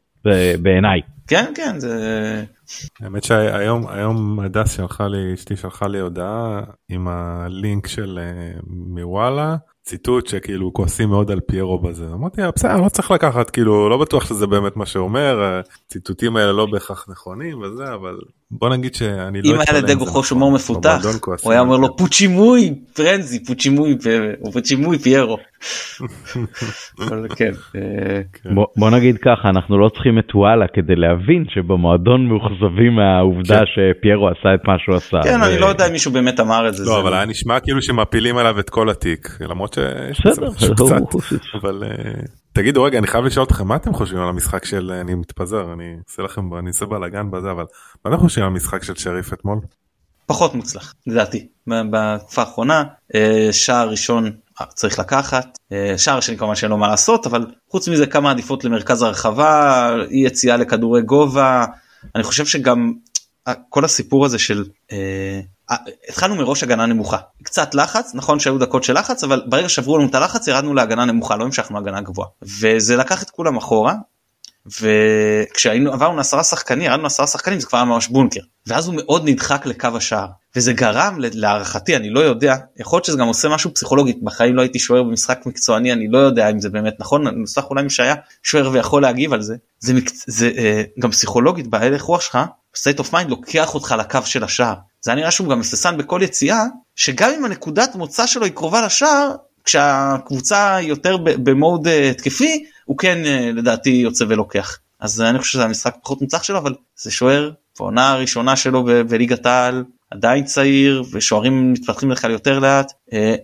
בעיניי. 0.62 1.02
כן 1.28 1.52
כן 1.56 1.80
זה 1.80 2.44
האמת 3.02 3.24
שהיום 3.24 3.88
היום 3.88 4.40
הדס 4.40 4.76
שלחה 4.78 5.08
לי 5.08 5.34
אשתי 5.34 5.56
שלחה 5.56 5.88
לי 5.88 6.00
הודעה 6.00 6.62
עם 6.90 7.08
הלינק 7.08 7.88
של 7.88 8.20
אה, 8.22 8.60
מוואלה 8.68 9.56
ציטוט 9.84 10.28
שכאילו 10.28 10.74
כועסים 10.74 11.10
מאוד 11.10 11.32
על 11.32 11.40
פיירו 11.40 11.80
בזה 11.80 12.06
אמרתי 12.14 12.42
בסדר 12.56 12.78
לא 12.78 12.90
צריך 12.90 13.12
לקחת 13.12 13.50
כאילו 13.50 13.90
לא 13.90 13.98
בטוח 13.98 14.26
שזה 14.26 14.48
באמת 14.48 14.78
מה 14.78 14.86
שאומר 14.86 15.44
הציטוטים 15.44 16.38
האלה 16.38 16.52
לא 16.52 16.66
בהכרח 16.66 17.06
נכונים 17.10 17.62
וזה 17.62 17.94
אבל 17.94 18.18
בוא 18.52 18.70
נגיד 18.70 18.96
שאני 18.96 19.42
לא... 19.42 19.56
אם 19.56 19.60
היה 19.60 19.82
לדגו 19.82 20.06
חוש 20.06 20.30
הומור 20.30 20.52
מפותח 20.52 21.06
הוא 21.42 21.52
היה 21.52 21.62
אומר 21.62 21.78
לו 21.78 21.98
פוצ'ימוי 21.98 22.76
פרנזי 22.94 23.46
פוצ'ימוי 23.46 23.98
פוצ'ימוי 24.54 25.00
פיירו. 25.00 25.38
כן, 27.38 27.52
אה, 27.76 28.22
כן. 28.34 28.50
בוא 28.76 28.90
נגיד 28.90 29.18
ככה 29.18 29.50
אנחנו 29.50 29.78
לא 29.78 29.90
צריכים 29.90 30.20
את 30.20 30.36
וואלה 30.36 30.66
כדי 30.74 30.96
להבין 30.96 31.46
שבמועדון 31.50 32.28
מאוכזבים 32.28 32.96
מהעובדה 32.96 33.60
כן. 33.60 33.66
שפיירו 33.66 34.28
עשה 34.30 34.54
את 34.56 34.68
מה 34.68 34.74
שהוא 34.80 34.96
עשה. 34.96 35.20
כן 35.24 35.44
אני 35.44 35.60
לא 35.60 35.66
יודע 35.66 35.88
אם 35.88 35.92
מישהו 35.92 36.12
באמת 36.12 36.40
אמר 36.40 36.68
את 36.68 36.74
זה. 36.74 36.84
לא 36.86 37.02
אבל 37.02 37.14
היה 37.14 37.26
נשמע 37.26 37.60
כאילו 37.60 37.82
שמפילים 37.82 38.38
עליו 38.38 38.60
את 38.60 38.70
כל 38.70 38.90
התיק 38.90 39.38
למרות 39.42 39.74
שיש 39.74 40.26
משהו 40.26 40.76
קצת 40.76 41.16
אבל 41.62 41.84
אה, 41.84 42.12
תגידו 42.54 42.84
רגע 42.84 43.00
אני 43.00 43.08
חייב 43.08 43.26
לשאול 43.26 43.46
אתכם 43.46 43.68
מה 43.68 43.76
אתם 43.76 43.94
חושבים 43.94 44.22
על 44.22 44.30
המשחק 44.30 44.66
של 44.66 44.92
אני 45.02 45.16
מתפזר 45.16 45.74
אני 45.74 45.96
אעשה 46.10 46.22
לכם 46.22 46.54
אני 46.54 46.68
אעשה 46.68 46.86
בלאגן 46.86 47.32
בזה 47.32 47.52
אבל 47.52 47.66
מה 48.06 48.12
אתם 48.12 48.20
חושבים 48.20 48.46
על 48.46 48.52
המשחק 48.52 48.84
של 48.84 48.96
שריף 48.96 49.34
אתמול? 49.34 49.60
פחות 50.26 50.56
מוצלח 50.56 50.94
לדעתי 51.08 51.48
בתקופה 51.68 52.42
האחרונה 52.42 52.84
אה, 53.16 53.48
שער 53.52 53.90
ראשון 53.90 54.26
אה, 54.26 54.32
צריך 54.74 55.00
לקחת. 55.00 55.58
אה, 55.72 55.98
שער 55.98 56.20
שני 56.20 56.38
כמובן 56.38 56.56
שאין 56.56 56.72
לו 56.72 56.78
מה 56.78 56.88
לעשות 56.88 57.28
אבל 57.28 57.46
חוץ 57.70 57.88
מזה 57.88 58.08
כמה 58.08 58.32
עדיפות 58.32 58.64
למרכז 58.64 59.02
הרחבה 59.02 59.90
אי 60.12 60.26
יציאה 60.26 60.58
לכדורי 60.58 61.02
גובה. 61.02 61.66
אני 62.16 62.24
חושב 62.24 62.46
שגם 62.46 62.94
כל 63.70 63.86
הסיפור 63.86 64.26
הזה 64.26 64.40
של 64.40 64.66
התחלנו 66.10 66.36
מראש 66.36 66.64
הגנה 66.64 66.86
נמוכה. 66.86 67.18
קצת 67.44 67.76
לחץ 67.76 68.12
נכון 68.16 68.40
שהיו 68.40 68.58
דקות 68.58 68.84
של 68.84 69.00
לחץ 69.00 69.24
אבל 69.24 69.44
ברגע 69.46 69.70
שעברו 69.70 69.98
לנו 69.98 70.10
את 70.10 70.16
הלחץ 70.16 70.48
ירדנו 70.48 70.74
להגנה 70.74 71.06
נמוכה 71.06 71.36
לא 71.36 71.44
המשכנו 71.44 71.78
הגנה 71.78 72.02
גבוהה. 72.02 72.30
וזה 72.42 72.96
לקח 72.96 73.24
את 73.24 73.30
כולם 73.30 73.58
אחורה 73.58 73.96
וכשהיינו 74.66 75.94
עברנו 75.94 76.18
לעשרה 76.18 76.44
שחקנים 76.44 76.86
ירדנו 76.86 77.04
לעשרה 77.04 77.28
שחקנים 77.28 77.60
זה 77.60 77.68
כבר 77.68 77.78
היה 77.78 77.86
ממש 77.86 78.08
בונקר. 78.08 78.42
ואז 78.68 78.88
הוא 78.88 78.96
מאוד 78.96 79.30
נדחק 79.30 79.66
לקו 79.66 79.90
השער. 79.96 80.28
וזה 80.56 80.74
גרם 80.74 81.18
להערכתי 81.20 81.96
אני 81.96 82.10
לא 82.10 82.20
יודע 82.20 82.56
יכול 82.80 82.98
להיות 82.98 83.06
שזה 83.06 83.18
גם 83.18 83.28
עושה 83.28 83.50
משהו 83.50 83.74
פסיכולוגית 83.74 84.24
בחיים 84.24 84.56
לא 84.56 84.62
הייתי 84.62 84.80
שוער 84.80 85.04
במשחק 85.04 85.40
מקצועני 85.46 85.94
אני 85.94 86.08
לא 86.08 86.18
יודע 86.18 86.50
אם 86.50 86.60
זה 86.60 86.70
באמת 86.70 86.94
נכון 87.00 87.28
נוסח 87.28 87.70
אולי 87.70 87.84
מי 87.84 87.90
שהיה 87.90 88.16
שוער 88.44 88.70
ויכול 88.72 89.02
להגיב 89.02 89.34
על 89.34 89.42
זה. 89.42 89.56
זה, 89.80 89.94
זה 90.28 90.52
אה, 90.58 90.84
גם 91.00 91.12
פסיכולוגית 91.12 91.68
בהלך 91.68 92.02
רוח 92.02 92.22
שלך 92.22 92.40
state 92.78 93.00
of 93.00 93.14
mind 93.14 93.28
לוקח 93.28 93.76
אותך 93.76 93.96
לקו 94.00 94.20
של 94.26 94.44
השער. 94.44 94.76
זה 95.02 95.16
נראה 95.16 95.32
שהוא 95.32 95.50
גם 95.50 95.60
מססן 95.60 95.98
בכל 95.98 96.20
יציאה 96.24 96.64
שגם 96.96 97.32
אם 97.38 97.46
הנקודת 97.46 97.96
מוצא 97.96 98.28
שלו 98.28 98.46
היא 98.46 98.54
קרובה 98.54 98.86
לשער 98.86 99.36
כשהקבוצה 99.64 100.78
יותר 100.82 101.18
במוד 101.18 101.88
אה, 101.88 102.10
התקפי 102.10 102.66
הוא 102.86 102.98
כן 102.98 103.26
אה, 103.26 103.52
לדעתי 103.54 103.90
יוצא 103.90 104.26
ולוקח. 104.28 104.80
אז 105.00 105.22
אני 105.22 105.40
חושב 105.40 105.54
שזה 105.54 105.64
המשחק 105.64 105.96
פחות 106.04 106.22
מוצלח 106.22 106.44
שלו 106.44 106.58
אבל 106.58 106.74
זה 106.96 107.12
שוער 107.12 107.52
בעונה 107.80 108.12
הראשונה 108.12 108.56
שלו 108.56 108.86
בליגת 109.10 109.46
העל 109.46 109.84
עדיין 110.12 110.44
צעיר 110.44 111.04
ושוערים 111.12 111.74
מתפתחים 111.74 112.16
כלל 112.16 112.32
יותר 112.32 112.60
לאט. 112.60 112.92
אה, 113.14 113.36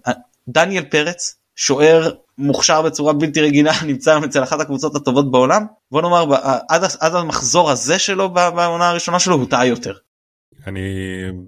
דניאל 0.47 0.84
פרץ 0.84 1.36
שוער 1.56 2.12
מוכשר 2.38 2.82
בצורה 2.82 3.13
בלתי 3.13 3.41
רגילה 3.41 3.71
נמצא 3.88 4.19
אצל 4.25 4.43
אחת 4.43 4.60
הקבוצות 4.60 4.95
הטובות 4.95 5.32
בעולם. 5.32 5.65
בוא 5.91 6.01
נאמר 6.01 6.36
עד, 6.69 6.84
עד 6.99 7.15
המחזור 7.15 7.71
הזה 7.71 7.99
שלו 7.99 8.30
בעונה 8.30 8.89
הראשונה 8.89 9.19
שלו 9.19 9.36
הוא 9.36 9.49
טעה 9.49 9.65
יותר. 9.65 9.93
אני, 10.67 10.82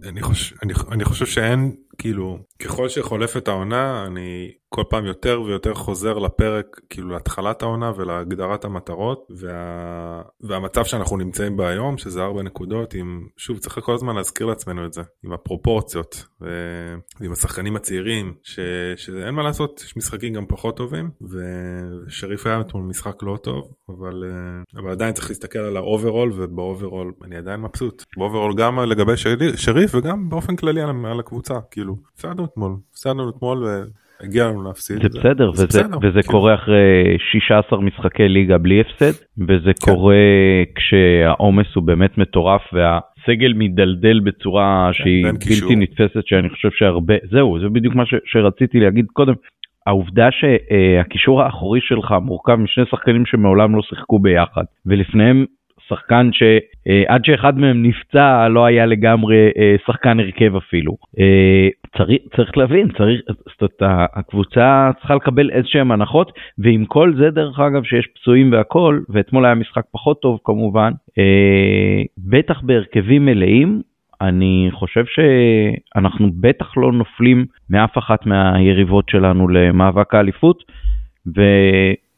אני, 0.10 0.22
חושב, 0.22 0.56
אני, 0.64 0.74
אני 0.92 1.06
חושב 1.06 1.26
שאין 1.26 1.76
כאילו 2.00 2.40
ככל 2.60 2.90
שחולפת 2.90 3.48
העונה 3.48 4.06
אני 4.08 4.52
כל 4.70 4.84
פעם 4.90 5.06
יותר 5.06 5.42
ויותר 5.46 5.74
חוזר 5.74 6.18
לפרק 6.18 6.80
כאילו 6.90 7.10
להתחלת 7.10 7.62
העונה 7.62 7.92
ולהגדרת 7.96 8.66
המטרות 8.66 9.28
וה... 9.30 10.22
והמצב 10.42 10.86
שאנחנו 10.86 11.18
נמצאים 11.18 11.58
בה 11.58 11.70
היום 11.70 11.98
שזה 11.98 12.24
ארבע 12.24 12.42
נקודות 12.42 12.94
עם 12.94 13.28
שוב 13.38 13.58
צריך 13.58 13.80
כל 13.80 13.94
הזמן 13.94 14.16
להזכיר 14.16 14.48
לעצמנו 14.48 14.86
את 14.86 14.94
זה 14.94 15.02
עם 15.24 15.34
הפרופורציות 15.34 16.26
ו... 16.42 16.48
ועם 17.20 17.32
השחקנים 17.32 17.76
הצעירים 17.76 18.34
ש... 18.44 18.60
שאין 18.96 19.36
מה 19.36 19.44
לעשות 19.44 19.82
יש 19.86 19.98
משחקים 19.98 20.34
גם 20.34 20.46
פחות 20.46 20.78
טובים 20.78 21.10
ושריף 21.22 22.48
היה 22.48 22.62
אתמול 22.62 22.84
משחק 22.84 23.24
לא 23.24 23.38
טוב 23.44 23.74
אבל, 23.90 24.24
אבל 24.76 24.92
עדיין 24.92 25.14
צריך 25.14 25.30
להסתכל 25.30 25.60
על 25.60 25.78
ה 25.78 25.83
overall 25.83 26.21
וב 26.21 26.32
overall 26.36 27.14
אני 27.24 27.38
עדיין 27.38 27.62
מבסוט. 27.62 28.04
ב 28.18 28.23
overall 28.23 28.56
גם 28.56 28.80
לגבי 28.80 29.14
שריף 29.56 29.96
וגם 29.96 30.30
באופן 30.30 30.56
כללי 30.56 30.82
על, 30.82 30.90
על 31.06 31.20
הקבוצה 31.20 31.60
כאילו 31.72 31.89
הפסדנו 32.14 32.46
אתמול 32.46 32.76
הפסדנו 32.92 33.30
אתמול. 33.30 33.58
ו... 33.58 33.84
הגיע 34.24 34.48
לנו 34.48 34.64
להפסיד. 34.64 35.02
זה 35.02 35.20
בסדר, 35.20 35.52
וזה, 35.52 35.68
בסדר, 35.68 35.98
וזה 36.02 36.22
כן. 36.22 36.32
קורה 36.32 36.56
אחרי 36.56 37.18
16 37.32 37.82
משחקי 37.82 38.28
ליגה 38.28 38.58
בלי 38.58 38.82
הפסד, 38.82 39.24
וזה 39.38 39.72
כן. 39.74 39.92
קורה 39.92 40.16
כשהעומס 40.76 41.68
הוא 41.76 41.84
באמת 41.84 42.18
מטורף 42.18 42.62
והסגל 42.74 43.54
מדלדל 43.56 44.20
בצורה 44.20 44.90
כן, 44.94 45.04
שהיא 45.04 45.26
בלתי. 45.26 45.76
נתפסת, 45.76 46.22
שאני 46.26 46.50
חושב 46.50 46.70
שהרבה, 46.72 47.14
זהו, 47.32 47.60
זה 47.62 47.70
בדיוק 47.70 47.96
מה 47.96 48.06
ש, 48.06 48.14
שרציתי 48.26 48.80
להגיד 48.80 49.06
קודם. 49.14 49.34
העובדה 49.88 50.30
שהקישור 50.32 51.42
האחורי 51.42 51.80
שלך 51.82 52.14
מורכב 52.22 52.56
משני 52.56 52.84
שחקנים 52.92 53.26
שמעולם 53.26 53.76
לא 53.76 53.82
שיחקו 53.82 54.20
ביחד 54.20 54.64
ולפניהם 54.86 55.46
שחקן 55.90 56.30
שעד 56.34 57.26
שאחד 57.26 57.58
מהם 57.58 57.84
נפצע 57.84 58.48
לא 58.48 58.66
היה 58.66 58.86
לגמרי 58.86 59.50
אה, 59.58 59.76
שחקן 59.86 60.20
הרכב 60.20 60.56
אפילו. 60.56 60.96
אה, 61.20 61.68
צריך, 61.98 62.18
צריך 62.36 62.58
להבין, 62.58 62.88
צריך, 62.98 63.22
זאת 63.28 63.82
אומרת, 63.82 64.08
הקבוצה 64.14 64.92
צריכה 65.00 65.16
לקבל 65.16 65.50
איזשהם 65.52 65.92
הנחות, 65.92 66.32
ועם 66.58 66.86
כל 66.86 67.14
זה 67.18 67.30
דרך 67.30 67.60
אגב 67.60 67.84
שיש 67.84 68.08
פצועים 68.16 68.52
והכל, 68.52 69.00
ואתמול 69.10 69.46
היה 69.46 69.56
משחק 69.56 69.84
פחות 69.92 70.22
טוב 70.22 70.40
כמובן, 70.44 70.92
אה, 71.18 72.04
בטח 72.18 72.62
בהרכבים 72.62 73.26
מלאים, 73.26 73.82
אני 74.22 74.70
חושב 74.72 75.04
שאנחנו 75.06 76.30
בטח 76.40 76.78
לא 76.78 76.92
נופלים 76.92 77.46
מאף 77.70 77.98
אחת 77.98 78.26
מהיריבות 78.26 79.10
שלנו 79.10 79.48
למאבק 79.48 80.14
האליפות. 80.14 80.64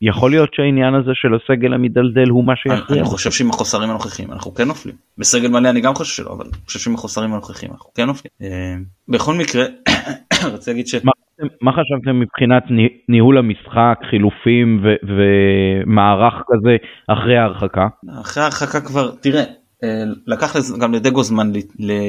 ויכול 0.01 0.31
להיות 0.31 0.53
שהעניין 0.53 0.93
הזה 0.93 1.11
של 1.13 1.27
הסגל 1.35 1.73
המדלדל 1.73 2.29
הוא 2.29 2.43
מה 2.45 2.53
שיכריע. 2.55 2.99
אני 3.01 3.09
חושב 3.09 3.31
שעם 3.31 3.49
החוסרים 3.49 3.89
הנוכחים 3.89 4.31
אנחנו 4.31 4.53
כן 4.53 4.67
נופלים. 4.67 4.95
בסגל 5.17 5.47
מלא 5.47 5.69
אני 5.69 5.81
גם 5.81 5.93
חושב 5.95 6.23
שלא 6.23 6.33
אבל 6.33 6.45
אני 6.45 6.65
חושב 6.65 6.79
שעם 6.79 6.93
החוסרים 6.95 7.33
הנוכחים 7.33 7.69
אנחנו 7.71 7.89
כן 7.95 8.05
נופלים. 8.05 8.31
אה, 8.41 8.75
בכל 9.07 9.33
מקרה 9.33 9.63
רציתי 10.53 10.71
להגיד 10.71 10.87
ש... 10.87 10.95
מה 11.61 11.71
חשבתם- 11.71 12.19
מבחינת 12.19 12.63
ני- 12.69 12.89
ניהול 13.09 13.37
המשחק, 13.37 13.99
חילופים 14.09 14.83
ומערך 15.03 16.33
כזה 16.33 16.75
אחרי 17.07 17.37
ההרחקה? 17.37 17.87
אחרי 18.21 18.43
ההרחקה 18.43 18.81
כבר 18.81 19.11
תראה 19.21 19.39
אה, 19.39 19.45
לקח 20.27 20.55
לזה 20.55 20.77
גם 20.77 20.93
לדגו 20.93 21.23
זמן 21.23 21.51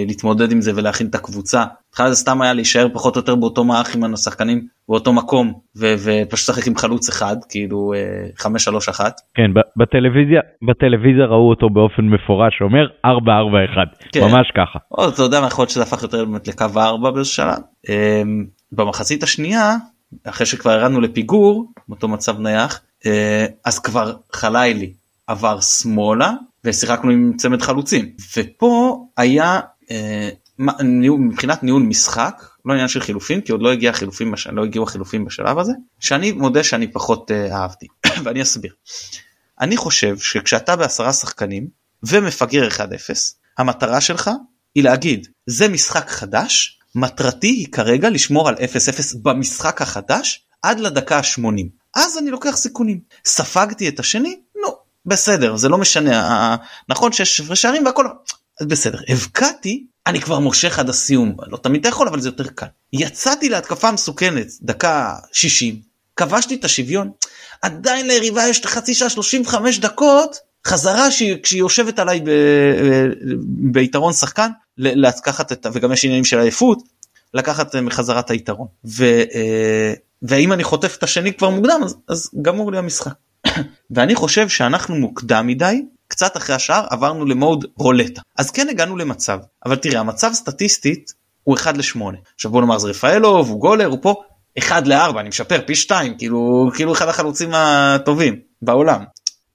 להתמודד 0.06 0.52
עם 0.52 0.60
זה 0.60 0.72
ולהכין 0.74 1.06
את 1.06 1.14
הקבוצה. 1.14 1.64
התחלה 1.90 2.10
זה 2.10 2.16
סתם 2.16 2.42
היה 2.42 2.52
להישאר 2.52 2.86
פחות 2.92 3.16
או 3.16 3.20
יותר 3.20 3.34
באותו 3.34 3.64
מערך 3.64 3.94
עם 3.94 4.14
השחקנים 4.14 4.66
באותו 4.88 5.12
מקום 5.12 5.52
ו- 5.76 5.94
ופשוט 6.04 6.48
לשחק 6.48 6.66
עם 6.66 6.76
חלוץ 6.76 7.08
אחד 7.08 7.36
כאילו 7.48 7.92
אה, 7.96 8.46
5-3-1. 8.98 9.00
כן, 9.34 9.54
ב- 9.54 9.82
בטלוויזיה, 9.82 10.40
בטלוויזיה 10.68 11.26
ראו 11.26 11.50
אותו 11.50 11.70
באופן 11.70 12.02
מפורש 12.02 12.52
אומר 12.60 12.86
4-4-1, 13.06 13.10
כן. 14.12 14.20
ממש 14.20 14.50
ככה. 14.56 14.78
או 14.90 15.08
אתה 15.08 15.22
יודע 15.22 15.40
מה 15.40 15.46
יכול 15.46 15.62
להיות 15.62 15.70
שזה 15.70 15.82
הפך 15.82 16.02
יותר 16.02 16.24
באמת 16.24 16.48
לקו 16.48 16.66
4 16.76 17.10
באיזשהו 17.10 17.34
שלב. 17.34 17.58
אה, 17.88 18.22
במחצית 18.72 19.22
השנייה 19.22 19.76
אחרי 20.24 20.46
שכבר 20.46 20.72
ירדנו 20.72 21.00
לפיגור 21.00 21.72
באותו 21.88 22.08
מצב 22.08 22.40
נייח 22.40 22.80
אה, 23.06 23.46
אז 23.64 23.78
כבר 23.78 24.12
חלילי 24.32 24.92
עבר 25.26 25.60
שמאלה 25.60 26.32
ושיחקנו 26.64 27.10
עם 27.10 27.32
צמד 27.36 27.62
חלוצים. 27.62 28.12
ופה 28.36 29.04
היה 29.16 29.60
אה, 29.90 30.28
מבחינת 31.18 31.62
ניהול 31.62 31.82
משחק 31.82 32.42
לא 32.64 32.72
עניין 32.72 32.88
של 32.88 33.00
חילופים 33.00 33.40
כי 33.40 33.52
עוד 33.52 33.62
לא 33.62 33.72
הגיע 33.72 33.92
חילופים. 33.92 34.34
לא 34.52 34.64
הגיעו 34.64 34.84
החילופים 34.84 35.24
בשלב 35.24 35.58
הזה 35.58 35.72
שאני 36.00 36.32
מודה 36.32 36.64
שאני 36.64 36.92
פחות 36.92 37.30
אה, 37.30 37.56
אהבתי. 37.56 37.86
ואני 38.24 38.42
אסביר. 38.42 38.72
אני 39.60 39.76
חושב 39.76 40.18
שכשאתה 40.18 40.76
בעשרה 40.76 41.12
שחקנים 41.12 41.66
ומפגר 42.02 42.68
1-0 42.68 42.80
המטרה 43.58 44.00
שלך 44.00 44.30
היא 44.74 44.84
להגיד 44.84 45.26
זה 45.46 45.68
משחק 45.68 46.08
חדש 46.10 46.78
מטרתי 46.94 47.46
היא 47.46 47.72
כרגע 47.72 48.10
לשמור 48.10 48.48
על 48.48 48.54
0-0 48.54 48.58
במשחק 49.22 49.82
החדש 49.82 50.46
עד 50.62 50.80
לדקה 50.80 51.16
ה-80 51.16 51.66
אז 51.94 52.18
אני 52.18 52.30
לוקח 52.30 52.56
סיכונים. 52.56 53.00
ספגתי 53.24 53.88
את 53.88 54.00
השני? 54.00 54.40
נו 54.62 54.68
בסדר 55.06 55.56
זה 55.56 55.68
לא 55.68 55.78
משנה 55.78 56.56
נכון 56.88 57.12
שיש 57.12 57.40
שערים 57.54 57.86
והכל 57.86 58.06
בסדר 58.62 58.98
הבקעתי 59.08 59.86
אני 60.06 60.20
כבר 60.20 60.38
מושך 60.38 60.78
עד 60.78 60.88
הסיום 60.88 61.36
לא 61.46 61.56
תמיד 61.56 61.80
אתה 61.80 61.88
יכול 61.88 62.08
אבל 62.08 62.20
זה 62.20 62.28
יותר 62.28 62.48
קל 62.48 62.66
יצאתי 62.92 63.48
להתקפה 63.48 63.90
מסוכנת 63.90 64.46
דקה 64.62 65.16
60 65.32 65.80
כבשתי 66.16 66.54
את 66.54 66.64
השוויון 66.64 67.10
עדיין 67.62 68.06
ליריבה 68.06 68.48
יש 68.48 68.66
חצי 68.66 68.94
שעה 68.94 69.10
35 69.10 69.78
דקות 69.78 70.36
חזרה 70.66 71.10
שהיא, 71.10 71.36
כשהיא 71.42 71.60
יושבת 71.60 71.98
עליי 71.98 72.20
ב, 72.20 72.30
ב, 72.30 73.10
ביתרון 73.72 74.12
שחקן 74.12 74.50
לקחת 74.78 75.52
את 75.52 75.66
וגם 75.72 75.92
יש 75.92 76.04
עניינים 76.04 76.24
של 76.24 76.38
עייפות 76.38 76.82
לקחת 77.34 77.76
מחזרה 77.76 78.20
את 78.20 78.30
היתרון 78.30 78.66
ו, 78.84 79.04
אה, 79.04 79.92
ואם 80.22 80.52
אני 80.52 80.64
חוטף 80.64 80.96
את 80.98 81.02
השני 81.02 81.34
כבר 81.34 81.50
מוקדם 81.50 81.80
אז, 81.84 81.96
אז 82.08 82.30
גמור 82.42 82.72
לי 82.72 82.78
המשחק. 82.78 83.12
ואני 83.94 84.14
חושב 84.14 84.48
שאנחנו 84.48 84.94
מוקדם 84.94 85.46
מדי 85.46 85.82
קצת 86.08 86.36
אחרי 86.36 86.54
השער 86.54 86.86
עברנו 86.90 87.24
למוד 87.24 87.64
רולטה. 87.76 88.20
אז 88.38 88.50
כן 88.50 88.68
הגענו 88.68 88.96
למצב 88.96 89.38
אבל 89.66 89.76
תראה 89.76 90.00
המצב 90.00 90.32
סטטיסטית 90.32 91.12
הוא 91.44 91.56
1 91.56 91.76
ל-8 91.76 92.00
עכשיו 92.34 92.50
בוא 92.50 92.60
נאמר 92.60 92.78
זה 92.78 92.88
רפאלוב 92.88 93.48
הוא 93.48 93.60
גולר 93.60 93.86
הוא 93.86 93.98
פה 94.02 94.22
1 94.58 94.86
ל-4 94.86 95.20
אני 95.20 95.28
משפר 95.28 95.60
פי 95.66 95.74
2 95.74 96.18
כאילו 96.18 96.70
כאילו 96.74 96.92
אחד 96.92 97.08
החלוצים 97.08 97.50
הטובים 97.54 98.40
בעולם. 98.62 99.04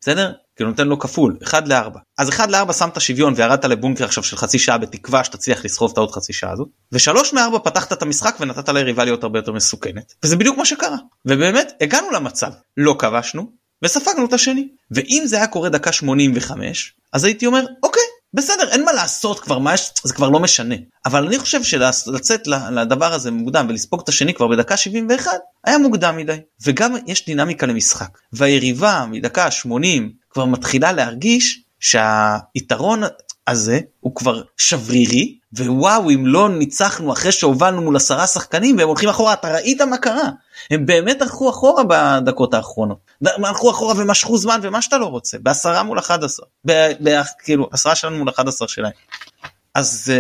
בסדר? 0.01 0.31
כאילו 0.55 0.69
נותן 0.69 0.87
לו 0.87 0.99
כפול 0.99 1.37
1 1.43 1.67
ל-4 1.67 1.97
אז 2.17 2.29
1 2.29 2.49
ל-4 2.49 2.73
שמת 2.73 3.01
שוויון 3.01 3.33
וירדת 3.37 3.65
לבונקר 3.65 4.05
עכשיו 4.05 4.23
של 4.23 4.37
חצי 4.37 4.59
שעה 4.59 4.77
בתקווה 4.77 5.23
שתצליח 5.23 5.65
לסחוב 5.65 5.91
את 5.91 5.97
העוד 5.97 6.11
חצי 6.11 6.33
שעה 6.33 6.51
הזאת 6.51 6.67
ושלוש 6.91 7.33
מ-4 7.33 7.59
פתחת 7.59 7.93
את 7.93 8.01
המשחק 8.01 8.35
ונתת 8.39 8.69
ליריבה 8.69 9.03
להיות 9.03 9.23
הרבה 9.23 9.39
יותר 9.39 9.51
מסוכנת 9.51 10.13
וזה 10.23 10.35
בדיוק 10.35 10.57
מה 10.57 10.65
שקרה. 10.65 10.97
ובאמת 11.25 11.73
הגענו 11.81 12.11
למצב. 12.11 12.51
לא 12.77 12.95
כבשנו 12.99 13.51
וספגנו 13.83 14.25
את 14.25 14.33
השני. 14.33 14.67
ואם 14.91 15.23
זה 15.25 15.37
היה 15.37 15.47
קורה 15.47 15.69
דקה 15.69 15.91
85 15.91 16.93
אז 17.13 17.23
הייתי 17.23 17.45
אומר 17.45 17.65
אוקיי 17.83 18.03
בסדר 18.33 18.69
אין 18.71 18.85
מה 18.85 18.93
לעשות 18.93 19.39
כבר 19.39 19.59
מה 19.59 19.73
יש 19.73 19.91
זה 20.03 20.13
כבר 20.13 20.29
לא 20.29 20.39
משנה. 20.39 20.75
אבל 21.05 21.27
אני 21.27 21.39
חושב 21.39 21.63
שלצאת 21.63 22.47
לדבר 22.47 23.13
הזה 23.13 23.31
מוקדם 23.31 23.65
ולספוג 23.69 24.01
את 24.03 24.09
השני 24.09 24.33
כבר 24.33 24.47
בדקה 24.47 24.77
71 24.77 25.31
היה 25.65 25.77
מוקדם 25.77 26.17
מדי. 26.17 26.37
וגם 26.65 26.95
יש 27.07 27.25
דינמיקה 27.25 27.65
למשחק. 27.65 28.17
והיריבה 28.33 29.05
מדקה 29.09 29.51
80 29.51 30.11
כבר 30.29 30.45
מתחילה 30.45 30.91
להרגיש 30.91 31.63
שהיתרון 31.79 33.01
הזה 33.47 33.79
הוא 33.99 34.15
כבר 34.15 34.41
שברירי 34.57 35.37
ווואו 35.53 36.09
אם 36.09 36.27
לא 36.27 36.49
ניצחנו 36.49 37.13
אחרי 37.13 37.31
שהובלנו 37.31 37.81
מול 37.81 37.95
עשרה 37.95 38.27
שחקנים 38.27 38.77
והם 38.77 38.87
הולכים 38.87 39.09
אחורה 39.09 39.33
אתה 39.33 39.53
ראית 39.53 39.81
מה 39.81 39.97
קרה? 39.97 40.29
הם 40.71 40.85
באמת 40.85 41.21
הלכו 41.21 41.49
אחורה 41.49 41.83
בדקות 41.83 42.53
האחרונות. 42.53 42.97
הלכו 43.25 43.71
אחורה 43.71 43.93
ומשכו 43.97 44.37
זמן 44.37 44.59
ומה 44.63 44.81
שאתה 44.81 44.97
לא 44.97 45.05
רוצה 45.05 45.37
בעשרה 45.37 45.83
מול 45.83 45.99
11 45.99 46.45
ב- 46.67 46.91
ב- 47.03 47.21
כאילו 47.43 47.69
עשרה 47.71 47.95
שלנו 47.95 48.17
מול 48.17 48.29
11 48.29 48.67
שלהם. 48.67 48.91
אז 49.75 50.11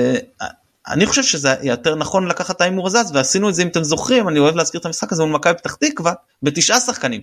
uh, 0.41 0.45
אני 0.87 1.05
חושב 1.05 1.23
שזה 1.23 1.55
יותר 1.63 1.95
נכון 1.95 2.27
לקחת 2.27 2.55
את 2.55 2.61
ההימור 2.61 2.87
הזה 2.87 2.99
ועשינו 3.13 3.49
את 3.49 3.55
זה 3.55 3.61
אם 3.61 3.67
אתם 3.67 3.83
זוכרים 3.83 4.29
אני 4.29 4.39
אוהב 4.39 4.55
להזכיר 4.55 4.81
את 4.81 4.85
המשחק 4.85 5.11
הזה 5.11 5.23
מול 5.23 5.33
מכבי 5.33 5.53
פתח 5.53 5.75
תקווה 5.75 6.13
בתשעה 6.43 6.79
שחקנים 6.79 7.21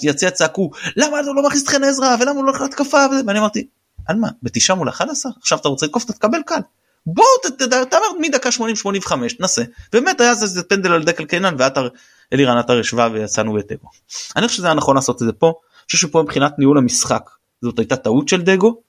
שיציע 0.00 0.30
צעקו 0.30 0.70
למה 0.96 1.18
הוא 1.18 1.36
לא 1.36 1.42
מכניס 1.42 1.62
את 1.62 1.68
חן 1.68 1.84
עזרא? 1.84 2.16
ולמה 2.20 2.30
הוא 2.30 2.44
לא 2.44 2.50
הולך 2.50 2.62
להתקפה? 2.62 3.06
וזה?" 3.10 3.20
ואני 3.26 3.38
אמרתי 3.38 3.66
על 4.06 4.16
מה? 4.16 4.28
בתשעה 4.42 4.76
מול 4.76 4.88
11 4.88 5.32
עכשיו 5.40 5.58
אתה 5.58 5.68
רוצה 5.68 5.86
לתקוף 5.86 6.04
אתה 6.04 6.12
תקבל 6.12 6.38
קל. 6.46 6.60
בוא 7.06 7.24
ת- 7.42 7.62
ת- 7.62 7.72
תעבר 7.90 8.04
מדקה 8.20 8.50
80 8.50 8.76
85 8.76 9.32
תנסה 9.32 9.62
באמת 9.92 10.20
היה 10.20 10.34
זה- 10.34 10.46
זה 10.46 10.62
פנדל 10.62 10.92
על 10.92 11.04
דקל 11.04 11.24
קינן 11.24 11.54
ועטר 11.58 11.88
אלירן 12.32 12.56
עטר 12.58 12.78
ישבה 12.78 13.08
ויצאנו 13.12 13.52
בתיקו. 13.52 13.88
אני 14.36 14.46
חושב 14.46 14.56
שזה 14.56 14.66
היה 14.66 14.74
נכון 14.74 14.96
לעשות 14.96 15.22
את 15.22 15.26
זה 15.26 15.32
פה. 15.32 15.46
אני 15.46 15.86
חושב 15.86 15.98
שפה 16.08 16.22
מבחינת 16.22 16.58
ניהול 16.58 16.78
המשחק 16.78 17.30
זאת 17.62 17.78
הייתה 17.78 17.96
טעות 17.96 18.28
של 18.28 18.42
דגו 18.42 18.80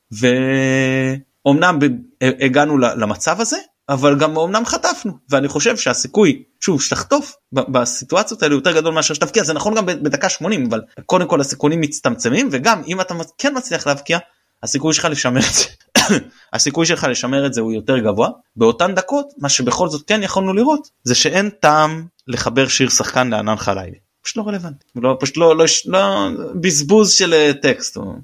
ואומנם 1.45 1.80
הגענו 2.22 2.78
למצב 2.78 3.41
הזה 3.41 3.57
אבל 3.89 4.20
גם 4.20 4.38
אמנם 4.38 4.66
חטפנו. 4.66 5.11
ואני 5.30 5.47
חושב 5.47 5.78
שהסיכוי 5.78 6.43
שוב 6.59 6.82
שתחטוף 6.82 7.36
בסיטואציות 7.53 8.43
האלה 8.43 8.55
יותר 8.55 8.72
גדול 8.72 8.93
מאשר 8.93 9.14
שתבקיע. 9.14 9.43
זה 9.43 9.53
נכון 9.53 9.76
גם 9.76 9.86
בדקה 9.86 10.30
80 10.30 10.66
אבל 10.70 10.82
קודם 11.05 11.28
כל 11.28 11.41
הסיכונים 11.41 11.82
מצטמצמים 11.82 12.49
וגם 12.51 12.82
אם 12.88 13.01
אתה 13.01 13.14
כן 13.38 13.53
מצליח 13.57 13.88
להבקיע 13.88 14.18
הסיכוי 14.64 14.93
שלך 14.93 15.05
לשמר 15.05 15.39
את 15.39 15.53
זה 15.53 15.66
הסיכוי 16.53 16.86
שלך 16.86 17.07
לשמר 17.09 17.45
את 17.45 17.53
זה 17.53 17.61
הוא 17.61 17.74
יותר 17.74 17.97
גבוה. 17.97 18.30
באותן 18.55 18.95
דקות 18.95 19.26
מה 19.41 19.49
שבכל 19.49 19.88
זאת 19.88 20.07
כן 20.07 20.24
יכולנו 20.24 20.53
לראות 20.53 20.88
זה 21.03 21.16
שאין 21.16 21.49
טעם 21.49 22.05
לחבר 22.28 22.68
שיר 22.68 22.89
שחקן 22.89 23.30
לענן 23.30 23.55
חלילי 23.55 23.97
פשוט 24.24 24.38
לא 24.38 24.47
רלוונטי. 24.47 24.86
לא 24.95 25.18
פשוט 25.20 25.38
לא 25.38 25.55
לא, 25.57 25.66
לא 25.88 26.30
בזבוז 26.61 27.11
של 27.11 27.34
אה, 27.34 27.51
טקסט 27.61 27.97
או... 27.97 28.16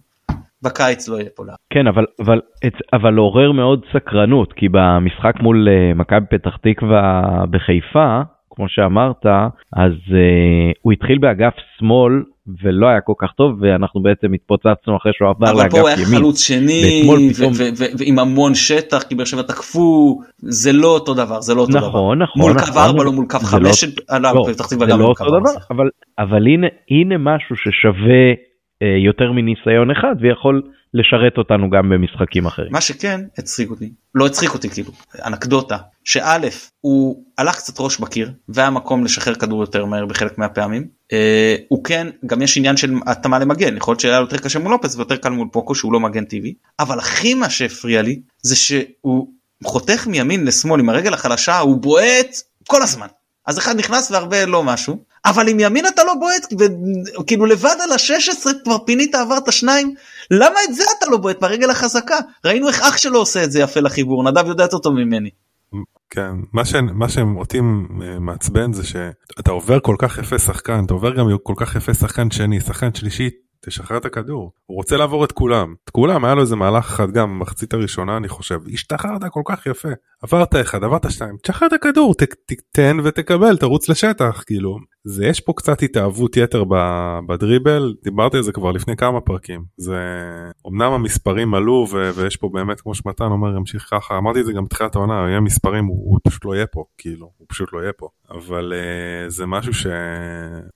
בקיץ 0.62 1.08
לא 1.08 1.18
יהיה 1.18 1.30
פה 1.36 1.46
לה. 1.46 1.54
כן, 1.70 1.88
אבל, 1.88 2.06
אבל, 2.20 2.40
אבל 2.94 3.16
עורר 3.16 3.52
מאוד 3.52 3.86
סקרנות, 3.94 4.54
כי 4.54 4.70
במשחק 4.70 5.34
מול 5.42 5.68
אה, 5.70 5.94
מכבי 5.94 6.26
פתח 6.30 6.52
תקווה 6.64 7.22
בחיפה, 7.52 8.22
כמו 8.60 8.70
שאמרת, 8.70 9.26
אז 9.74 9.92
uh, 10.08 10.78
הוא 10.82 10.92
התחיל 10.94 11.18
באגף 11.18 11.54
שמאל 11.78 12.24
ולא 12.64 12.88
היה 12.88 13.02
כל 13.02 13.14
כך 13.22 13.32
טוב, 13.38 13.52
ואנחנו 13.62 14.02
בעצם 14.02 14.34
התפוצצנו 14.34 14.98
אחרי 14.98 15.12
שהוא 15.16 15.30
עבר 15.30 15.52
אבל 15.52 15.70
פה 15.70 15.80
הוא 15.80 15.88
היה 15.88 15.98
לאגף 15.98 16.08
ימין. 16.08 16.20
חלוץ 16.20 16.42
שני 16.42 17.08
פתאום- 17.36 17.54
ועם 17.98 18.20
המון 18.20 18.56
שטח 18.56 19.04
כי 19.04 19.16
באר 19.16 19.26
שבע 19.26 19.42
תקפו 19.42 20.20
זה 20.40 20.74
לא 20.74 20.88
אותו 20.88 21.14
דבר 21.14 21.42
זה 21.42 21.56
לא 21.56 21.62
אותו 21.62 21.72
דבר. 21.72 21.88
נכון, 21.88 22.22
נכון, 22.22 22.42
מול 22.42 22.52
נכון. 22.52 22.74
קו 22.74 22.80
4 22.80 23.04
לא 23.04 23.12
מול 23.12 23.26
קו 23.30 23.38
זה 23.40 23.46
5 23.46 23.84
לא- 24.10 24.20
לא, 24.20 24.44
פתח 24.54 24.68
תקווה 24.68 24.88
גם 24.88 25.00
לא 25.00 25.06
מול 25.06 25.16
קו 25.16 25.24
אותו 25.24 25.36
4. 25.36 25.52
דבר, 25.52 25.60
אבל, 25.72 25.90
אבל 26.20 26.48
הנה, 26.48 26.68
הנה 26.92 27.18
משהו 27.18 27.56
ששווה 27.56 28.12
אה, 28.12 28.34
יותר 28.82 29.32
מניסיון 29.32 29.92
אחד 29.92 30.16
ויכול 30.22 30.62
לשרת 30.94 31.38
אותנו 31.38 31.70
גם 31.70 31.90
במשחקים 31.90 32.46
אחרים. 32.46 32.72
מה 32.72 32.82
שכן 32.82 33.22
הצחיק 33.38 33.70
אותי 33.70 33.92
לא 34.16 34.26
הצחיק 34.26 34.54
אותי 34.54 34.70
כאילו 34.70 34.92
אנקדוטה 35.26 35.78
שא' 36.04 36.38
הוא 36.82 37.24
הלך 37.38 37.56
קצת 37.56 37.80
ראש 37.80 38.00
בקיר 38.00 38.32
והיה 38.50 38.70
מקום 38.70 39.06
לשחרר 39.06 39.36
כדור 39.36 39.62
יותר 39.62 39.86
מהר 39.86 40.06
בחלק 40.06 40.38
מהפעמים 40.38 40.88
אה, 41.14 41.56
הוא 41.68 41.84
כן 41.84 42.08
גם 42.26 42.42
יש 42.42 42.58
עניין 42.58 42.78
של 42.78 42.94
התאמה 43.06 43.40
למגן 43.40 43.78
יכול 43.78 43.92
להיות 43.92 44.00
שהיה 44.00 44.18
יותר 44.18 44.38
קשה 44.38 44.60
מול 44.60 44.72
לופס 44.72 44.96
ויותר 44.96 45.16
קל 45.16 45.30
מול 45.30 45.48
פוקו 45.52 45.76
שהוא 45.76 45.94
לא 45.94 46.00
מגן 46.00 46.26
טבעי 46.26 46.54
אבל 46.80 47.00
הכי 47.00 47.34
מה 47.34 47.50
שהפריע 47.50 48.02
לי 48.02 48.22
זה 48.42 48.56
שהוא 48.56 49.28
חותך 49.64 50.08
מימין 50.08 50.46
לשמאל 50.46 50.80
עם 50.80 50.90
הרגל 50.90 51.14
החלשה 51.14 51.60
הוא 51.60 51.78
בועט 51.78 52.36
כל 52.68 52.82
הזמן 52.82 53.08
אז 53.50 53.58
אחד 53.58 53.76
נכנס 53.76 54.12
והרבה 54.12 54.46
לא 54.46 54.64
משהו 54.64 54.98
אבל 55.26 55.48
עם 55.48 55.60
ימין 55.60 55.88
אתה 55.88 56.04
לא 56.04 56.14
בועט 56.14 56.54
וכאילו 57.20 57.46
לבד 57.46 57.76
על 57.84 57.92
ה-16 57.92 58.50
כבר 58.64 58.78
פינית 58.86 59.16
עברת 59.16 59.52
שניים. 59.54 59.94
למה 60.32 60.56
את 60.70 60.76
זה 60.76 60.84
אתה 60.98 61.06
לא 61.10 61.18
בועט? 61.18 61.42
ברגל 61.42 61.70
החזקה. 61.70 62.18
ראינו 62.46 62.68
איך 62.68 62.82
אח 62.82 62.98
שלו 62.98 63.20
עושה 63.20 63.44
את 63.44 63.52
זה 63.52 63.60
יפה 63.60 63.80
לחיבור 63.80 64.32
נדב 64.32 64.48
יודע 64.48 64.64
יותר 64.64 64.78
טוב 64.78 64.94
ממני. 64.94 65.30
כן, 66.10 66.32
מה, 66.54 66.66
ש... 66.66 66.76
מה 66.94 67.10
שאותי 67.10 67.60
מעצבן 68.20 68.74
זה 68.74 68.84
שאתה 68.84 69.52
עובר 69.52 69.80
כל 69.80 69.96
כך 70.00 70.18
יפה 70.18 70.40
שחקן, 70.40 70.84
אתה 70.86 70.94
עובר 70.94 71.16
גם 71.16 71.28
כל 71.44 71.54
כך 71.58 71.76
יפה 71.76 71.94
שחקן 71.94 72.32
שני, 72.32 72.62
שחקן 72.62 72.94
שלישי, 72.94 73.30
תשחרר 73.66 73.98
את 73.98 74.06
הכדור. 74.06 74.52
הוא 74.66 74.76
רוצה 74.76 74.98
לעבור 74.98 75.26
את 75.26 75.32
כולם. 75.32 75.76
את 75.84 75.90
כולם, 75.90 76.26
היה 76.26 76.36
לו 76.36 76.42
איזה 76.42 76.56
מהלך 76.56 76.86
אחד 76.86 77.12
גם 77.12 77.30
במחצית 77.30 77.74
הראשונה 77.74 78.18
אני 78.18 78.28
חושב. 78.28 78.60
השתחררת 78.74 79.22
כל 79.32 79.42
כך 79.46 79.66
יפה. 79.66 79.90
עברת 80.22 80.56
אחד, 80.56 80.84
עברת 80.84 81.12
שתיים, 81.12 81.38
תשחרר 81.44 81.68
את 81.68 81.74
הכדור, 81.74 82.16
תתן 82.46 82.98
ותקבל, 83.04 83.58
תרוץ 83.58 83.90
לשטח, 83.90 84.44
כאילו. 84.48 84.78
זה 85.10 85.26
יש 85.28 85.40
פה 85.40 85.54
קצת 85.56 85.84
התאהבות 85.84 86.38
יתר 86.38 86.64
בדריבל, 87.28 87.94
דיברתי 88.04 88.38
על 88.38 88.44
זה 88.44 88.52
כבר 88.52 88.72
לפני 88.72 88.96
כמה 88.96 89.22
פרקים. 89.22 89.64
זה 89.78 89.98
אמנם 90.68 90.92
המספרים 90.92 91.54
עלו 91.54 91.86
ו- 91.92 92.10
ויש 92.16 92.36
פה 92.38 92.50
באמת 92.54 92.82
כמו 92.82 92.96
שמתן 92.96 93.24
אומר 93.26 93.56
ימשיך 93.58 93.88
ככה, 93.92 94.18
אמרתי 94.18 94.40
את 94.40 94.46
זה 94.46 94.54
גם 94.54 94.66
בתחילת 94.66 94.96
העונה, 94.96 95.26
יהיה 95.30 95.40
מספרים, 95.40 95.86
הוא, 95.86 95.98
הוא 96.12 96.20
פשוט 96.28 96.46
לא 96.46 96.56
יהיה 96.56 96.68
פה, 96.68 96.84
כאילו, 96.98 97.30
הוא 97.38 97.48
פשוט 97.50 97.70
לא 97.74 97.80
יהיה 97.80 97.92
פה. 97.98 98.08
אבל 98.32 98.74
uh, 98.76 99.30
זה 99.30 99.46
משהו 99.46 99.74
ש... 99.74 99.88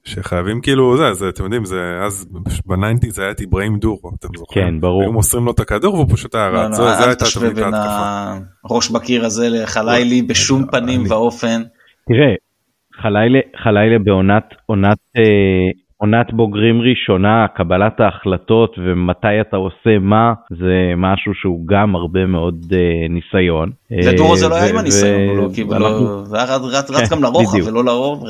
שחייבים 0.04 0.62
כאילו, 0.62 0.98
זה, 0.98 1.14
זה, 1.14 1.30
אתם 1.30 1.44
יודעים, 1.44 1.66
זה 1.66 2.00
אז 2.02 2.26
בניינטי 2.66 3.12
זה 3.12 3.22
היה 3.22 3.32
את 3.32 3.42
איברהים 3.42 3.78
דורו, 3.78 4.12
אתם 4.20 4.28
זוכרים? 4.38 4.66
כן, 4.66 4.80
ברור. 4.80 5.02
היו 5.02 5.12
מוסרים 5.14 5.46
לו 5.46 5.52
את 5.52 5.60
הכדור 5.60 5.94
והוא 5.96 6.08
פשוט 6.12 6.36
היה 6.36 6.48
רץ, 6.48 6.80
לא, 6.80 6.86
לא, 6.86 6.94
זה 6.96 7.04
אל 7.04 7.08
הייתה 7.10 7.26
תשווה 7.26 7.50
בין. 7.50 7.74
הראש 8.64 8.90
בקיר 8.90 9.26
הזה 9.26 9.50
לחלילי 9.50 10.22
בשום 10.22 10.66
פנים 10.72 11.02
אני- 11.02 11.10
ואופן. 11.10 11.62
תראה, 12.08 12.34
חלילה, 13.02 13.40
חלילה 13.64 14.00
בעונת 14.00 14.44
עונת, 14.66 14.98
אה, 15.18 15.24
עונת 15.98 16.34
בוגרים 16.34 16.82
ראשונה, 16.82 17.46
קבלת 17.56 18.00
ההחלטות 18.00 18.76
ומתי 18.78 19.42
אתה 19.42 19.58
עושה 19.58 20.00
מה, 20.02 20.34
זה 20.50 20.94
משהו 20.98 21.34
שהוא 21.34 21.68
גם 21.68 21.96
הרבה 21.96 22.26
מאוד 22.26 22.66
אה, 22.74 22.78
ניסיון. 23.10 23.72
לדורו 23.92 24.38
זה 24.38 24.48
לא 24.50 24.56
אה, 24.56 24.62
היה 24.62 24.70
עם 24.70 24.78
הניסיון, 24.78 25.22
לא 25.38 25.44
ואנחנו- 25.70 26.06
לא- 26.06 26.24
זה 26.26 26.38
היה 26.38 26.46
רץ- 26.56 26.90
רץ 26.92 27.10
כן, 27.10 27.16
גם 27.16 27.24
לרוחב. 27.24 27.68
ולא 27.68 27.84
לאור. 27.86 28.28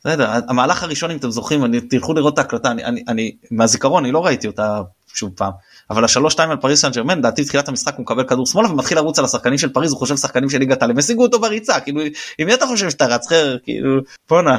בסדר, 0.00 0.26
המהלך 0.48 0.82
הראשון 0.82 1.10
אם 1.10 1.16
אתם 1.16 1.30
זוכרים, 1.30 1.64
אני- 1.64 1.80
תלכו 1.80 2.14
לראות 2.14 2.34
את 2.34 2.38
ההקלטה, 2.38 2.70
אני- 2.70 2.84
אני- 2.84 3.02
אני 3.08 3.32
מהזיכרון, 3.50 4.04
אני 4.04 4.12
לא 4.12 4.26
ראיתי 4.26 4.46
אותה 4.46 4.80
שוב 5.14 5.32
פעם. 5.36 5.52
אבל 5.92 6.04
השלוש 6.04 6.32
שתיים 6.32 6.50
על 6.50 6.56
פריז 6.56 6.80
סן 6.80 6.90
ג'רמן, 6.90 7.18
לדעתי 7.18 7.42
בתחילת 7.42 7.68
המשחק 7.68 7.94
הוא 7.96 8.02
מקבל 8.02 8.24
כדור 8.24 8.46
שמאלה 8.46 8.70
ומתחיל 8.70 8.98
לרוץ 8.98 9.18
על 9.18 9.24
השחקנים 9.24 9.58
של 9.58 9.68
פריז, 9.68 9.92
הוא 9.92 9.98
חושב 9.98 10.16
שחקנים 10.16 10.50
של 10.50 10.58
ליגת 10.58 10.82
העל, 10.82 10.90
הם 10.90 10.98
השיגו 10.98 11.22
אותו 11.22 11.40
בריצה, 11.40 11.80
כאילו, 11.80 12.00
מי 12.38 12.54
אתה 12.54 12.66
חושב 12.66 12.90
שאתה 12.90 13.06
רץ 13.06 13.28
חר, 13.28 13.56
כאילו, 13.64 14.00
בואנה, 14.28 14.58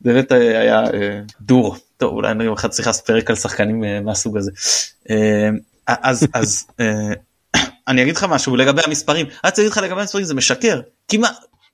באמת 0.00 0.32
היה 0.32 0.84
אה, 0.84 1.20
דור. 1.40 1.76
טוב, 1.96 2.14
אולי 2.14 2.30
אני 2.30 2.52
אחד 2.52 2.68
צריך 2.68 2.86
לעשות 2.86 3.06
פרק 3.06 3.30
על 3.30 3.36
שחקנים 3.36 3.84
אה, 3.84 4.00
מהסוג 4.00 4.36
הזה. 4.36 4.50
אה, 5.10 5.48
אז, 5.86 6.26
אז, 6.34 6.66
אה, 6.80 7.12
אני 7.88 8.02
אגיד 8.02 8.16
לך 8.16 8.24
משהו 8.24 8.56
לגבי 8.56 8.82
המספרים, 8.86 9.26
אני 9.26 9.50
רוצה 9.50 9.62
להגיד 9.62 9.72
לך 9.72 9.78
לגבי 9.78 10.00
המספרים 10.00 10.24
זה 10.24 10.34
משקר, 10.34 10.80
מה, 11.18 11.28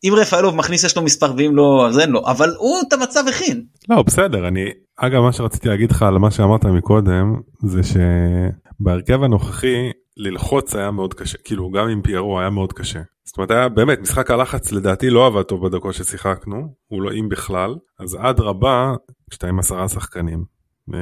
אם 0.04 0.12
רפאלוב 0.16 0.56
מכניס 0.56 0.84
יש 0.84 0.96
לו 0.96 1.02
מספר 1.02 1.32
ואם 1.36 1.56
לא 1.56 1.86
אז 1.88 1.98
אין 1.98 2.10
לו, 2.10 2.22
אבל 2.26 2.54
הוא 2.58 2.76
את 2.88 2.92
המצב 2.92 3.24
הכין. 3.28 3.64
לא 3.88 4.02
בסדר 4.02 4.48
אני 4.48 4.64
אגב 4.96 5.20
מה 5.20 5.32
שרציתי 5.32 5.68
להגיד 5.68 5.90
לך 5.90 6.02
על 6.02 6.18
מה 6.18 6.30
שאמרת 6.30 6.64
מקודם 6.64 7.34
זה 7.62 7.80
שבהרכב 7.82 9.22
הנוכחי 9.22 9.90
ללחוץ 10.16 10.76
היה 10.76 10.90
מאוד 10.90 11.14
קשה 11.14 11.38
כאילו 11.44 11.70
גם 11.70 11.88
עם 11.88 12.02
פיירו 12.02 12.40
היה 12.40 12.50
מאוד 12.50 12.72
קשה. 12.72 13.00
זאת 13.24 13.36
אומרת 13.38 13.50
היה 13.50 13.68
באמת 13.68 14.00
משחק 14.00 14.30
הלחץ 14.30 14.72
לדעתי 14.72 15.10
לא 15.10 15.26
עבד 15.26 15.42
טוב 15.42 15.68
בדקות 15.68 15.94
ששיחקנו 15.94 16.74
הוא 16.86 17.02
לא 17.02 17.10
אם 17.12 17.28
בכלל 17.28 17.74
אז 18.00 18.16
אדרבה 18.20 18.94
כשאתה 19.30 19.48
עם 19.48 19.58
עשרה 19.58 19.88
שחקנים. 19.88 20.55
אה, 20.94 21.00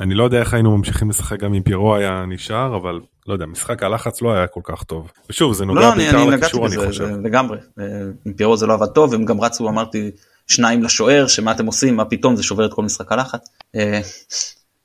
אני 0.00 0.14
לא 0.14 0.24
יודע 0.24 0.40
איך 0.40 0.54
היינו 0.54 0.76
ממשיכים 0.76 1.10
לשחק 1.10 1.40
גם 1.40 1.54
אם 1.54 1.62
פיירו 1.62 1.94
היה 1.94 2.24
נשאר 2.28 2.76
אבל 2.76 3.00
לא 3.26 3.32
יודע 3.32 3.46
משחק 3.46 3.82
הלחץ 3.82 4.22
לא 4.22 4.32
היה 4.32 4.46
כל 4.46 4.60
כך 4.64 4.82
טוב. 4.82 5.12
ושוב 5.30 5.54
זה 5.54 5.64
נוגע 5.64 5.80
לא, 5.80 5.92
אני, 5.92 6.04
בעיקר 6.04 6.22
אני 6.22 6.30
לקישור 6.30 6.66
אני 6.66 6.76
בזה 6.76 6.86
חושב. 6.86 7.04
זה 7.04 7.20
לגמרי, 7.22 7.58
אה, 7.80 7.84
עם 8.26 8.32
פיירו 8.32 8.56
זה 8.56 8.66
לא 8.66 8.74
עבד 8.74 8.86
טוב, 8.86 9.14
הם 9.14 9.24
גם 9.24 9.40
רצו 9.40 9.68
אמרתי 9.68 10.10
שניים 10.46 10.82
לשוער, 10.82 11.26
שמה 11.26 11.52
אתם 11.52 11.66
עושים, 11.66 11.96
מה 11.96 12.04
פתאום 12.04 12.36
זה 12.36 12.42
שובר 12.42 12.66
את 12.66 12.74
כל 12.74 12.82
משחק 12.82 13.12
הלחץ. 13.12 13.48
אה, 13.74 14.00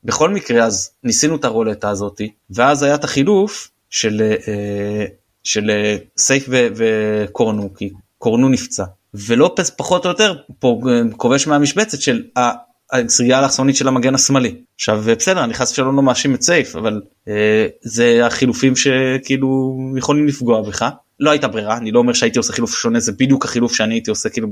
בכל 0.04 0.30
מקרה 0.30 0.64
אז 0.64 0.92
ניסינו 1.04 1.36
את 1.36 1.46
הרולטה 1.46 1.90
הזאתי, 1.90 2.32
ואז 2.50 2.84
היה 2.84 2.96
את 2.96 3.04
החילוף 3.04 3.70
של, 3.90 4.22
אה, 4.48 5.06
של 5.44 5.72
סייף 6.18 6.50
וקורנו, 6.50 7.74
כי 7.74 7.90
קורנו 8.18 8.50
נפצע, 8.50 8.84
ולופס 9.14 9.70
פחות 9.70 10.06
או 10.06 10.10
יותר 10.10 10.36
פה 10.60 10.82
כובש 11.18 11.48
מהמשבצת 11.48 12.02
של 12.02 12.24
ה- 12.94 13.00
הסרייה 13.00 13.38
האלכסונית 13.40 13.76
של 13.76 13.88
המגן 13.88 14.16
השמאלי. 14.16 14.56
עכשיו 14.76 15.04
בסדר 15.08 15.44
אני 15.44 15.54
חס 15.54 15.72
ושלום 15.72 15.96
לא 15.96 16.02
מאשים 16.02 16.36
את 16.36 16.42
סייף 16.42 16.76
אבל 16.76 17.02
אה, 17.28 17.68
זה 17.82 18.26
החילופים 18.26 18.74
שכאילו 18.76 19.78
יכולים 19.98 20.28
לפגוע 20.28 20.62
בך. 20.62 20.90
לא 21.20 21.32
הייתה 21.32 21.48
ברירה 21.48 21.78
אני 21.78 21.92
לא 21.92 22.00
אומר 22.00 22.14
שהייתי 22.14 22.38
עושה 22.38 22.54
חילוף 22.54 22.76
שונה 22.76 23.00
זה 23.00 23.12
בדיוק 23.12 23.46
החילוף 23.46 23.76
שאני 23.76 23.94
הייתי 23.96 24.10
עושה 24.10 24.30
כאילו 24.30 24.48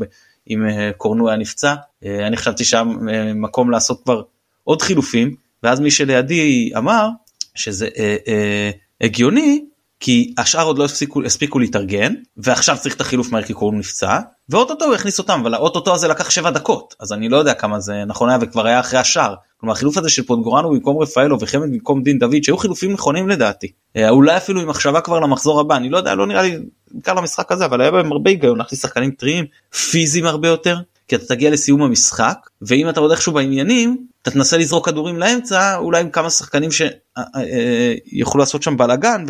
אם 0.50 0.66
אה, 0.68 0.92
קורנו 0.98 1.30
היה 1.30 1.38
נפצע 1.38 1.76
אה, 2.06 2.28
אני 2.28 2.38
חשבתי 2.38 2.64
שהיה 2.66 2.84
אה, 3.10 3.34
מקום 3.34 3.72
לעשות 3.72 4.02
כבר 4.04 4.22
עוד 4.64 4.82
חילופים 4.82 5.36
ואז 5.64 5.80
מי 5.80 5.92
שלידי 5.92 6.72
אמר 6.78 7.08
שזה 7.56 7.88
אה, 7.98 8.16
אה, 8.28 8.72
הגיוני 9.02 9.66
כי 10.04 10.34
השאר 10.38 10.66
עוד 10.66 10.78
לא 10.78 10.86
הספיקו, 10.86 11.24
הספיקו 11.24 11.60
להתארגן 11.60 12.14
ועכשיו 12.38 12.78
צריך 12.80 12.96
את 12.96 13.02
החילוף 13.02 13.32
מהר 13.32 13.44
כי 13.44 13.54
קורנו 13.54 13.80
נפצע 13.80 14.20
ואו-טו-טו 14.50 14.86
הוא 14.86 14.96
הכניס 14.96 15.20
אותם 15.20 15.40
אבל 15.42 15.54
האו-טו-טו 15.54 15.94
הזה 15.94 16.08
לקח 16.08 16.30
7 16.30 16.50
דקות 16.50 16.96
אז 17.00 17.14
אני 17.14 17.30
לא 17.30 17.38
יודע 17.38 17.54
כמה 17.54 17.80
זה 17.80 18.04
נכון 18.08 18.30
היה 18.30 18.38
וכבר 18.42 18.68
היה 18.68 18.80
אחרי 18.80 19.00
השאר. 19.00 19.36
כלומר 19.58 19.74
החילוף 19.74 19.98
הזה 19.98 20.10
של 20.10 20.24
פודגוראנו 20.24 20.70
במקום 20.70 20.98
רפאלוב 21.02 21.40
וחמד 21.40 21.70
במקום 21.72 22.04
דין 22.04 22.20
דוד 22.20 22.44
שהיו 22.44 22.58
חילופים 22.58 22.92
נכונים 22.92 23.30
לדעתי. 23.30 23.72
אה, 23.96 24.10
אולי 24.10 24.38
אפילו 24.38 24.62
עם 24.62 24.68
מחשבה 24.68 25.02
כבר 25.02 25.20
למחזור 25.20 25.60
הבא 25.60 25.76
אני 25.76 25.90
לא 25.90 25.98
יודע 25.98 26.16
לא 26.16 26.28
נראה 26.28 26.42
לי 26.42 26.58
בעיקר 26.92 27.14
למשחק 27.14 27.52
הזה 27.52 27.66
אבל 27.66 27.82
היה 27.82 27.92
בהם 27.92 28.12
הרבה 28.12 28.30
היגיון 28.30 28.58
להכניס 28.58 28.82
שחקנים 28.82 29.12
טריים 29.12 29.46
פיזיים 29.92 30.26
הרבה 30.26 30.48
יותר 30.48 30.78
כי 31.08 31.16
אתה 31.16 31.26
תגיע 31.26 31.50
לסיום 31.50 31.82
המשחק 31.82 32.38
ואם 32.62 32.90
אתה 32.90 33.00
עוד 33.00 33.12
איכשהו 33.12 33.34
בעניינים 33.34 33.98
אתה 34.22 34.32
תנסה 34.32 34.58
לזרוק 34.58 34.86
כדורים 34.86 35.18
לאמצע 35.18 35.76
אולי 35.76 36.02
עם 36.02 36.10
כמה 36.10 36.30
שחקנים 36.30 36.70
שיכולו 36.72 38.40
לעשות 38.40 38.64
שם 38.64 38.78
בלאגן 38.78 39.26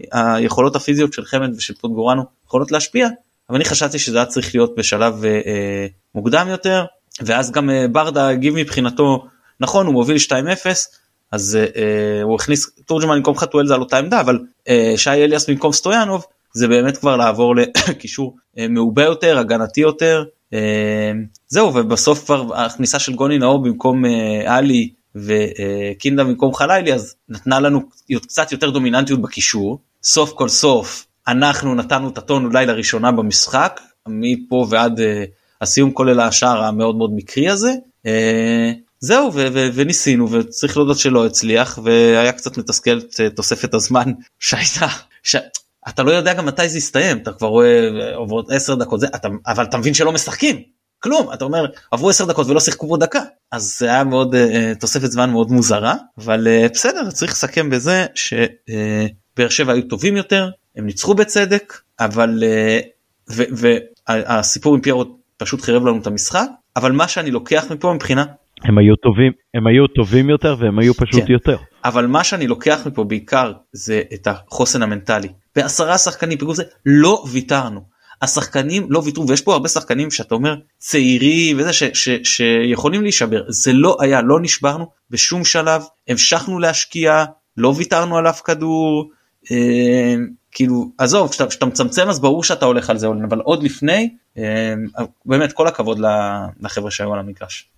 והיכולות 0.00 0.76
הפיזיות 0.76 1.12
של 1.12 1.24
חמד 1.24 1.54
ושל 1.56 1.74
פוטגורנו 1.74 2.22
יכולות 2.46 2.72
להשפיע 2.72 3.08
אבל 3.50 3.56
אני 3.56 3.64
חשבתי 3.64 3.98
שזה 3.98 4.16
היה 4.16 4.26
צריך 4.26 4.54
להיות 4.54 4.74
בשלב 4.76 5.24
אה, 5.24 5.30
אה, 5.30 5.86
מוקדם 6.14 6.46
יותר 6.50 6.84
ואז 7.22 7.50
גם 7.50 7.70
אה, 7.70 7.88
ברדה 7.88 8.28
הגיב 8.28 8.54
מבחינתו 8.54 9.24
נכון 9.60 9.86
הוא 9.86 9.92
מוביל 9.92 10.16
2-0 10.16 10.30
אז 11.32 11.56
אה, 11.56 11.82
אה, 11.82 12.22
הוא 12.22 12.34
הכניס 12.34 12.70
תורג'מן 12.86 13.16
במקום 13.16 13.36
חתואל 13.36 13.66
זה 13.66 13.74
על 13.74 13.80
אותה 13.80 13.98
עמדה 13.98 14.20
אבל 14.20 14.38
אה, 14.68 14.94
שי 14.96 15.10
אליאס 15.10 15.50
במקום 15.50 15.72
סטויאנוב 15.72 16.24
זה 16.52 16.68
באמת 16.68 16.96
כבר 16.96 17.16
לעבור 17.16 17.54
לקישור 17.56 18.36
אה, 18.58 18.68
מעובה 18.68 19.04
יותר 19.04 19.38
הגנתי 19.38 19.80
יותר 19.80 20.24
אה, 20.54 21.12
זהו 21.48 21.74
ובסוף 21.74 22.24
כבר 22.24 22.56
הכניסה 22.56 22.98
של 22.98 23.14
גוני 23.14 23.38
נאור 23.38 23.62
במקום 23.62 24.04
אה, 24.04 24.56
עלי 24.56 24.90
וקינדה 25.16 26.24
במקום 26.24 26.54
חלילי 26.54 26.94
אז 26.94 27.14
נתנה 27.28 27.60
לנו 27.60 27.82
קצת 28.22 28.52
יותר 28.52 28.70
דומיננטיות 28.70 29.22
בקישור 29.22 29.78
סוף 30.02 30.32
כל 30.32 30.48
סוף 30.48 31.06
אנחנו 31.28 31.74
נתנו 31.74 32.08
את 32.08 32.18
הטון 32.18 32.44
אולי 32.44 32.66
לראשונה 32.66 33.12
במשחק 33.12 33.80
מפה 34.08 34.66
ועד 34.70 35.00
אה, 35.00 35.24
הסיום 35.60 35.90
כולל 35.90 36.20
השער 36.20 36.62
המאוד 36.62 36.96
מאוד 36.96 37.10
מקרי 37.14 37.48
הזה. 37.48 37.72
אה, 38.06 38.72
זהו 39.00 39.30
ו- 39.34 39.46
ו- 39.52 39.68
וניסינו 39.74 40.30
וצריך 40.30 40.76
להודות 40.76 40.98
שלא 40.98 41.26
הצליח 41.26 41.78
והיה 41.82 42.32
קצת 42.32 42.58
מתסכל 42.58 42.98
את 42.98 43.20
תוספת 43.36 43.74
הזמן 43.74 44.12
שהייתה. 44.38 44.86
ש... 45.22 45.36
אתה 45.88 46.02
לא 46.02 46.10
יודע 46.10 46.34
גם 46.34 46.46
מתי 46.46 46.68
זה 46.68 46.78
יסתיים 46.78 47.18
אתה 47.18 47.32
כבר 47.32 47.48
רואה 47.48 47.88
אה, 48.00 48.16
עוברות 48.16 48.50
10 48.50 48.74
דקות 48.74 49.00
זה 49.00 49.06
אתה 49.14 49.28
אבל 49.46 49.64
אתה 49.64 49.78
מבין 49.78 49.94
שלא 49.94 50.12
משחקים 50.12 50.62
כלום 51.06 51.32
אתה 51.34 51.44
אומר 51.44 51.66
עברו 51.90 52.10
10 52.10 52.24
דקות 52.24 52.46
ולא 52.46 52.60
שיחקו 52.60 52.88
פה 52.88 52.96
דקה 52.96 53.20
אז 53.52 53.78
זה 53.78 53.86
היה 53.86 54.04
מאוד 54.04 54.34
אה, 54.34 54.72
תוספת 54.80 55.10
זמן 55.10 55.30
מאוד 55.30 55.50
מוזרה 55.50 55.94
אבל 56.18 56.48
אה, 56.48 56.66
בסדר 56.72 57.10
צריך 57.10 57.32
לסכם 57.32 57.70
בזה 57.70 58.06
שבאר 58.14 59.48
שבע 59.48 59.72
היו 59.72 59.82
טובים 59.82 60.16
יותר 60.16 60.48
הם 60.76 60.86
ניצחו 60.86 61.14
בצדק 61.14 61.80
אבל 62.00 62.42
אה, 62.46 62.80
והסיפור 63.28 64.74
עם 64.74 64.80
פיירו 64.80 65.04
פשוט 65.36 65.60
חירב 65.60 65.86
לנו 65.86 65.98
את 65.98 66.06
המשחק 66.06 66.46
אבל 66.76 66.92
מה 66.92 67.08
שאני 67.08 67.30
לוקח 67.30 67.64
מפה 67.70 67.92
מבחינה 67.92 68.24
הם 68.64 68.78
היו 68.78 68.96
טובים 68.96 69.32
הם 69.54 69.66
היו 69.66 69.86
טובים 69.86 70.30
יותר 70.30 70.56
והם 70.58 70.78
היו 70.78 70.94
פשוט 70.94 71.24
כן. 71.26 71.32
יותר. 71.32 71.56
אבל 71.84 72.06
מה 72.06 72.24
שאני 72.24 72.46
לוקח 72.46 72.86
מפה 72.86 73.04
בעיקר 73.04 73.52
זה 73.72 74.02
את 74.14 74.26
החוסן 74.26 74.82
המנטלי. 74.82 75.28
בעשרה 75.56 75.98
שחקנים 75.98 76.38
פיגור 76.38 76.54
זה 76.54 76.62
לא 76.86 77.24
ויתרנו. 77.32 77.95
השחקנים 78.22 78.86
לא 78.90 79.02
ויתרו 79.04 79.28
ויש 79.28 79.40
פה 79.40 79.52
הרבה 79.52 79.68
שחקנים 79.68 80.10
שאתה 80.10 80.34
אומר 80.34 80.56
צעירים 80.78 81.58
וזה 81.58 81.72
ש, 81.72 81.82
ש, 81.84 82.08
שיכולים 82.24 83.02
להישבר 83.02 83.42
זה 83.48 83.72
לא 83.72 83.96
היה 84.00 84.22
לא 84.22 84.40
נשברנו 84.40 84.86
בשום 85.10 85.44
שלב 85.44 85.82
המשכנו 86.08 86.58
להשקיע 86.58 87.24
לא 87.56 87.74
ויתרנו 87.76 88.18
על 88.18 88.28
אף 88.28 88.40
כדור 88.40 89.10
אה, 89.52 90.14
כאילו 90.52 90.90
עזוב 90.98 91.30
כשאתה, 91.30 91.46
כשאתה 91.46 91.66
מצמצם 91.66 92.08
אז 92.08 92.20
ברור 92.20 92.44
שאתה 92.44 92.66
הולך 92.66 92.90
על 92.90 92.98
זה 92.98 93.06
אבל 93.28 93.40
עוד 93.40 93.62
לפני 93.62 94.10
אה, 94.38 94.74
באמת 95.26 95.52
כל 95.52 95.66
הכבוד 95.66 95.98
לחבר'ה 96.60 96.90
שהיו 96.90 97.14
על 97.14 97.20
המגרש. 97.20 97.70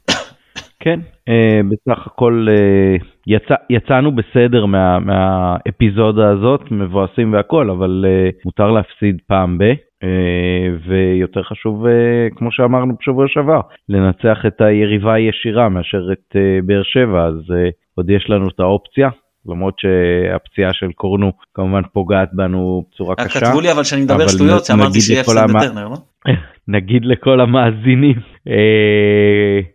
כן, 0.80 1.00
אה, 1.28 1.60
בסך 1.68 2.06
הכל 2.06 2.46
אה, 2.50 2.96
יצא, 3.26 3.54
יצאנו 3.70 4.12
בסדר 4.12 4.66
מה, 4.66 4.98
מהאפיזודה 4.98 6.30
הזאת, 6.30 6.60
מבואסים 6.70 7.32
והכל, 7.32 7.70
אבל 7.70 8.04
אה, 8.08 8.30
מותר 8.44 8.70
להפסיד 8.70 9.16
פעם 9.26 9.58
ב. 9.58 9.64
אה, 10.02 10.68
ויותר 10.88 11.42
חשוב, 11.42 11.86
אה, 11.86 11.92
כמו 12.36 12.52
שאמרנו 12.52 12.94
בשבוע 13.00 13.24
שעבר, 13.28 13.60
לנצח 13.88 14.38
את 14.46 14.60
היריבה 14.60 15.14
הישירה 15.14 15.68
מאשר 15.68 16.12
את 16.12 16.36
אה, 16.36 16.58
באר 16.64 16.82
שבע, 16.82 17.24
אז 17.26 17.54
עוד 17.94 18.10
יש 18.10 18.26
לנו 18.30 18.48
את 18.48 18.60
האופציה. 18.60 19.08
למרות 19.46 19.74
שהפציעה 19.78 20.72
של 20.72 20.92
קורנו 20.92 21.32
כמובן 21.54 21.80
פוגעת 21.92 22.28
בנו 22.32 22.84
בצורה 22.90 23.14
קשה. 23.14 23.40
כתבו 23.40 23.60
לי 23.60 23.72
אבל 23.72 23.84
שאני 23.84 24.02
מדבר 24.02 24.14
אבל 24.14 24.28
שטויות 24.28 24.70
נגיד 24.70 25.02
שיהיה 25.02 25.20
הפסד 25.20 25.36
המ- 25.36 25.58
בטרנר, 25.58 25.88
לא? 25.88 25.96
נגיד 26.76 27.04
לכל 27.04 27.40
המאזינים 27.40 28.16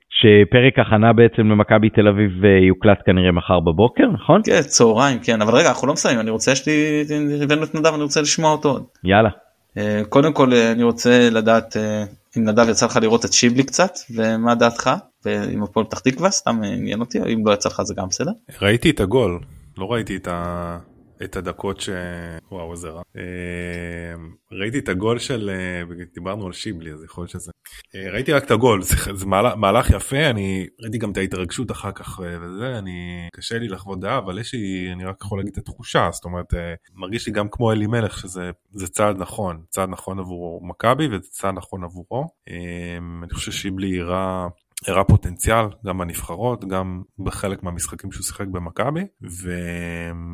שפרק 0.09 0.79
הכנה 0.79 1.13
בעצם 1.13 1.51
למכבי 1.51 1.89
תל 1.89 2.07
אביב 2.07 2.45
יוקלט 2.45 2.99
כנראה 3.05 3.31
מחר 3.31 3.59
בבוקר, 3.59 4.07
נכון? 4.13 4.41
כן, 4.45 4.61
צהריים, 4.61 5.19
כן, 5.23 5.41
אבל 5.41 5.53
רגע, 5.53 5.69
אנחנו 5.69 5.87
לא 5.87 5.93
מסיימים, 5.93 6.21
אני 6.21 6.29
רוצה, 6.29 6.51
יש 6.51 6.67
לי, 6.67 7.03
הבאנו 7.43 7.63
את 7.63 7.75
נדב, 7.75 7.93
אני 7.93 8.03
רוצה 8.03 8.21
לשמוע 8.21 8.51
אותו 8.51 8.69
עוד. 8.69 8.83
יאללה. 9.03 9.29
אה, 9.77 10.01
קודם 10.09 10.33
כל, 10.33 10.53
אה, 10.53 10.71
אני 10.71 10.83
רוצה 10.83 11.29
לדעת 11.29 11.77
אה, 11.77 12.03
אם 12.37 12.43
נדב 12.43 12.69
יצא 12.69 12.85
לך 12.85 12.99
לראות 13.01 13.25
את 13.25 13.33
שיבלי 13.33 13.63
קצת, 13.63 13.93
ומה 14.15 14.55
דעתך, 14.55 14.89
ועם 15.25 15.63
הפועל 15.63 15.85
פתח 15.85 15.99
תקווה, 15.99 16.31
סתם 16.31 16.63
עניין 16.63 16.99
אותי, 16.99 17.19
אם 17.33 17.47
לא 17.47 17.53
יצא 17.53 17.69
לך 17.69 17.81
זה 17.83 17.93
גם 17.93 18.07
בסדר. 18.07 18.31
ראיתי 18.61 18.89
את 18.89 18.99
הגול, 18.99 19.39
לא 19.77 19.91
ראיתי 19.91 20.15
את, 20.15 20.27
ה... 20.27 20.77
את 21.23 21.35
הדקות 21.35 21.81
ש... 21.81 21.89
וואו 22.51 22.71
איזה 22.71 22.89
רע. 22.89 23.01
אה, 23.17 23.21
ראיתי 24.51 24.79
את 24.79 24.89
הגול 24.89 25.19
של... 25.19 25.49
אה, 25.49 26.05
דיברנו 26.13 26.45
על 26.45 26.53
שיבלי 26.53 26.93
אז 26.93 27.03
יכול 27.03 27.21
להיות 27.21 27.31
שזה... 27.31 27.51
אה, 27.95 28.11
ראיתי 28.11 28.33
רק 28.33 28.43
את 28.43 28.51
הגול, 28.51 28.81
זה, 28.81 28.95
זה 29.13 29.25
מהלך, 29.25 29.53
מהלך 29.55 29.89
יפה, 29.89 30.29
אני 30.29 30.67
ראיתי 30.81 30.97
גם 30.97 31.11
את 31.11 31.17
ההתרגשות 31.17 31.71
אחר 31.71 31.91
כך 31.91 32.19
וזה, 32.19 32.77
אני... 32.77 33.27
קשה 33.33 33.57
לי 33.59 33.67
לחוות 33.67 33.99
דעה, 33.99 34.17
אבל 34.17 34.39
יש 34.39 34.53
לי, 34.53 34.89
אני 34.93 35.05
רק 35.05 35.15
יכול 35.21 35.39
להגיד 35.39 35.53
את 35.53 35.57
התחושה, 35.57 36.09
זאת 36.11 36.25
אומרת, 36.25 36.53
מרגיש 36.95 37.27
לי 37.27 37.33
גם 37.33 37.47
כמו 37.51 37.71
אלימלך 37.71 38.19
שזה 38.19 38.51
זה 38.73 38.87
צעד 38.87 39.17
נכון, 39.17 39.63
צעד 39.69 39.89
נכון 39.89 40.19
עבור 40.19 40.67
מכבי 40.67 41.07
וזה 41.07 41.29
צעד 41.29 41.53
נכון 41.55 41.83
עבורו. 41.83 42.27
אני 43.23 43.33
חושב 43.33 43.51
ששיבלי 43.51 43.99
הראה... 43.99 44.47
הראה 44.87 45.03
פוטנציאל 45.03 45.65
גם 45.85 45.97
בנבחרות 45.97 46.65
גם 46.65 47.01
בחלק 47.19 47.63
מהמשחקים 47.63 48.11
שהוא 48.11 48.23
שיחק 48.23 48.47
במכבי 48.47 49.01
ו... 49.23 49.51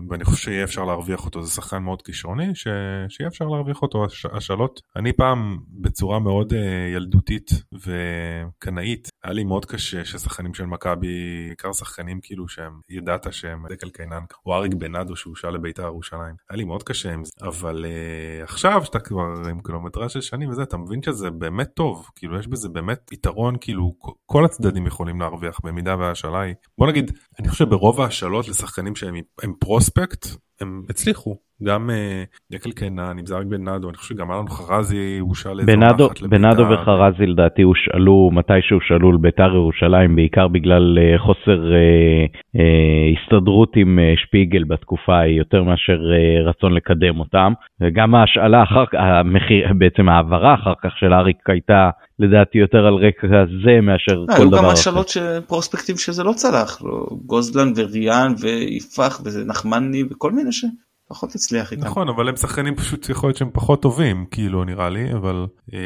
ואני 0.09 0.23
חושב 0.23 0.37
שיהיה 0.37 0.63
אפשר 0.63 0.85
להרוויח 0.85 1.25
אותו. 1.25 1.43
זה 1.43 1.51
שחקן 1.51 1.77
מאוד 1.77 2.01
כישרוני 2.01 2.55
ש... 2.55 2.67
שיהיה 3.09 3.27
אפשר 3.27 3.45
להרוויח 3.45 3.81
אותו. 3.81 4.05
הש... 4.05 4.25
השאלות 4.25 4.81
אני 4.95 5.13
פעם 5.13 5.57
בצורה 5.81 6.19
מאוד 6.19 6.53
uh, 6.53 6.55
ילדותית 6.95 7.51
וקנאית 7.73 9.09
היה 9.23 9.33
לי 9.33 9.43
מאוד 9.43 9.65
קשה 9.65 10.05
ששחקנים 10.05 10.53
של 10.53 10.65
מכבי 10.65 11.07
בעיקר 11.47 11.73
שחקנים 11.73 12.19
כאילו 12.23 12.47
שהם 12.47 12.79
ידעת 12.89 13.33
שהם 13.33 13.65
דקל 13.69 13.89
קיינן 13.89 14.23
או 14.45 14.53
אריק 14.53 14.73
בנאדו 14.73 15.15
שהושאל 15.15 15.53
לבית"ר 15.53 15.83
ירושלים. 15.83 16.35
היה 16.49 16.57
לי 16.57 16.63
מאוד 16.63 16.83
קשה 16.83 17.13
עם 17.13 17.25
זה. 17.25 17.31
אבל 17.41 17.85
uh, 17.85 18.43
עכשיו 18.43 18.85
שאתה 18.85 18.99
כבר 18.99 19.23
עם 19.49 19.61
קילומטרה 19.61 20.09
של 20.09 20.21
שנים 20.21 20.49
וזה 20.49 20.63
אתה 20.63 20.77
מבין 20.77 21.03
שזה 21.03 21.29
באמת 21.29 21.69
טוב. 21.73 22.09
כאילו 22.15 22.39
יש 22.39 22.47
בזה 22.47 22.69
באמת 22.69 23.11
יתרון 23.11 23.55
כאילו 23.61 23.95
כל 24.25 24.38
הצדדים 24.45 24.87
יכולים 24.87 25.21
להרוויח 25.21 25.59
במידה 25.63 25.95
וההשאלה 25.99 26.41
היא 26.41 26.55
בוא 26.77 26.87
נגיד 26.87 27.11
אני 27.39 27.49
חושב 27.49 27.69
ברוב 27.69 28.01
ההשאלות 28.01 28.47
לשחקנים 28.47 28.95
שהם 28.95 29.15
הם 29.43 29.53
פרוספקט 29.59 30.27
הם 30.61 30.83
הצליחו 30.89 31.37
גם 31.63 31.89
uh, 31.89 32.51
דקל 32.51 32.71
קנן 32.71 33.17
עם 33.19 33.25
זאריק 33.25 33.47
בנאדו 33.47 33.89
אני 33.89 33.97
חושב 33.97 34.15
שגם 34.15 34.31
אלון 34.31 34.49
חרזי 34.49 35.17
הושאל 35.19 35.65
בנאדו, 35.65 36.05
לבית"ר. 36.07 36.27
בנאדו 36.27 36.63
וחרזי 36.69 37.25
לדעתי 37.25 37.61
הושאלו 37.61 38.29
מתי 38.33 38.53
שהושאלו 38.61 39.11
לביתר 39.11 39.55
ירושלים 39.55 40.15
בעיקר 40.15 40.47
בגלל 40.47 40.97
אה, 40.99 41.19
חוסר 41.19 41.73
אה, 41.73 42.25
אה, 42.55 43.13
הסתדרות 43.15 43.71
עם 43.75 43.99
אה, 43.99 44.13
שפיגל 44.17 44.63
בתקופה 44.63 45.15
ההיא 45.15 45.37
יותר 45.37 45.63
מאשר 45.63 45.99
אה, 46.13 46.49
רצון 46.49 46.73
לקדם 46.73 47.19
אותם 47.19 47.53
וגם 47.81 48.15
ההשאלה 48.15 48.63
אחר 48.63 48.85
כך 48.85 48.99
המחיר 49.01 49.73
בעצם 49.77 50.09
ההעברה 50.09 50.53
אחר 50.53 50.73
כך 50.83 50.97
של 50.99 51.13
אריק 51.13 51.49
הייתה 51.49 51.89
לדעתי 52.19 52.57
יותר 52.57 52.85
על 52.85 52.93
רקע 52.93 53.27
זה 53.63 53.81
מאשר 53.81 54.19
לא, 54.19 54.35
כל 54.35 54.41
היו 54.41 54.49
דבר 54.49 54.57
גם 54.57 54.65
אחר. 54.65 54.73
השאלות 54.73 55.09
של 55.09 55.41
פרוספקטים 55.47 55.97
שזה 55.97 56.23
לא 56.23 56.33
צלח, 56.33 56.81
לא, 56.83 57.07
גוזלן 57.25 57.73
וריאן 57.75 58.33
ויפח 58.39 59.21
ונחמני 59.23 60.03
וכל 60.11 60.31
מיני 60.31 60.48
שפחות 60.51 61.35
הצליח 61.35 61.71
איתם. 61.71 61.83
נכון 61.83 62.09
אבל 62.09 62.29
הם 62.29 62.35
שחקנים 62.35 62.75
פשוט 62.75 63.09
יכול 63.09 63.29
להיות 63.29 63.37
שהם 63.37 63.49
פחות 63.53 63.81
טובים 63.81 64.25
כאילו 64.31 64.63
נראה 64.63 64.89
לי 64.89 65.13
אבל 65.13 65.47
אה, 65.73 65.79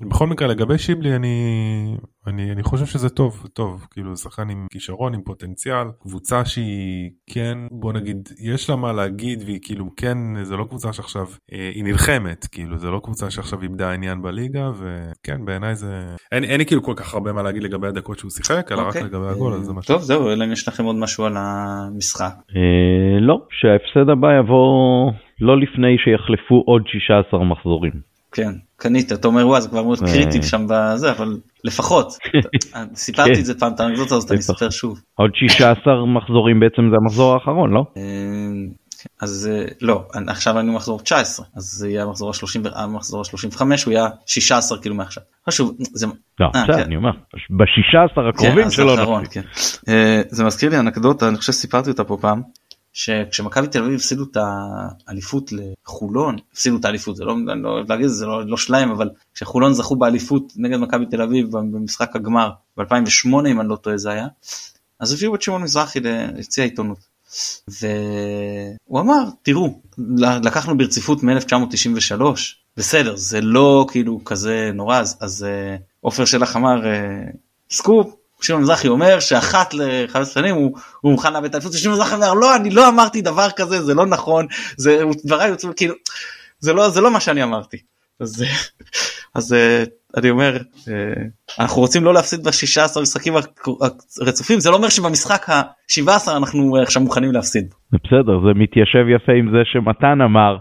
בכל 0.00 0.26
מקרה 0.26 0.48
לגבי 0.48 0.78
שיבלי 0.78 1.16
אני 1.16 1.96
אני 2.26 2.52
אני 2.52 2.62
חושב 2.62 2.86
שזה 2.86 3.08
טוב 3.08 3.46
טוב 3.52 3.86
כאילו 3.90 4.16
שחקן 4.16 4.50
עם 4.50 4.66
כישרון 4.72 5.14
עם 5.14 5.22
פוטנציאל 5.22 5.86
קבוצה 6.02 6.44
שהיא 6.44 7.10
כן 7.30 7.58
בוא 7.70 7.92
נגיד 7.92 8.28
יש 8.40 8.70
לה 8.70 8.76
מה 8.76 8.92
להגיד 8.92 9.42
והיא 9.46 9.58
כאילו 9.62 9.86
כן 9.96 10.18
זה 10.42 10.56
לא 10.56 10.64
קבוצה 10.64 10.92
שעכשיו 10.92 11.26
אה, 11.52 11.70
היא 11.74 11.84
נלחמת 11.84 12.46
כאילו 12.52 12.78
זה 12.78 12.90
לא 12.90 13.00
קבוצה 13.04 13.30
שעכשיו 13.30 13.62
איבדה 13.62 13.92
עניין 13.92 14.22
בליגה 14.22 14.70
וכן 14.70 15.44
בעיניי 15.44 15.74
זה 15.74 16.16
אין, 16.32 16.44
אין 16.44 16.58
לי 16.58 16.66
כאילו 16.66 16.82
כל 16.82 16.94
כך 16.96 17.14
הרבה 17.14 17.32
מה 17.32 17.42
להגיד 17.42 17.62
לגבי 17.62 17.86
הדקות 17.86 18.18
שהוא 18.18 18.30
שיחק 18.30 18.72
אלא 18.72 18.80
רק 18.80 18.86
אוקיי. 18.86 19.02
לגבי 19.02 19.26
הגול 19.28 19.52
אז 19.52 19.64
זה 19.64 19.72
מה 19.72 19.82
ש... 19.82 19.86
טוב 19.86 20.00
זהו 20.00 20.30
אלא 20.30 20.44
אם 20.44 20.52
יש 20.52 20.68
לכם 20.68 20.84
עוד 20.84 20.96
משהו 20.96 21.24
על 21.24 21.36
המשחק. 21.36 22.34
אה, 22.56 23.20
לא, 23.20 23.40
שההפסד 23.50 24.10
הבא 24.10 24.28
יבוא 24.38 25.12
לא 25.40 25.60
לפני 25.60 25.96
שיחלפו 26.04 26.62
עוד 26.66 26.82
16 26.86 27.44
מחזורים. 27.44 28.15
כן 28.36 28.52
קנית 28.76 29.12
אתה 29.12 29.28
אומר 29.28 29.48
וואי 29.48 29.60
זה 29.60 29.68
כבר 29.68 29.82
מאוד 29.82 29.98
אה. 30.02 30.12
קריטי 30.12 30.42
שם 30.42 30.66
בזה 30.68 31.10
אבל 31.10 31.36
לפחות 31.64 32.06
סיפרתי 33.04 33.40
את 33.40 33.44
זה 33.44 33.58
פעם 33.58 33.72
את 33.72 33.80
האנקדוטה 33.80 34.14
הזאת 34.14 34.30
אני. 34.30 34.38
אספר 34.38 34.70
שוב. 34.70 35.00
עוד 35.14 35.30
16 35.34 35.74
מחזורים 36.16 36.60
בעצם 36.60 36.82
זה 36.90 36.96
המחזור 37.02 37.34
האחרון, 37.34 37.70
לא? 37.70 37.82
אה, 37.96 38.02
אז 39.20 39.50
אה, 39.52 39.64
לא 39.80 40.04
עכשיו 40.26 40.60
אני 40.60 40.74
מחזור 40.74 41.00
19 41.00 41.46
אז 41.56 41.62
זה 41.62 41.88
יהיה 41.88 42.02
המחזור 42.02 42.30
ה-30 42.30 42.78
המחזור 42.78 43.20
ה-35 43.20 43.60
הוא 43.86 43.92
היה 43.92 44.06
16 44.26 44.78
כאילו 44.78 44.94
מעכשיו. 44.94 45.22
חשוב 45.48 45.76
זה 45.78 46.06
לא, 46.40 46.46
בסדר, 46.54 46.76
כן. 46.76 46.82
אני 46.82 46.96
אומר, 46.96 47.10
ב-16 47.50 48.28
הקרובים 48.28 48.64
כן, 48.64 48.70
שלו. 48.70 48.96
כן. 49.30 49.40
אה, 49.88 50.22
זה 50.28 50.44
מזכיר 50.44 50.70
לי 50.70 50.78
אנקדוטה 50.78 51.28
אני 51.28 51.36
חושב 51.36 51.52
שסיפרתי 51.52 51.90
אותה 51.90 52.04
פה 52.04 52.16
פעם. 52.20 52.42
שכשמכבי 52.96 53.66
תל 53.66 53.82
אביב 53.82 53.94
הפסידו 53.94 54.24
את 54.24 54.36
האליפות 55.06 55.50
לחולון 55.52 56.36
הפסידו 56.52 56.76
את 56.76 56.84
האליפות 56.84 57.16
זה 57.16 57.24
לא 57.24 57.36
אני 57.52 57.62
לא 57.62 57.68
אוהב 57.68 57.92
להגיד 57.92 58.06
זה 58.06 58.26
לא, 58.26 58.46
לא 58.46 58.56
שלהם 58.56 58.90
אבל 58.90 59.10
כשחולון 59.34 59.74
זכו 59.74 59.96
באליפות 59.96 60.52
נגד 60.56 60.76
מכבי 60.76 61.06
תל 61.06 61.22
אביב 61.22 61.50
במשחק 61.50 62.16
הגמר 62.16 62.50
ב2008 62.80 63.28
אם 63.50 63.60
אני 63.60 63.68
לא 63.68 63.76
טועה 63.76 63.98
זה 63.98 64.10
היה 64.10 64.26
אז 65.00 65.12
הביאו 65.12 65.34
את 65.34 65.42
שמעון 65.42 65.62
מזרחי 65.62 66.00
ליציע 66.00 66.64
העיתונות. 66.64 66.98
והוא 67.68 69.00
אמר 69.00 69.24
תראו 69.42 69.80
לקחנו 70.18 70.78
ברציפות 70.78 71.22
מ-1993 71.22 72.22
בסדר 72.76 73.16
זה 73.16 73.40
לא 73.40 73.86
כאילו 73.90 74.24
כזה 74.24 74.70
נורא 74.74 75.00
אז 75.00 75.46
אה, 75.48 75.76
עופר 76.00 76.24
שלח 76.24 76.56
אמר 76.56 76.86
אה, 76.86 77.24
סקופ 77.70 78.14
שמעון 78.40 78.62
מזרחי 78.62 78.88
אומר 78.88 79.20
שאחת 79.20 79.74
לחמש 79.74 80.28
שנים 80.28 80.54
הוא, 80.54 80.78
הוא 81.00 81.12
מוכן 81.12 81.32
לאבד 81.32 81.44
את 81.44 81.54
האליפות. 81.54 81.74
ושמעון 81.74 81.98
מזרחי 81.98 82.14
אומר 82.14 82.34
לא 82.34 82.56
אני 82.56 82.70
לא 82.70 82.88
אמרתי 82.88 83.22
דבר 83.22 83.50
כזה 83.56 83.82
זה 83.82 83.94
לא 83.94 84.06
נכון. 84.06 84.46
זה 84.76 85.02
דבריי 85.24 85.48
יוצאו 85.48 85.70
כאילו 85.76 85.94
זה 86.58 86.72
לא 86.72 86.88
זה 86.88 87.00
לא 87.00 87.10
מה 87.10 87.20
שאני 87.20 87.42
אמרתי. 87.42 87.76
אז 88.20 88.44
אז 89.34 89.54
אני 90.16 90.30
אומר 90.30 90.56
אה, 90.88 90.92
אנחנו 91.58 91.82
רוצים 91.82 92.04
לא 92.04 92.14
להפסיד 92.14 92.44
ב-16 92.44 93.00
משחקים 93.02 93.34
הרצופים 94.20 94.60
זה 94.60 94.70
לא 94.70 94.76
אומר 94.76 94.88
שבמשחק 94.88 95.50
ה-17 95.50 96.36
אנחנו 96.36 96.76
עכשיו 96.82 97.02
מוכנים 97.02 97.32
להפסיד. 97.32 97.74
בסדר, 97.92 98.40
זה 98.46 98.52
מתיישב 98.54 99.04
יפה 99.14 99.32
עם 99.32 99.50
זה 99.50 99.62
שמתן 99.64 100.20
אמר, 100.24 100.56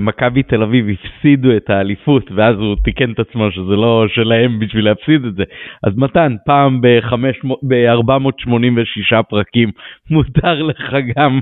מכבי 0.00 0.42
תל 0.42 0.62
אביב 0.62 0.86
הפסידו 0.88 1.56
את 1.56 1.70
האליפות 1.70 2.30
ואז 2.36 2.56
הוא 2.56 2.76
תיקן 2.84 3.12
את 3.12 3.18
עצמו 3.18 3.52
שזה 3.52 3.76
לא 3.82 4.04
שלהם 4.08 4.58
בשביל 4.58 4.84
להפסיד 4.84 5.24
את 5.28 5.34
זה. 5.36 5.42
אז 5.86 5.92
מתן, 5.96 6.36
פעם 6.46 6.80
ב-486 6.80 9.22
פרקים 9.30 9.70
מותר 10.10 10.62
לך 10.62 10.94
גם 11.16 11.40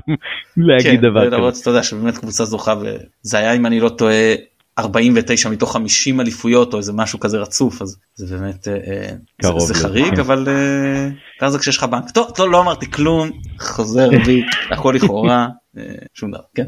להגיד 0.57 1.01
כן, 1.01 1.03
דבר 1.09 1.27
כזה. 1.27 1.37
למרות 1.37 1.55
שאתה 1.55 1.69
יודע 1.69 1.83
שבאמת 1.83 2.17
קבוצה 2.17 2.45
זוכה 2.45 2.73
וזה 2.81 3.37
היה 3.37 3.53
אם 3.53 3.65
אני 3.65 3.79
לא 3.79 3.89
טועה 3.89 4.33
49 4.79 5.49
מתוך 5.49 5.73
50 5.73 6.21
אליפויות 6.21 6.73
או 6.73 6.77
איזה 6.77 6.93
משהו 6.93 7.19
כזה 7.19 7.37
רצוף 7.37 7.81
אז 7.81 7.97
זה 8.15 8.37
באמת 8.37 8.67
אה, 8.67 9.09
קרוב 9.41 9.59
זה, 9.59 9.65
זה 9.65 9.73
חריג 9.73 10.15
כן. 10.15 10.19
אבל 10.19 10.47
אה, 10.47 11.09
ככה 11.39 11.49
זה 11.49 11.59
כשיש 11.59 11.77
לך 11.77 11.83
בנק 11.83 12.09
טוב 12.09 12.31
לא, 12.39 12.51
לא 12.51 12.61
אמרתי 12.61 12.91
כלום 12.91 13.29
חוזר 13.59 14.09
בי 14.25 14.43
הכל 14.71 14.93
לכאורה 14.95 15.47
אה, 15.77 15.83
שום 16.13 16.31
דבר 16.31 16.43
כן 16.55 16.65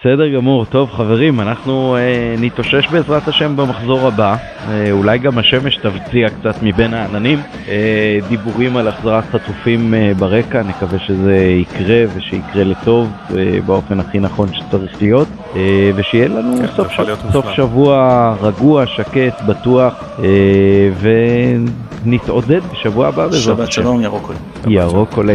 בסדר 0.00 0.28
גמור, 0.28 0.64
טוב 0.64 0.90
חברים, 0.90 1.40
אנחנו 1.40 1.96
אה, 1.96 2.34
נתאושש 2.38 2.86
בעזרת 2.88 3.28
השם 3.28 3.56
במחזור 3.56 4.08
הבא, 4.08 4.36
אה, 4.68 4.92
אולי 4.92 5.18
גם 5.18 5.38
השמש 5.38 5.76
תבציע 5.76 6.28
קצת 6.30 6.62
מבין 6.62 6.94
העננים, 6.94 7.38
אה, 7.68 8.18
דיבורים 8.28 8.76
על 8.76 8.88
החזרת 8.88 9.24
חטופים 9.24 9.94
אה, 9.94 10.12
ברקע, 10.18 10.62
נקווה 10.62 10.98
שזה 10.98 11.36
יקרה 11.36 12.04
ושיקרה 12.14 12.64
לטוב 12.64 13.12
אה, 13.36 13.58
באופן 13.66 14.00
הכי 14.00 14.18
נכון 14.18 14.48
שצריך 14.52 15.02
להיות, 15.02 15.28
אה, 15.56 15.90
ושיהיה 15.94 16.28
לנו 16.28 16.56
כן, 16.56 16.66
סוף, 16.76 16.90
ש... 16.90 17.00
להיות 17.00 17.18
סוף. 17.32 17.50
שבוע 17.52 18.34
רגוע, 18.42 18.86
שקט, 18.86 19.42
בטוח, 19.46 19.94
אה, 20.18 20.28
נתעודד 22.04 22.60
בשבוע 22.72 23.08
הבא 23.08 23.26
בעזרת 23.26 23.42
שבת 23.42 23.68
השם. 23.68 23.82
שלום 23.82 24.02
ירוק 24.02 24.26
עולה. 24.26 24.38
ירוק 24.66 25.16
עולה. 25.16 25.34